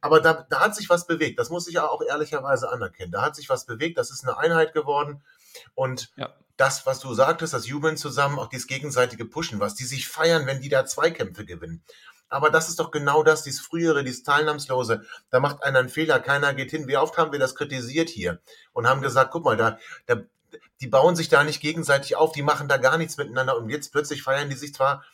Aber 0.00 0.20
da, 0.20 0.46
da 0.48 0.60
hat 0.60 0.74
sich 0.74 0.88
was 0.88 1.06
bewegt. 1.06 1.38
Das 1.38 1.50
muss 1.50 1.68
ich 1.68 1.78
auch 1.80 2.00
ehrlicherweise 2.02 2.70
anerkennen. 2.70 3.12
Da 3.12 3.22
hat 3.22 3.36
sich 3.36 3.48
was 3.48 3.66
bewegt. 3.66 3.98
Das 3.98 4.10
ist 4.10 4.22
eine 4.24 4.38
Einheit 4.38 4.72
geworden. 4.72 5.22
Und 5.74 6.12
Ja. 6.16 6.32
Das, 6.60 6.84
was 6.84 7.00
du 7.00 7.14
sagtest, 7.14 7.54
das 7.54 7.66
Jubeln 7.66 7.96
zusammen, 7.96 8.38
auch 8.38 8.48
dieses 8.48 8.66
gegenseitige 8.66 9.24
Pushen, 9.24 9.60
was 9.60 9.74
die 9.74 9.84
sich 9.84 10.06
feiern, 10.06 10.46
wenn 10.46 10.60
die 10.60 10.68
da 10.68 10.84
Zweikämpfe 10.84 11.46
gewinnen. 11.46 11.82
Aber 12.28 12.50
das 12.50 12.68
ist 12.68 12.78
doch 12.78 12.90
genau 12.90 13.22
das, 13.22 13.42
dieses 13.42 13.60
frühere, 13.60 14.04
dieses 14.04 14.22
Teilnahmslose. 14.22 15.02
Da 15.30 15.40
macht 15.40 15.64
einer 15.64 15.80
einen 15.80 15.88
Fehler, 15.88 16.20
keiner 16.20 16.52
geht 16.54 16.70
hin. 16.70 16.86
Wie 16.86 16.98
oft 16.98 17.16
haben 17.16 17.32
wir 17.32 17.38
das 17.38 17.54
kritisiert 17.54 18.10
hier 18.10 18.40
und 18.72 18.86
haben 18.86 19.00
gesagt, 19.00 19.32
guck 19.32 19.44
mal, 19.44 19.56
da, 19.56 19.78
da, 20.06 20.22
die 20.80 20.86
bauen 20.86 21.16
sich 21.16 21.30
da 21.30 21.44
nicht 21.44 21.60
gegenseitig 21.60 22.14
auf, 22.14 22.32
die 22.32 22.42
machen 22.42 22.68
da 22.68 22.76
gar 22.76 22.98
nichts 22.98 23.16
miteinander 23.16 23.56
und 23.56 23.70
jetzt 23.70 23.90
plötzlich 23.90 24.22
feiern 24.22 24.50
die 24.50 24.56
sich 24.56 24.74
zwar, 24.74 25.04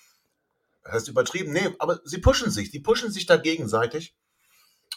das 0.82 0.92
heißt 0.94 1.08
übertrieben, 1.08 1.52
nee, 1.52 1.74
aber 1.78 2.00
sie 2.04 2.18
pushen 2.18 2.50
sich, 2.50 2.70
die 2.70 2.80
pushen 2.80 3.10
sich 3.10 3.26
da 3.26 3.36
gegenseitig. 3.36 4.14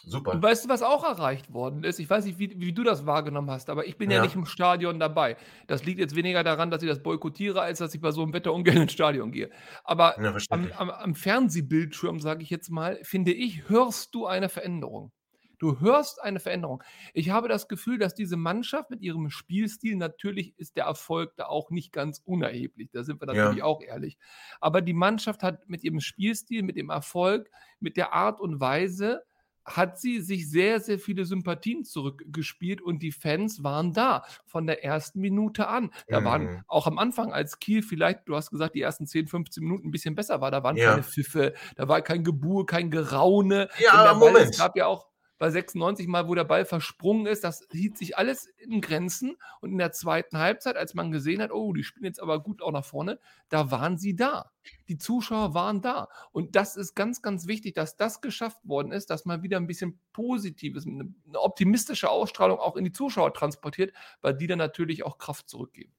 Super. 0.04 0.32
Und 0.32 0.42
weißt 0.42 0.64
du, 0.64 0.68
was 0.68 0.82
auch 0.82 1.04
erreicht 1.04 1.52
worden 1.52 1.84
ist? 1.84 1.98
Ich 1.98 2.08
weiß 2.08 2.24
nicht, 2.24 2.38
wie, 2.38 2.58
wie 2.60 2.72
du 2.72 2.82
das 2.84 3.06
wahrgenommen 3.06 3.50
hast, 3.50 3.68
aber 3.70 3.86
ich 3.86 3.98
bin 3.98 4.10
ja. 4.10 4.16
Ja. 4.16 4.22
nicht 4.22 4.34
im 4.34 4.46
Stadion 4.46 4.98
dabei. 4.98 5.36
Das 5.66 5.84
liegt 5.84 5.98
jetzt 6.00 6.16
weniger 6.16 6.42
daran, 6.42 6.70
dass 6.70 6.82
ich 6.82 6.88
das 6.88 7.02
boykottiere, 7.02 7.60
als 7.60 7.78
dass 7.78 7.94
ich 7.94 8.00
bei 8.00 8.10
so 8.10 8.22
einem 8.22 8.32
Wetter 8.32 8.52
ungern 8.52 8.76
ins 8.78 8.92
Stadion 8.92 9.30
gehe. 9.32 9.50
Aber 9.84 10.18
Ja, 10.22 10.34
am, 10.50 10.70
am, 10.76 10.90
am 10.90 11.14
Fernsehbildschirm, 11.14 12.20
sage 12.20 12.42
ich 12.42 12.50
jetzt 12.50 12.70
mal, 12.70 12.98
finde 13.02 13.32
ich, 13.32 13.68
hörst 13.68 14.14
du 14.14 14.26
eine 14.26 14.48
Veränderung. 14.48 15.12
Du 15.58 15.78
hörst 15.78 16.22
eine 16.22 16.40
Veränderung. 16.40 16.82
Ich 17.12 17.28
habe 17.28 17.46
das 17.46 17.68
Gefühl, 17.68 17.98
dass 17.98 18.14
diese 18.14 18.38
Mannschaft 18.38 18.88
mit 18.88 19.02
ihrem 19.02 19.28
Spielstil, 19.28 19.96
natürlich 19.96 20.58
ist 20.58 20.76
der 20.78 20.84
Erfolg 20.86 21.34
da 21.36 21.46
auch 21.46 21.68
nicht 21.70 21.92
ganz 21.92 22.22
unerheblich, 22.24 22.88
da 22.92 23.04
sind 23.04 23.20
wir 23.20 23.26
natürlich 23.26 23.58
Ja. 23.58 23.64
auch 23.64 23.82
ehrlich. 23.82 24.16
Aber 24.62 24.80
die 24.80 24.94
Mannschaft 24.94 25.42
hat 25.42 25.68
mit 25.68 25.84
ihrem 25.84 26.00
Spielstil, 26.00 26.62
mit 26.62 26.76
dem 26.76 26.88
Erfolg, 26.88 27.50
mit 27.78 27.98
der 27.98 28.14
Art 28.14 28.40
und 28.40 28.58
Weise, 28.58 29.22
hat 29.64 29.98
sie 30.00 30.20
sich 30.20 30.50
sehr, 30.50 30.80
sehr 30.80 30.98
viele 30.98 31.24
Sympathien 31.24 31.84
zurückgespielt 31.84 32.80
und 32.82 33.02
die 33.02 33.12
Fans 33.12 33.62
waren 33.62 33.92
da 33.92 34.24
von 34.46 34.66
der 34.66 34.84
ersten 34.84 35.20
Minute 35.20 35.68
an. 35.68 35.92
Da 36.08 36.20
Mhm. 36.20 36.24
waren 36.24 36.50
auch 36.66 36.86
am 36.86 36.98
Anfang, 36.98 37.32
als 37.32 37.58
Kiel 37.58 37.82
vielleicht, 37.82 38.28
du 38.28 38.36
hast 38.36 38.50
gesagt, 38.50 38.74
die 38.74 38.80
ersten 38.82 39.06
10, 39.06 39.26
15 39.28 39.62
Minuten 39.64 39.88
ein 39.88 39.90
bisschen 39.90 40.14
besser 40.14 40.40
war, 40.40 40.50
da 40.50 40.62
waren 40.62 40.76
Ja. 40.76 40.84
keine 40.86 41.02
Pfiffe, 41.02 41.54
da 41.76 41.88
war 41.88 42.02
kein 42.02 42.24
Gebur, 42.24 42.66
kein 42.66 42.90
Geraune. 42.90 43.68
Ja, 43.78 44.14
Moment. 44.14 44.50
Es 44.52 44.58
gab 44.58 44.76
ja 44.76 44.86
auch, 44.86 45.09
bei 45.40 45.50
96 45.50 46.06
Mal, 46.06 46.28
wo 46.28 46.34
der 46.34 46.44
Ball 46.44 46.66
versprungen 46.66 47.24
ist. 47.24 47.44
Das 47.44 47.66
hielt 47.72 47.96
sich 47.96 48.18
alles 48.18 48.44
in 48.58 48.82
Grenzen. 48.82 49.38
Und 49.62 49.72
in 49.72 49.78
der 49.78 49.90
zweiten 49.90 50.36
Halbzeit, 50.36 50.76
als 50.76 50.92
man 50.92 51.10
gesehen 51.10 51.40
hat, 51.40 51.50
oh, 51.50 51.72
die 51.72 51.82
spielen 51.82 52.04
jetzt 52.04 52.20
aber 52.20 52.42
gut 52.42 52.60
auch 52.60 52.72
nach 52.72 52.84
vorne, 52.84 53.18
da 53.48 53.70
waren 53.70 53.96
sie 53.96 54.14
da. 54.14 54.52
Die 54.88 54.98
Zuschauer 54.98 55.54
waren 55.54 55.80
da. 55.80 56.08
Und 56.30 56.56
das 56.56 56.76
ist 56.76 56.94
ganz, 56.94 57.22
ganz 57.22 57.46
wichtig, 57.46 57.74
dass 57.74 57.96
das 57.96 58.20
geschafft 58.20 58.60
worden 58.64 58.92
ist, 58.92 59.08
dass 59.08 59.24
man 59.24 59.42
wieder 59.42 59.56
ein 59.56 59.66
bisschen 59.66 59.98
Positives, 60.12 60.86
eine, 60.86 61.14
optimistische 61.32 62.10
Ausstrahlung 62.10 62.58
auch 62.58 62.76
in 62.76 62.84
die 62.84 62.92
Zuschauer 62.92 63.32
transportiert, 63.32 63.94
weil 64.20 64.34
die 64.34 64.46
dann 64.46 64.58
natürlich 64.58 65.04
auch 65.04 65.16
Kraft 65.16 65.48
zurückgeben. 65.48 65.94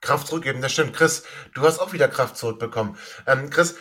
Kraft 0.00 0.26
zurückgeben, 0.26 0.60
das 0.60 0.72
stimmt. 0.72 0.92
Chris, 0.92 1.24
du 1.54 1.62
hast 1.62 1.78
auch 1.78 1.92
wieder 1.92 2.08
Kraft 2.08 2.36
zurückbekommen. 2.36 2.96
Ähm, 3.28 3.48
Chris, 3.48 3.76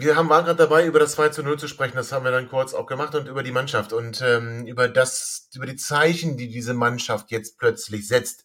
wir 0.00 0.16
haben, 0.16 0.28
waren 0.28 0.44
gerade 0.44 0.58
dabei, 0.58 0.86
über 0.86 0.98
das 0.98 1.12
2 1.12 1.28
zu 1.28 1.42
0 1.42 1.58
zu 1.58 1.68
sprechen. 1.68 1.96
Das 1.96 2.10
haben 2.10 2.24
wir 2.24 2.30
dann 2.30 2.48
kurz 2.48 2.74
auch 2.74 2.86
gemacht 2.86 3.14
und 3.14 3.28
über 3.28 3.42
die 3.42 3.52
Mannschaft 3.52 3.92
und 3.92 4.22
ähm, 4.22 4.66
über 4.66 4.88
das, 4.88 5.48
über 5.54 5.66
die 5.66 5.76
Zeichen, 5.76 6.36
die 6.36 6.48
diese 6.48 6.74
Mannschaft 6.74 7.30
jetzt 7.30 7.58
plötzlich 7.58 8.08
setzt. 8.08 8.44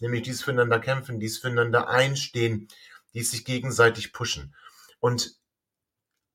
Nämlich 0.00 0.22
dies 0.22 0.42
füreinander 0.42 0.80
kämpfen, 0.80 1.20
dies 1.20 1.38
füreinander 1.38 1.88
einstehen, 1.88 2.68
dies 3.14 3.30
sich 3.30 3.44
gegenseitig 3.44 4.12
pushen. 4.12 4.54
Und 4.98 5.36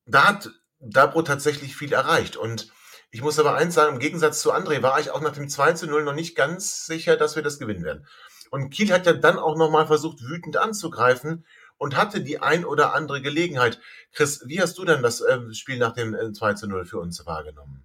da 0.05 0.29
hat 0.29 0.49
Dabro 0.79 1.21
tatsächlich 1.21 1.75
viel 1.75 1.93
erreicht. 1.93 2.37
Und 2.37 2.71
ich 3.11 3.21
muss 3.21 3.39
aber 3.39 3.55
eins 3.55 3.75
sagen, 3.75 3.95
im 3.95 3.99
Gegensatz 3.99 4.41
zu 4.41 4.53
André 4.53 4.81
war 4.81 4.99
ich 4.99 5.11
auch 5.11 5.21
nach 5.21 5.33
dem 5.33 5.49
2 5.49 5.73
zu 5.73 5.87
0 5.87 6.03
noch 6.03 6.13
nicht 6.13 6.35
ganz 6.35 6.85
sicher, 6.85 7.17
dass 7.17 7.35
wir 7.35 7.43
das 7.43 7.59
gewinnen 7.59 7.83
werden. 7.83 8.07
Und 8.49 8.69
Kiel 8.69 8.91
hat 8.91 9.05
ja 9.05 9.13
dann 9.13 9.37
auch 9.37 9.57
nochmal 9.57 9.85
versucht, 9.85 10.21
wütend 10.21 10.57
anzugreifen 10.57 11.45
und 11.81 11.97
hatte 11.97 12.21
die 12.21 12.37
ein 12.39 12.63
oder 12.63 12.93
andere 12.93 13.23
Gelegenheit. 13.23 13.79
Chris, 14.11 14.43
wie 14.45 14.61
hast 14.61 14.77
du 14.77 14.85
denn 14.85 15.01
das 15.01 15.19
äh, 15.21 15.51
Spiel 15.55 15.79
nach 15.79 15.93
dem 15.93 16.13
äh, 16.13 16.31
2 16.31 16.53
zu 16.53 16.67
0 16.67 16.85
für 16.85 16.99
uns 16.99 17.25
wahrgenommen? 17.25 17.83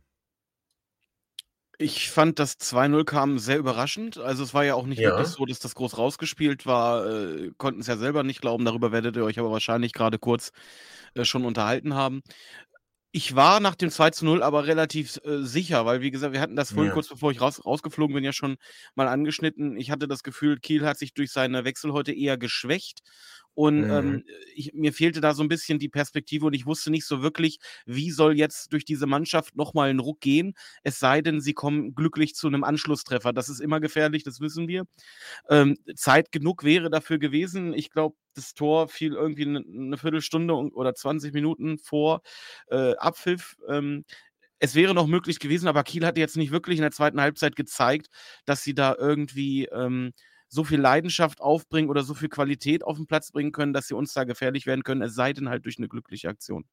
Ich 1.78 2.11
fand, 2.11 2.38
das 2.38 2.59
2-0 2.59 3.04
kam 3.04 3.38
sehr 3.38 3.59
überraschend. 3.59 4.16
Also 4.16 4.42
es 4.44 4.54
war 4.54 4.64
ja 4.64 4.74
auch 4.74 4.87
nicht 4.87 5.02
Ja. 5.02 5.04
wirklich 5.04 5.28
so, 5.28 5.44
dass 5.44 5.59
das 5.59 5.74
groß 5.74 5.98
rausgespielt 5.98 6.64
war. 6.64 7.06
Äh, 7.06 7.50
konnten 7.59 7.80
es 7.82 7.87
ja 7.87 7.98
selber 7.98 8.22
nicht 8.22 8.40
glauben. 8.40 8.64
Darüber 8.64 8.92
werdet 8.92 9.16
ihr 9.16 9.24
euch 9.24 9.38
aber 9.38 9.50
wahrscheinlich 9.50 9.92
gerade 9.92 10.18
kurz 10.18 10.52
äh, 11.14 11.24
schon 11.26 11.44
unterhalten 11.44 11.92
haben. 11.94 12.22
Ich 13.12 13.37
war 13.37 13.61
nach 13.61 13.74
dem 13.76 13.90
2 13.90 14.11
zu 14.11 14.24
0 14.26 14.42
aber 14.42 14.66
relativ 14.66 15.18
äh, 15.24 15.42
sicher, 15.42 15.87
weil 15.87 16.02
wie 16.02 16.11
gesagt, 16.11 16.35
wir 16.35 16.40
hatten 16.40 16.56
das 16.56 16.72
vorhin 16.72 16.90
Ja. 16.90 16.92
kurz 16.92 17.09
bevor 17.09 17.30
ich 17.32 17.40
raus, 17.40 17.64
rausgeflogen 17.64 18.14
bin 18.14 18.24
ja 18.24 18.32
schon 18.32 18.56
mal 18.94 19.09
angeschnitten. 19.09 19.76
Ich 19.78 19.90
hatte 19.90 20.09
das 20.09 20.22
Gefühl, 20.22 20.59
Kiel 20.61 20.87
hat 20.87 20.98
sich 20.98 21.14
durch 21.14 21.32
seine 21.32 21.64
Wechsel 21.64 21.92
heute 21.92 22.12
eher 22.12 22.38
geschwächt. 22.38 23.00
Und 23.57 23.81
Mhm. 23.81 23.90
ähm, 23.90 24.25
ich, 24.55 24.73
mir 24.75 24.92
fehlte 24.92 25.21
da 25.23 25.35
so 25.35 25.42
ein 25.42 25.49
bisschen 25.49 25.81
die 25.81 25.88
Perspektive 25.88 26.47
und 26.47 26.55
ich 26.55 26.66
wusste 26.66 26.90
nicht 26.92 27.07
so 27.07 27.23
wirklich, 27.23 27.59
wie 27.87 28.12
soll 28.12 28.37
jetzt 28.38 28.73
durch 28.73 28.85
diese 28.85 29.07
Mannschaft 29.09 29.57
nochmal 29.57 29.90
ein 29.90 29.99
Ruck 30.01 30.21
gehen, 30.21 30.55
es 30.85 31.01
sei 31.01 31.23
denn, 31.23 31.40
sie 31.40 31.55
kommen 31.55 31.95
glücklich 31.97 32.35
zu 32.37 32.49
einem 32.49 32.64
Anschlusstreffer. 32.64 33.33
Das 33.33 33.49
ist 33.49 33.61
immer 33.61 33.81
gefährlich, 33.81 34.25
das 34.25 34.40
wissen 34.40 34.69
wir. 34.69 34.85
Ähm, 35.49 35.77
Zeit 35.95 36.33
genug 36.33 36.64
wäre 36.64 36.90
dafür 36.90 37.19
gewesen. 37.19 37.75
Ich 37.75 37.90
glaube, 37.90 38.16
das 38.35 38.55
Tor 38.55 38.88
fiel 38.88 39.14
irgendwie 39.14 39.45
eine, 39.47 39.61
eine 39.61 39.99
Viertelstunde 39.99 40.55
und- 40.55 40.73
oder 40.75 40.95
20 40.95 41.33
Minuten 41.35 41.79
vor 41.79 42.23
äh, 42.71 42.95
Abpfiff. 42.97 43.57
Ähm, 43.69 44.05
es 44.59 44.75
wäre 44.75 44.95
noch 44.95 45.07
möglich 45.07 45.38
gewesen, 45.38 45.69
aber 45.69 45.85
Kiel 45.85 46.07
hatte 46.07 46.21
jetzt 46.21 46.37
nicht 46.37 46.53
wirklich 46.53 46.79
in 46.79 46.83
der 46.83 46.92
zweiten 46.92 47.21
Halbzeit 47.21 47.57
gezeigt, 47.57 48.09
dass 48.47 48.62
sie 48.62 48.75
da 48.75 48.95
irgendwie 48.99 49.66
ähm, 49.66 50.12
so 50.48 50.64
viel 50.64 50.80
Leidenschaft 50.80 51.40
aufbringen 51.40 51.90
oder 51.90 52.02
so 52.02 52.14
viel 52.14 52.28
Qualität 52.28 52.85
auf 52.85 52.96
den 52.96 53.06
Platz 53.06 53.32
bringen 53.32 53.52
können, 53.52 53.72
dass 53.72 53.88
sie 53.88 53.94
uns 53.94 54.12
da 54.12 54.24
gefährlich 54.24 54.66
werden 54.66 54.85
können, 54.85 55.02
es 55.02 55.14
sei 55.14 55.32
denn 55.32 55.48
halt 55.48 55.64
durch 55.64 55.78
eine 55.78 55.88
glückliche 55.88 56.28
Aktion. 56.28 56.64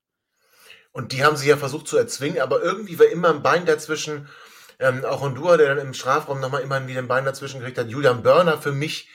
Und 0.91 1.11
die 1.11 1.23
haben 1.23 1.37
sie 1.37 1.49
ja 1.49 1.57
versucht 1.57 1.87
zu 1.87 1.97
erzwingen, 1.97 2.41
aber 2.41 2.61
irgendwie 2.61 2.99
war 2.99 3.07
immer 3.07 3.29
ein 3.29 3.43
Bein 3.43 3.65
dazwischen. 3.65 4.27
Ähm, 4.79 5.05
auch 5.05 5.21
Hondur, 5.21 5.57
der 5.57 5.75
dann 5.75 5.85
im 5.85 5.93
Strafraum 5.93 6.39
nochmal 6.39 6.61
immer 6.61 6.87
wieder 6.87 6.99
ein 6.99 7.07
Bein 7.07 7.25
dazwischen 7.25 7.59
gekriegt 7.59 7.77
hat. 7.77 7.89
Julian 7.89 8.23
Börner 8.23 8.57
für 8.57 8.71
mich 8.71 9.09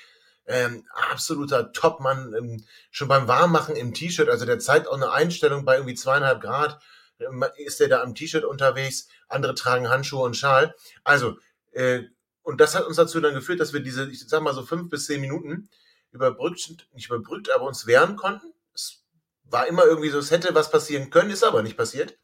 ähm, 0.46 0.86
absoluter 1.10 1.72
Topmann, 1.72 2.34
ähm, 2.36 2.64
schon 2.90 3.08
beim 3.08 3.28
Warmmachen 3.28 3.76
im 3.76 3.92
T-Shirt. 3.92 4.28
Also 4.28 4.46
der 4.46 4.58
zeigt 4.58 4.88
auch 4.88 4.96
eine 4.96 5.12
Einstellung 5.12 5.64
bei 5.64 5.76
irgendwie 5.76 5.94
zweieinhalb 5.94 6.40
Grad. 6.40 6.80
Ähm, 7.20 7.44
ist 7.56 7.80
der 7.80 7.88
da 7.88 8.02
am 8.02 8.14
T-Shirt 8.14 8.44
unterwegs. 8.44 9.08
Andere 9.28 9.54
tragen 9.54 9.88
Handschuhe 9.88 10.22
und 10.22 10.36
Schal. 10.36 10.74
Also, 11.04 11.38
äh, 11.72 12.04
und 12.48 12.62
das 12.62 12.74
hat 12.74 12.86
uns 12.86 12.96
dazu 12.96 13.20
dann 13.20 13.34
geführt, 13.34 13.60
dass 13.60 13.74
wir 13.74 13.80
diese, 13.80 14.10
ich 14.10 14.26
sag 14.26 14.42
mal 14.42 14.54
so 14.54 14.62
fünf 14.62 14.88
bis 14.88 15.04
zehn 15.04 15.20
Minuten 15.20 15.68
überbrückt, 16.12 16.88
nicht 16.94 17.06
überbrückt, 17.10 17.50
aber 17.50 17.66
uns 17.66 17.86
wehren 17.86 18.16
konnten. 18.16 18.54
Es 18.74 19.04
war 19.44 19.66
immer 19.66 19.84
irgendwie 19.84 20.08
so, 20.08 20.18
es 20.18 20.30
hätte 20.30 20.54
was 20.54 20.70
passieren 20.70 21.10
können, 21.10 21.28
ist 21.30 21.44
aber 21.44 21.62
nicht 21.62 21.76
passiert. 21.76 22.16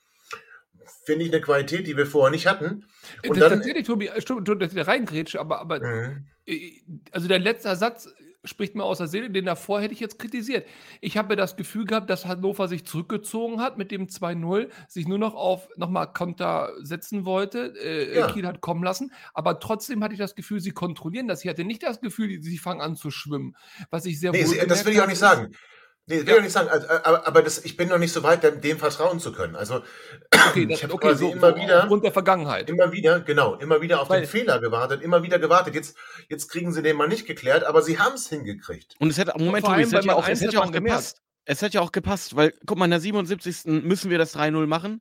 Finde 1.04 1.26
ich 1.26 1.30
eine 1.30 1.42
Qualität, 1.42 1.86
die 1.86 1.98
wir 1.98 2.06
vorher 2.06 2.30
nicht 2.30 2.46
hatten. 2.46 2.86
Und 3.28 3.36
das, 3.36 3.50
dann, 3.50 3.58
tatsächlich, 3.58 3.86
Tobi, 3.86 4.06
äh, 4.06 4.18
stimmt, 4.22 4.48
dass 4.48 4.70
ich 4.70 4.74
da 4.74 4.84
reingrätsche, 4.84 5.38
aber, 5.38 5.60
aber 5.60 5.80
Mhm. 5.80 6.26
äh, 6.46 6.80
also 7.10 7.28
der 7.28 7.38
letzte 7.38 7.76
Satz 7.76 8.08
spricht 8.44 8.74
mir 8.74 8.84
aus 8.84 8.98
der 8.98 9.06
Seele, 9.08 9.30
den 9.30 9.44
davor 9.46 9.80
hätte 9.80 9.94
ich 9.94 10.00
jetzt 10.00 10.18
kritisiert. 10.18 10.66
Ich 11.00 11.16
habe 11.16 11.34
das 11.36 11.56
Gefühl 11.56 11.84
gehabt, 11.84 12.10
dass 12.10 12.26
Hannover 12.26 12.68
sich 12.68 12.84
zurückgezogen 12.84 13.60
hat 13.60 13.78
mit 13.78 13.90
dem 13.90 14.06
2-0, 14.08 14.68
sich 14.88 15.08
nur 15.08 15.18
noch 15.18 15.34
auf 15.34 15.68
nochmal 15.76 16.12
Konter 16.12 16.72
setzen 16.82 17.24
wollte. 17.24 17.74
Äh, 17.82 18.18
Ja. 18.18 18.26
Kiel 18.30 18.46
hat 18.46 18.60
kommen 18.60 18.82
lassen, 18.84 19.12
aber 19.32 19.58
trotzdem 19.60 20.02
hatte 20.04 20.14
ich 20.14 20.20
das 20.20 20.34
Gefühl, 20.34 20.60
sie 20.60 20.70
kontrollieren 20.72 21.26
das. 21.28 21.44
Ich 21.44 21.50
hatte 21.50 21.64
nicht 21.64 21.82
das 21.82 22.00
Gefühl, 22.00 22.42
sie 22.42 22.58
fangen 22.58 22.80
an 22.80 22.96
zu 22.96 23.10
schwimmen, 23.10 23.56
was 23.90 24.04
ich 24.06 24.20
sehr 24.20 24.32
nee, 24.32 24.40
wohl 24.46 24.46
sie- 24.54 24.66
das 24.66 24.84
will 24.84 24.92
ich 24.92 25.00
auch 25.00 25.06
nicht 25.06 25.18
sagen. 25.18 25.52
Nee, 26.06 26.18
will 26.20 26.28
Ja. 26.28 26.36
ich 26.36 26.42
nicht 26.42 26.52
sagen. 26.52 26.68
Also, 26.68 26.86
aber 26.88 27.26
aber 27.26 27.42
das, 27.42 27.64
ich 27.64 27.76
bin 27.78 27.88
noch 27.88 27.98
nicht 27.98 28.12
so 28.12 28.22
weit, 28.22 28.42
dem, 28.42 28.60
dem 28.60 28.78
vertrauen 28.78 29.20
zu 29.20 29.32
können. 29.32 29.56
Also, 29.56 29.82
Okay, 30.50 30.66
das, 30.66 30.78
ich 30.78 30.82
habe 30.84 30.92
okay 30.94 31.08
quasi 31.08 31.24
so, 31.26 31.32
immer 31.32 31.50
so 31.52 31.56
wieder, 31.56 31.82
aufgrund 31.82 32.04
der 32.04 32.12
Vergangenheit. 32.12 32.68
immer 32.68 32.92
wieder, 32.92 33.20
genau, 33.20 33.54
immer 33.54 33.80
wieder 33.80 34.00
auf 34.02 34.10
Weil- 34.10 34.20
den 34.20 34.28
Fehler 34.28 34.60
gewartet, 34.60 35.00
immer 35.02 35.22
wieder 35.22 35.38
gewartet. 35.38 35.74
Jetzt, 35.74 35.96
jetzt 36.28 36.48
kriegen 36.50 36.72
sie 36.72 36.82
den 36.82 36.96
mal 36.96 37.08
nicht 37.08 37.26
geklärt, 37.26 37.64
aber 37.64 37.80
sie 37.82 37.98
haben 37.98 38.14
es 38.14 38.28
hingekriegt. 38.28 38.94
Und 38.98 39.08
es 39.10 39.16
hätte, 39.18 39.32
Moment, 39.38 39.64
Tobi, 39.64 39.82
es 39.82 39.92
hätte 39.92 40.06
ja 40.08 40.14
auch, 40.14 40.28
es 40.28 40.40
hätte 40.40 40.48
hat 40.48 40.54
ja 40.54 40.60
auch 40.68 40.72
gepasst. 40.72 41.22
Es 41.46 41.60
hätte 41.62 41.74
ja 41.74 41.80
auch 41.80 41.92
gepasst, 41.92 42.36
weil, 42.36 42.52
guck 42.66 42.78
mal, 42.78 42.84
in 42.86 42.90
der 42.90 43.00
77. 43.00 43.82
müssen 43.82 44.10
wir 44.10 44.18
das 44.18 44.34
3-0 44.36 44.66
machen. 44.66 45.00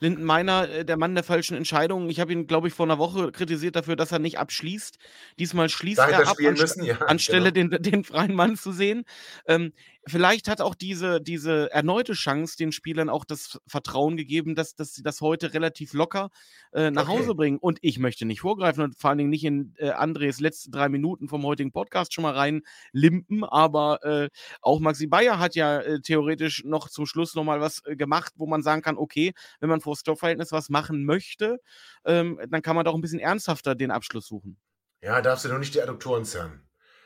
Linden 0.00 0.24
Meiner, 0.24 0.68
äh, 0.68 0.84
der 0.84 0.96
Mann 0.96 1.14
der 1.14 1.22
falschen 1.22 1.56
Entscheidungen. 1.56 2.10
Ich 2.10 2.18
habe 2.18 2.32
ihn, 2.32 2.48
glaube 2.48 2.66
ich, 2.66 2.74
vor 2.74 2.84
einer 2.84 2.98
Woche 2.98 3.30
kritisiert 3.30 3.76
dafür, 3.76 3.94
dass 3.94 4.10
er 4.10 4.18
nicht 4.18 4.38
abschließt. 4.40 4.98
Diesmal 5.38 5.68
schließt 5.68 5.98
Da 6.00 6.08
er 6.08 6.28
ab, 6.28 6.36
anst 6.44 6.60
müssen, 6.60 6.84
ja. 6.84 6.96
anstelle 6.98 7.52
Genau. 7.52 7.76
den, 7.78 7.82
den 7.82 8.04
freien 8.04 8.34
Mann 8.34 8.56
zu 8.56 8.72
sehen. 8.72 9.04
Ähm, 9.46 9.72
vielleicht 10.06 10.48
hat 10.48 10.60
auch 10.60 10.74
diese, 10.74 11.20
diese 11.20 11.70
erneute 11.72 12.12
Chance 12.12 12.56
den 12.56 12.72
Spielern 12.72 13.08
auch 13.08 13.24
das 13.24 13.58
Vertrauen 13.66 14.16
gegeben, 14.16 14.54
dass, 14.54 14.74
dass 14.74 14.94
sie 14.94 15.02
das 15.02 15.20
heute 15.20 15.54
relativ 15.54 15.92
locker 15.92 16.30
äh, 16.72 16.90
nach 16.90 17.08
Okay. 17.08 17.18
Hause 17.18 17.34
bringen. 17.34 17.58
Und 17.58 17.78
ich 17.82 17.98
möchte 17.98 18.24
nicht 18.24 18.40
vorgreifen 18.40 18.82
und 18.82 18.96
vor 18.98 19.10
allen 19.10 19.18
Dingen 19.18 19.30
nicht 19.30 19.44
in 19.44 19.74
äh, 19.78 19.90
Andres 19.90 20.40
letzten 20.40 20.70
drei 20.70 20.88
Minuten 20.88 21.28
vom 21.28 21.44
heutigen 21.44 21.72
Podcast 21.72 22.14
schon 22.14 22.22
mal 22.22 22.34
rein 22.34 22.62
limpen, 22.92 23.44
aber 23.44 24.02
äh, 24.04 24.28
auch 24.60 24.80
Maxi 24.80 25.06
Bayer 25.06 25.38
hat 25.38 25.54
ja 25.54 25.80
äh, 25.80 26.00
theoretisch 26.00 26.64
noch 26.64 26.88
zum 26.88 27.06
Schluss 27.06 27.34
nochmal 27.34 27.60
was 27.60 27.84
äh, 27.84 27.96
gemacht, 27.96 28.32
wo 28.36 28.46
man 28.46 28.62
sagen 28.62 28.82
kann, 28.82 28.96
okay, 28.96 29.32
wenn 29.60 29.68
man 29.68 29.80
vor 29.80 29.96
Stoffverhältnis 29.96 30.52
was 30.52 30.68
machen 30.68 31.04
möchte, 31.04 31.58
ähm, 32.04 32.40
dann 32.48 32.62
kann 32.62 32.76
man 32.76 32.84
doch 32.84 32.94
ein 32.94 33.00
bisschen 33.00 33.20
ernsthafter 33.20 33.74
den 33.74 33.90
Abschluss 33.90 34.26
suchen. 34.26 34.58
Ja, 35.02 35.20
darfst 35.20 35.44
du 35.44 35.50
nur 35.50 35.58
nicht 35.58 35.74
die 35.74 35.82
Adduktoren 35.82 36.24
zerren. 36.24 36.63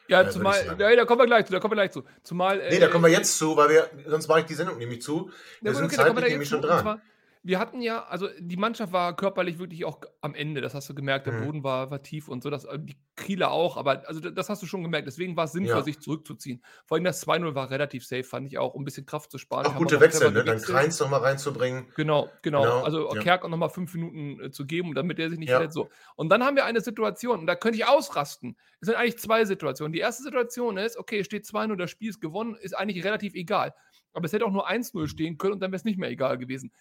Ja, 0.09 0.21
Äh, 0.21 0.25
würd 0.25 0.29
ich 0.29 0.33
zumal, 0.33 0.77
ja, 0.79 0.97
da 0.97 1.05
kommen 1.05 1.21
wir 1.21 1.27
gleich 1.27 1.47
zu, 1.47 1.53
da 1.53 1.61
kommen 1.61 1.73
wir 1.73 1.77
gleich 1.77 1.93
zu. 1.93 2.03
Zumal, 2.23 2.59
Nee, 2.59 2.79
da 2.79 2.87
äh, 2.87 2.91
kommen 2.91 3.05
wir 3.05 3.11
jetzt 3.13 3.37
zu, 3.39 3.57
weil 3.57 3.69
wir, 3.69 3.91
sonst 4.07 4.27
mache 4.29 4.41
ich 4.41 4.47
die 4.47 4.55
Sendung 4.55 4.79
nämlich 4.79 5.03
zu. 5.03 5.31
Wir 5.61 5.71
Ja, 5.73 5.77
sind 5.77 5.87
okay, 5.87 5.97
zeitlich 5.97 6.31
nämlich 6.31 6.49
schon 6.49 6.63
dran. 6.63 7.01
Wir 7.49 7.59
hatten 7.59 7.81
ja, 7.81 8.05
also 8.05 8.29
die 8.39 8.59
Mannschaft 8.59 8.93
war 8.93 9.17
körperlich 9.17 9.59
wirklich 9.59 9.87
auch 9.87 10.01
am 10.21 10.35
Ende, 10.35 10.61
das 10.61 10.75
hast 10.75 10.87
du 10.91 10.95
gemerkt, 10.95 11.27
der 11.27 11.33
Mhm. 11.33 11.45
Boden 11.47 11.65
war, 11.65 11.91
war 11.91 12.03
tief 12.03 12.29
und 12.29 12.43
so, 12.43 12.51
das, 12.51 12.67
äh, 12.67 12.79
die 12.79 12.99
Kieler 13.17 13.51
auch, 13.53 13.79
aber 13.79 14.07
also 14.07 14.21
da- 14.21 14.31
das 14.31 14.51
hast 14.51 14.63
du 14.63 14.67
schon 14.67 14.83
gemerkt, 14.83 15.07
deswegen 15.07 15.35
war 15.35 15.47
es 15.47 15.53
sinnvoll, 15.53 15.79
Ja. 15.79 15.83
sich 15.83 15.99
zurückzuziehen. 15.99 16.63
Vor 16.85 16.97
allem 16.97 17.05
das 17.05 17.21
2-0 17.23 17.55
war 17.55 17.71
relativ 17.71 18.05
safe, 18.05 18.23
fand 18.23 18.47
ich 18.49 18.59
auch, 18.59 18.75
um 18.75 18.83
ein 18.83 18.85
bisschen 18.85 19.07
Kraft 19.07 19.31
zu 19.31 19.39
sparen. 19.39 19.65
Auch 19.65 19.71
Haben 19.75 19.79
gute 19.83 19.99
Wechsel, 19.99 20.31
ne? 20.31 20.45
Dann. 20.45 20.61
Kreins 20.61 21.01
noch 21.01 21.09
mal 21.09 21.21
reinzubringen. 21.23 21.87
Genau, 21.97 22.29
genau. 22.43 22.63
Genau, 22.63 22.83
Also 22.85 23.15
ja. 23.15 23.21
Kerk 23.23 23.47
auch 23.47 23.49
nochmal 23.49 23.71
fünf 23.71 23.95
Minuten 23.95 24.41
äh, 24.45 24.51
zu 24.51 24.67
geben, 24.67 24.95
damit 24.95 25.19
er 25.19 25.31
sich 25.31 25.39
nicht 25.39 25.49
Ja. 25.49 25.57
verletzt. 25.57 25.75
So. 25.75 25.89
Und 26.17 26.29
dann 26.29 26.45
haben 26.45 26.55
wir 26.55 26.67
eine 26.67 26.83
Situation, 26.83 27.41
und 27.41 27.47
da 27.47 27.55
könnte 27.57 27.79
ich 27.79 27.87
ausrasten. 27.87 28.59
Es 28.81 28.87
sind 28.89 28.95
eigentlich 28.97 29.19
zwei 29.19 29.47
Situationen. 29.47 29.95
Die 29.95 30.01
erste 30.01 30.23
Situation 30.23 30.77
ist, 30.77 30.99
okay, 30.99 31.21
es 31.21 31.27
steht 31.27 31.47
2-0, 31.47 31.77
das 31.79 31.91
Spiel 31.91 32.11
ist 32.11 32.21
gewonnen, 32.21 32.57
ist 32.61 32.77
eigentlich 32.77 33.03
relativ 33.05 33.33
egal. 33.35 33.75
Aber 34.13 34.25
es 34.27 34.33
hätte 34.33 34.45
auch 34.45 34.51
nur 34.53 34.69
1-0 34.69 35.07
stehen 35.07 35.39
können 35.39 35.55
und 35.55 35.61
dann 35.61 35.71
wäre 35.71 35.77
es 35.79 35.85
nicht 35.85 35.99
mehr 35.99 36.11
egal 36.11 36.39
gewesen. 36.39 36.73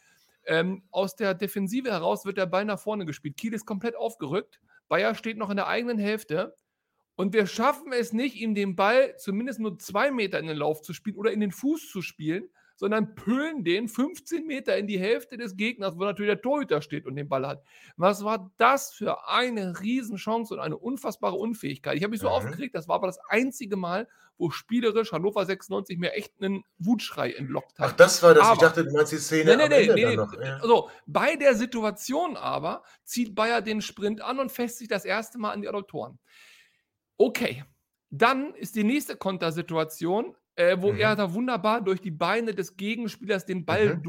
Ähm, 0.48 0.84
aus 0.92 1.16
der 1.16 1.34
Defensive 1.34 1.92
heraus 1.92 2.26
wird 2.26 2.38
der 2.38 2.46
Ball 2.46 2.66
nach 2.66 2.80
vorne 2.80 3.06
gespielt. 3.06 3.38
Kiel 3.38 3.54
ist 3.54 3.66
komplett 3.66 3.96
aufgerückt. 3.96 4.60
Bayer 4.88 5.14
steht 5.14 5.38
noch 5.38 5.50
in 5.50 5.58
der 5.58 5.68
eigenen 5.68 6.00
Hälfte. 6.00 6.56
Und 7.16 7.34
wir 7.34 7.48
schaffen 7.48 7.92
es 7.92 8.14
nicht, 8.14 8.36
ihm 8.36 8.56
den 8.56 8.76
Ball 8.76 9.16
zumindest 9.18 9.60
nur 9.60 9.78
zwei 9.80 10.12
Meter 10.12 10.40
in 10.40 10.48
den 10.48 10.58
Lauf 10.58 10.82
zu 10.82 10.94
spielen 10.94 11.18
oder 11.18 11.32
in 11.32 11.40
den 11.40 11.52
Fuß 11.52 11.90
zu 11.90 12.02
spielen, 12.02 12.50
sondern 12.78 13.16
püllen 13.16 13.64
den 13.66 13.90
15 13.90 14.48
Meter 14.48 14.78
in 14.78 14.88
die 14.88 15.00
Hälfte 15.00 15.36
des 15.36 15.58
Gegners, 15.58 15.96
wo 15.98 16.06
natürlich 16.06 16.30
der 16.32 16.42
Torhüter 16.42 16.82
steht 16.82 17.06
und 17.06 17.16
den 17.18 17.28
Ball 17.28 17.46
hat. 17.46 17.64
Was 17.98 18.24
war 18.24 18.52
das 18.58 18.94
für 18.94 19.28
eine 19.28 19.80
Riesenchance 19.82 20.54
und 20.54 20.60
eine 20.62 20.78
unfassbare 20.78 21.36
Unfähigkeit? 21.36 21.98
Ich 21.98 22.04
habe 22.04 22.12
mich 22.12 22.22
so 22.22 22.28
Mhm. 22.28 22.34
aufgeregt, 22.34 22.76
das 22.76 22.88
war 22.88 22.96
aber 22.96 23.08
das 23.08 23.20
einzige 23.30 23.76
Mal, 23.76 24.08
wo 24.38 24.52
spielerisch 24.52 25.12
Hannover 25.12 25.44
96 25.48 25.98
mir 25.98 26.14
echt 26.14 26.32
einen 26.40 26.64
Wutschrei 26.78 27.32
entlockt 27.34 27.80
hat. 27.80 27.90
Ach, 27.90 27.94
das 27.94 28.22
war 28.22 28.36
das. 28.36 28.44
ich 28.44 28.50
Aber- 28.52 28.62
dachte, 28.62 28.86
du 28.86 28.92
meinst 28.94 29.12
die 29.12 29.18
Szene 29.18 29.58
Nee, 29.58 29.68
nee, 29.68 29.88
nee, 29.88 30.06
nee, 30.06 30.16
noch. 30.16 30.32
Ja. 30.34 30.58
Also, 30.58 30.90
bei 31.08 31.36
der 31.36 31.56
Situation 31.56 32.38
aber 32.38 32.84
zieht 33.04 33.34
Bayer 33.34 33.64
den 33.64 33.82
Sprint 33.82 34.22
an 34.22 34.40
und 34.40 34.52
fässt 34.52 34.78
sich 34.78 34.88
das 34.88 35.04
erste 35.06 35.40
Mal 35.40 35.52
an 35.54 35.62
die 35.64 35.68
Adduktoren. 35.68 36.20
Okay, 37.18 37.64
dann 38.12 38.54
ist 38.54 38.76
die 38.76 38.84
nächste 38.84 39.18
Kontersituation, 39.18 40.36
äh, 40.58 40.76
wo 40.80 40.92
Mhm. 40.92 41.00
er 41.00 41.16
da 41.16 41.34
wunderbar 41.34 41.82
durch 41.82 42.02
die 42.02 42.12
Beine 42.12 42.54
des 42.54 42.76
Gegenspielers 42.76 43.46
den 43.46 43.66
Ball 43.66 43.96
Mhm. 43.96 44.04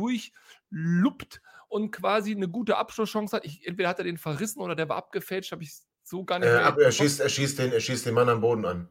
durchluppt 0.73 1.41
und 1.69 1.91
quasi 1.93 2.33
eine 2.35 2.49
gute 2.49 2.77
Abschlusschance 2.77 3.37
hat. 3.37 3.45
Ich, 3.45 3.67
entweder 3.67 3.89
hat 3.91 3.99
er 3.99 4.05
den 4.05 4.19
verrissen 4.19 4.61
oder 4.61 4.75
der 4.75 4.89
war 4.89 4.97
abgefälscht, 4.97 5.53
habe 5.53 5.63
ich 5.63 5.73
so 6.03 6.25
gar 6.25 6.39
nicht 6.39 6.49
Äh, 6.49 6.53
aber 6.57 6.83
er, 6.83 6.93
schießt, 6.93 7.21
er, 7.21 7.29
schießt 7.29 7.59
den, 7.59 7.73
er 7.73 7.81
schießt 7.81 8.07
den 8.07 8.15
Mann 8.15 8.29
am 8.29 8.41
Boden 8.41 8.65
an. 8.65 8.89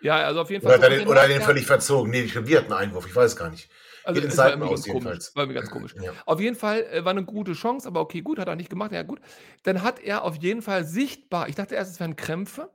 ja, 0.00 0.16
also 0.18 0.40
auf 0.42 0.50
jeden 0.50 0.62
Fall. 0.62 0.78
Oder, 0.78 0.86
so. 0.86 0.92
er 0.92 0.98
den, 0.98 1.08
oder 1.08 1.22
hat 1.22 1.30
den 1.30 1.42
völlig 1.42 1.66
verzogen. 1.66 2.10
Nee, 2.10 2.30
wir 2.32 2.58
hatten 2.58 2.72
einen 2.72 2.88
Einwurf. 2.90 3.06
Ich 3.06 3.14
weiß 3.16 3.34
gar 3.36 3.50
nicht. 3.50 3.68
also, 4.04 4.20
geht 4.20 4.36
war 4.36 4.54
aus 4.54 4.60
komisch. 4.60 4.86
jedenfalls. 4.86 5.36
War 5.36 5.46
mir 5.46 5.54
ganz 5.54 5.70
komisch. 5.70 5.94
Ja. 6.00 6.12
Auf 6.26 6.40
jeden 6.40 6.56
Fall 6.56 6.84
äh, 6.84 7.04
war 7.04 7.10
eine 7.10 7.24
gute 7.24 7.52
Chance, 7.54 7.86
aber 7.88 8.00
okay, 8.00 8.22
gut, 8.22 8.38
hat 8.38 8.48
er 8.48 8.56
nicht 8.56 8.70
gemacht, 8.70 8.92
ja 8.92 9.02
gut. 9.02 9.20
Dann 9.64 9.82
hat 9.82 9.98
er 9.98 10.22
auf 10.22 10.36
jeden 10.36 10.62
Fall 10.62 10.84
sichtbar, 10.84 11.48
ich 11.48 11.56
dachte 11.56 11.74
erst, 11.74 11.90
es 11.92 12.00
wären 12.00 12.14
Krämpfe, 12.16 12.70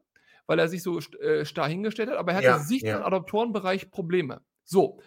weil 0.48 0.60
er 0.60 0.68
sich 0.68 0.84
so 0.84 1.00
äh, 1.00 1.46
starr 1.46 1.68
hingestellt 1.68 2.10
hat, 2.10 2.18
aber 2.18 2.32
er 2.32 2.38
hatte 2.38 2.46
Ja, 2.46 2.60
sichtbar 2.60 2.91
ja. 2.91 2.98
im 3.00 3.04
Adoptorenbereich 3.04 3.91
Probleme. 3.91 4.41
So, 4.64 5.00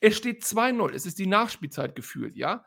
es 0.00 0.16
steht 0.16 0.42
2-0, 0.44 0.92
es 0.92 1.06
ist 1.06 1.18
die 1.18 1.26
Nachspielzeit 1.26 1.94
gefühlt, 1.96 2.36
ja. 2.36 2.64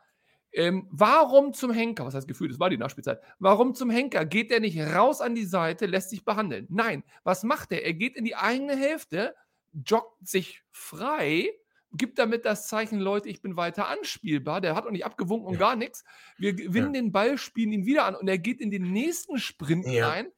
Ähm, 0.52 0.88
warum 0.90 1.52
zum 1.52 1.70
Henker, 1.70 2.04
was 2.04 2.14
heißt 2.14 2.26
gefühlt, 2.26 2.50
es 2.50 2.58
war 2.58 2.70
die 2.70 2.76
Nachspielzeit, 2.76 3.20
warum 3.38 3.74
zum 3.76 3.88
Henker 3.88 4.24
geht 4.26 4.50
er 4.50 4.58
nicht 4.58 4.80
raus 4.80 5.20
an 5.20 5.36
die 5.36 5.44
Seite, 5.44 5.86
lässt 5.86 6.10
sich 6.10 6.24
behandeln? 6.24 6.66
Nein, 6.70 7.04
was 7.22 7.44
macht 7.44 7.70
er? 7.70 7.84
Er 7.84 7.94
geht 7.94 8.16
in 8.16 8.24
die 8.24 8.34
eigene 8.34 8.74
Hälfte, 8.76 9.36
joggt 9.72 10.26
sich 10.26 10.64
frei, 10.72 11.48
gibt 11.92 12.18
damit 12.18 12.44
das 12.44 12.66
Zeichen, 12.66 12.98
Leute, 12.98 13.28
ich 13.28 13.42
bin 13.42 13.56
weiter 13.56 13.86
anspielbar. 13.88 14.60
Der 14.60 14.74
hat 14.74 14.86
auch 14.86 14.90
nicht 14.90 15.04
abgewunken 15.04 15.46
und 15.46 15.54
Ja. 15.54 15.60
gar 15.60 15.76
nichts. 15.76 16.04
Wir 16.36 16.52
gewinnen 16.54 16.92
den 16.92 17.12
Ball, 17.12 17.38
spielen 17.38 17.72
ihn 17.72 17.86
wieder 17.86 18.04
an 18.06 18.16
und 18.16 18.26
er 18.28 18.38
geht 18.38 18.60
in 18.60 18.72
den 18.72 18.90
nächsten 18.92 19.38
Sprint 19.38 19.86
Ja. 19.86 20.08
rein. 20.08 20.28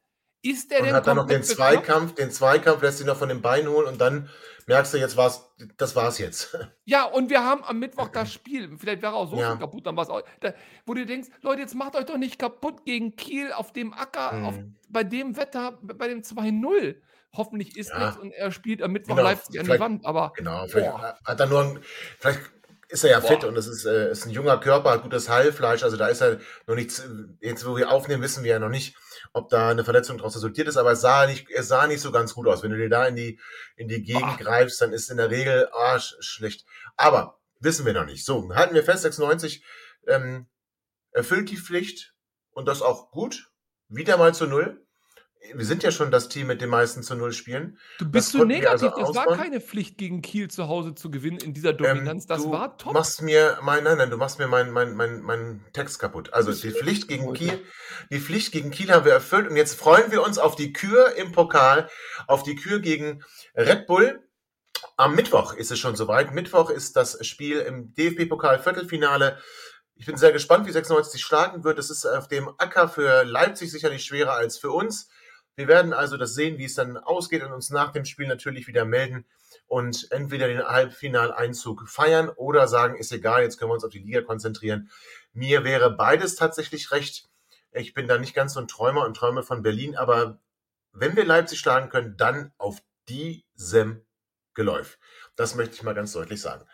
Ist 0.43 0.73
er 0.73 0.81
Und 0.81 0.87
denn 0.87 0.95
hat 0.97 1.07
dann 1.07 1.17
noch 1.17 1.27
den? 1.27 1.43
Zweikampf, 1.45 2.15
den 2.15 2.31
Zweikampf 2.31 2.83
lässt 2.83 2.99
sich 2.99 3.07
noch 3.07 3.17
von 3.17 3.29
den 3.29 3.41
Beinen 3.43 3.69
holen 3.69 3.87
und 3.87 4.01
dann 4.01 4.29
merkst 4.67 4.93
du, 4.95 4.99
jetzt 4.99 5.17
war's, 5.17 5.53
das 5.77 5.95
war's 5.97 6.19
jetzt. 6.19 6.57
Ja, 6.85 7.05
und 7.05 7.31
wir 7.31 7.45
haben 7.45 7.63
am 7.65 7.79
Mittwoch 7.79 8.09
das 8.09 8.33
Spiel. 8.33 8.77
Vielleicht 8.77 9.03
wäre 9.03 9.15
auch 9.15 9.31
so 9.31 9.37
Ja. 9.39 9.55
kaputt, 9.57 9.87
dann 9.87 9.97
war 9.97 10.03
es 10.03 10.11
auch. 10.11 10.21
Da, 10.41 10.53
wo 10.85 10.95
du 10.95 11.07
denkst, 11.07 11.29
Leute, 11.43 11.61
jetzt 11.61 11.75
macht 11.77 11.95
euch 11.95 12.05
doch 12.07 12.19
nicht 12.19 12.39
kaputt 12.41 12.85
gegen 12.85 13.15
Kiel 13.15 13.53
auf 13.53 13.73
dem 13.73 13.93
Acker, 13.93 14.45
auf, 14.45 14.57
Mhm. 14.57 14.75
bei 14.89 15.05
dem 15.05 15.37
Wetter, 15.37 15.79
bei 15.83 16.09
dem 16.09 16.23
2-0. 16.25 17.01
Hoffentlich 17.35 17.77
ist 17.77 17.91
Ja. 17.91 17.99
nichts 18.07 18.17
und 18.19 18.33
er 18.33 18.51
spielt 18.51 18.83
am 18.83 18.91
Mittwoch 18.93 19.15
Genau, 19.17 19.29
Leipzig 19.29 19.61
an 19.61 19.67
die 19.67 19.79
Wand, 19.81 20.05
aber 20.05 20.33
Genau, 20.37 20.67
vielleicht 20.67 20.91
Boah. 20.91 21.19
hat 21.25 21.41
er 21.41 21.47
nur 21.47 21.61
ein, 21.63 21.79
vielleicht 22.19 22.41
ist 22.93 23.05
er 23.05 23.11
ja 23.11 23.21
Boah. 23.21 23.29
fit 23.29 23.45
und 23.45 23.57
es 23.57 23.67
ist, 23.67 23.85
äh, 23.87 24.11
ist 24.11 24.27
ein 24.27 24.31
junger 24.31 24.59
Körper, 24.61 24.91
hat 24.91 25.03
gutes 25.03 25.29
Heilfleisch, 25.29 25.83
also 25.83 25.97
da 25.97 26.09
ist 26.09 26.21
er 26.21 26.39
noch 26.67 26.75
nichts, 26.75 27.03
jetzt 27.41 27.67
wo 27.67 27.77
wir 27.77 27.91
aufnehmen, 27.91 28.23
wissen 28.23 28.45
wir 28.45 28.53
ja 28.53 28.59
noch 28.59 28.69
nicht, 28.69 28.97
ob 29.33 29.49
da 29.49 29.71
eine 29.71 29.83
Verletzung 29.83 30.19
daraus 30.19 30.37
resultiert 30.37 30.69
ist, 30.69 30.77
aber 30.77 30.93
es 30.93 31.01
sah 31.01 31.27
nicht, 31.27 31.49
es 31.51 31.69
sah 31.69 31.87
nicht 31.87 32.03
so 32.03 32.13
ganz 32.13 32.35
gut 32.35 32.47
aus. 32.47 32.63
Wenn 32.63 32.71
du 32.71 32.77
dir 32.77 32.91
da 32.91 33.07
in 33.07 33.17
die, 33.17 33.41
in 33.77 33.89
die 33.89 34.03
Gegend 34.03 34.23
Ah. 34.25 34.37
greifst, 34.39 34.81
dann 34.81 34.93
ist 34.93 35.11
in 35.11 35.17
der 35.17 35.31
Regel, 35.31 35.69
ah, 35.73 35.99
sch 35.99 36.15
schlecht. 36.21 36.67
Aber, 36.97 37.41
wissen 37.61 37.87
wir 37.87 37.95
noch 37.95 38.05
nicht. 38.05 38.25
So, 38.27 38.55
halten 38.55 38.75
wir 38.75 38.85
fest, 38.85 39.03
96, 39.03 39.65
ähm, 40.07 40.47
erfüllt 41.13 41.51
die 41.51 41.57
Pflicht 41.57 42.15
und 42.51 42.67
das 42.69 42.83
auch 42.83 43.11
gut. 43.11 43.51
Wieder 43.89 44.17
mal 44.19 44.35
zu 44.35 44.47
Null. 44.47 44.82
Wir 45.55 45.65
sind 45.67 45.83
ja 45.83 45.91
schon 45.91 46.11
das 46.11 46.29
Team 46.29 46.47
mit 46.47 46.61
den 46.61 46.71
meisten 46.71 47.03
zu 47.03 47.15
Null 47.17 47.33
Spielen. 47.33 47.79
du 47.99 48.05
bist 48.09 48.29
Das 48.29 48.41
so 48.41 48.45
negativ. 48.45 48.93
also 48.93 49.13
das 49.13 49.15
war 49.17 49.37
keine 49.37 49.61
Pflicht, 49.61 49.99
gegen 49.99 50.23
Kiel 50.23 50.49
zu 50.49 50.69
Hause 50.69 50.95
zu 50.95 51.11
gewinnen 51.11 51.39
in 51.39 51.53
dieser 51.53 51.71
Ähm, 51.71 51.77
Dominanz. 51.79 52.27
das 52.27 52.43
du 52.45 52.53
war 52.53 52.79
top. 52.79 52.93
machst 52.95 53.23
mir 53.23 53.59
mein, 53.63 53.83
nein, 53.85 53.99
nein, 53.99 54.11
du 54.11 54.17
machst 54.17 54.39
mir 54.39 54.47
meinen 54.47 54.71
mein, 54.71 54.95
mein, 54.95 55.21
mein 55.21 55.65
Text 55.73 55.99
kaputt. 55.99 56.33
Also 56.33 56.51
Das 56.53 56.61
die 56.61 56.71
Pflicht 56.71 57.09
gegen 57.09 57.27
gut, 57.27 57.39
Kiel, 57.39 57.61
die 58.11 58.21
Pflicht 58.21 58.53
gegen 58.53 58.71
Kiel 58.71 58.93
haben 58.93 59.05
wir 59.05 59.13
erfüllt 59.13 59.49
und 59.49 59.57
jetzt 59.57 59.75
freuen 59.75 60.13
wir 60.13 60.23
uns 60.23 60.39
auf 60.39 60.55
die 60.55 60.73
Kür 60.73 61.17
im 61.17 61.33
Pokal, 61.33 61.89
auf 62.29 62.45
die 62.45 62.55
Kür 62.55 62.79
gegen 62.79 63.23
Red 63.57 63.87
Bull. 63.87 64.21
Am 64.97 65.15
Mittwoch 65.15 65.55
ist 65.55 65.71
es 65.73 65.79
schon 65.79 65.97
soweit. 65.97 66.33
Mittwoch 66.33 66.71
ist 66.71 66.97
das 66.97 67.25
Spiel 67.27 67.59
im 67.59 67.95
DFB-Pokal 67.95 68.61
Viertelfinale. 68.61 69.39
Ich 69.97 70.07
bin 70.07 70.17
sehr 70.17 70.33
gespannt, 70.33 70.67
wie 70.67 70.73
96 70.73 71.21
schlagen 71.21 71.63
wird. 71.65 71.79
Es 71.79 71.91
ist 71.91 72.07
auf 72.07 72.27
dem 72.29 72.49
Acker 72.59 72.89
für 72.89 73.25
Leipzig 73.25 73.71
sicherlich 73.71 74.05
schwerer 74.05 74.33
als 74.35 74.59
für 74.59 74.71
uns. 74.71 75.09
Wir 75.55 75.69
werden 75.69 75.93
also 75.93 76.17
das 76.17 76.35
sehen, 76.35 76.59
wie 76.59 76.65
es 76.65 76.75
dann 76.75 76.97
ausgeht 76.97 77.43
und 77.43 77.53
uns 77.53 77.71
nach 77.71 77.93
dem 77.93 78.05
Spiel 78.05 78.27
natürlich 78.27 78.67
wieder 78.67 78.85
melden 78.85 79.27
und 79.67 80.09
entweder 80.11 80.49
den 80.49 80.63
Halbfinaleinzug 80.63 81.89
feiern 81.89 82.31
oder 82.31 82.69
sagen, 82.69 82.97
ist 82.97 83.13
egal, 83.13 83.43
jetzt 83.43 83.59
können 83.59 83.71
wir 83.71 83.75
uns 83.75 83.85
auf 83.85 83.91
die 83.91 83.99
Liga 83.99 84.23
konzentrieren. 84.23 84.91
Mir 85.33 85.65
wäre 85.65 85.91
beides 85.91 86.37
tatsächlich 86.37 86.91
recht. 86.91 87.29
Ich 87.71 87.95
bin 87.95 88.09
da 88.09 88.19
nicht 88.19 88.35
ganz 88.35 88.55
so 88.55 88.61
ein 88.61 88.69
Träumer 88.69 89.05
und 89.05 89.17
träume 89.17 89.43
von 89.43 89.63
Berlin, 89.63 89.97
aber 89.97 90.41
wenn 90.93 91.17
wir 91.17 91.25
Leipzig 91.25 91.59
schlagen 91.59 91.89
können, 91.89 92.17
dann 92.17 92.53
auf 92.59 92.83
diesem 93.09 94.05
Geläuf. 94.55 94.99
Das 95.37 95.55
möchte 95.55 95.75
ich 95.75 95.83
mal 95.83 95.95
ganz 95.95 96.13
deutlich 96.13 96.41
sagen. 96.41 96.67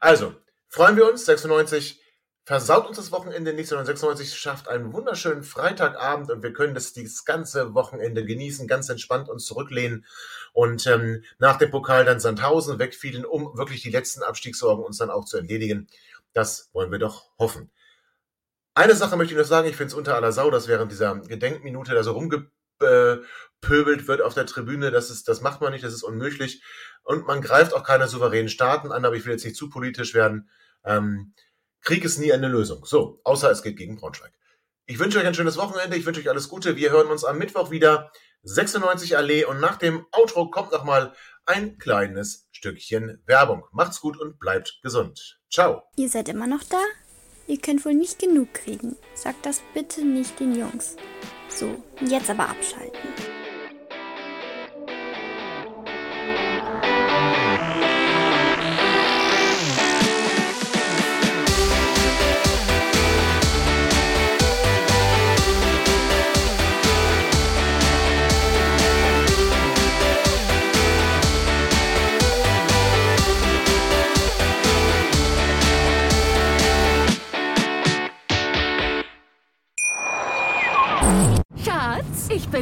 Also, 0.00 0.34
freuen 0.68 0.96
wir 0.96 1.10
uns, 1.10 1.26
96 1.26 2.02
versaut 2.46 2.86
uns 2.86 2.96
das 2.96 3.10
Wochenende 3.10 3.52
nicht, 3.52 3.68
sondern 3.68 3.86
96 3.86 4.38
schafft 4.38 4.68
einen 4.68 4.92
wunderschönen 4.92 5.42
Freitagabend 5.42 6.30
und 6.30 6.44
wir 6.44 6.52
können 6.52 6.74
das 6.74 6.92
dieses 6.92 7.24
ganze 7.24 7.74
Wochenende 7.74 8.24
genießen, 8.24 8.68
ganz 8.68 8.88
entspannt 8.88 9.28
uns 9.28 9.44
zurücklehnen 9.46 10.06
und 10.52 10.86
ähm, 10.86 11.24
nach 11.38 11.56
dem 11.56 11.72
Pokal 11.72 12.04
dann 12.04 12.20
Sandhausen 12.20 12.78
wegfielen, 12.78 13.24
um 13.24 13.58
wirklich 13.58 13.82
die 13.82 13.90
letzten 13.90 14.22
Abstiegssorgen 14.22 14.84
uns 14.84 14.96
dann 14.96 15.10
auch 15.10 15.24
zu 15.24 15.38
entledigen. 15.38 15.88
Das 16.34 16.70
wollen 16.72 16.92
wir 16.92 17.00
doch 17.00 17.36
hoffen. 17.36 17.72
Eine 18.74 18.94
Sache 18.94 19.16
möchte 19.16 19.34
ich 19.34 19.40
noch 19.40 19.46
sagen, 19.46 19.66
ich 19.68 19.74
finde 19.74 19.88
es 19.88 19.94
unter 19.94 20.14
aller 20.14 20.30
Sau, 20.30 20.48
dass 20.48 20.68
während 20.68 20.92
dieser 20.92 21.16
Gedenkminute 21.16 21.94
da 21.94 22.04
so 22.04 22.12
rumgepöbelt 22.12 24.06
wird 24.06 24.22
auf 24.22 24.34
der 24.34 24.46
Tribüne, 24.46 24.92
das, 24.92 25.10
ist, 25.10 25.26
das 25.26 25.40
macht 25.40 25.60
man 25.60 25.72
nicht, 25.72 25.84
das 25.84 25.94
ist 25.94 26.04
unmöglich 26.04 26.62
und 27.02 27.26
man 27.26 27.42
greift 27.42 27.74
auch 27.74 27.82
keine 27.82 28.06
souveränen 28.06 28.48
Staaten 28.48 28.92
an, 28.92 29.04
aber 29.04 29.16
ich 29.16 29.24
will 29.24 29.32
jetzt 29.32 29.44
nicht 29.44 29.56
zu 29.56 29.68
politisch 29.68 30.14
werden. 30.14 30.48
Ähm, 30.84 31.34
Krieg 31.82 32.04
ist 32.04 32.18
nie 32.18 32.32
eine 32.32 32.48
Lösung. 32.48 32.84
So, 32.84 33.20
außer 33.24 33.50
es 33.50 33.62
geht 33.62 33.76
gegen 33.76 33.96
Braunschweig. 33.96 34.32
Ich 34.86 34.98
wünsche 34.98 35.18
euch 35.18 35.26
ein 35.26 35.34
schönes 35.34 35.56
Wochenende. 35.56 35.96
Ich 35.96 36.06
wünsche 36.06 36.20
euch 36.20 36.30
alles 36.30 36.48
Gute. 36.48 36.76
Wir 36.76 36.90
hören 36.90 37.08
uns 37.08 37.24
am 37.24 37.38
Mittwoch 37.38 37.70
wieder. 37.70 38.12
96 38.42 39.16
Allee. 39.16 39.44
Und 39.44 39.60
nach 39.60 39.76
dem 39.76 40.06
Outro 40.12 40.50
kommt 40.50 40.72
noch 40.72 40.84
mal 40.84 41.12
ein 41.44 41.78
kleines 41.78 42.48
Stückchen 42.52 43.22
Werbung. 43.26 43.64
Macht's 43.72 44.00
gut 44.00 44.18
und 44.20 44.38
bleibt 44.38 44.78
gesund. 44.82 45.38
Ciao. 45.50 45.82
Ihr 45.96 46.08
seid 46.08 46.28
immer 46.28 46.46
noch 46.46 46.62
da? 46.64 46.80
Ihr 47.48 47.58
könnt 47.58 47.84
wohl 47.84 47.94
nicht 47.94 48.18
genug 48.18 48.54
kriegen. 48.54 48.96
Sagt 49.14 49.46
das 49.46 49.62
bitte 49.74 50.04
nicht 50.04 50.38
den 50.40 50.54
Jungs. 50.54 50.96
So, 51.48 51.82
jetzt 52.00 52.30
aber 52.30 52.48
abschalten. 52.48 53.35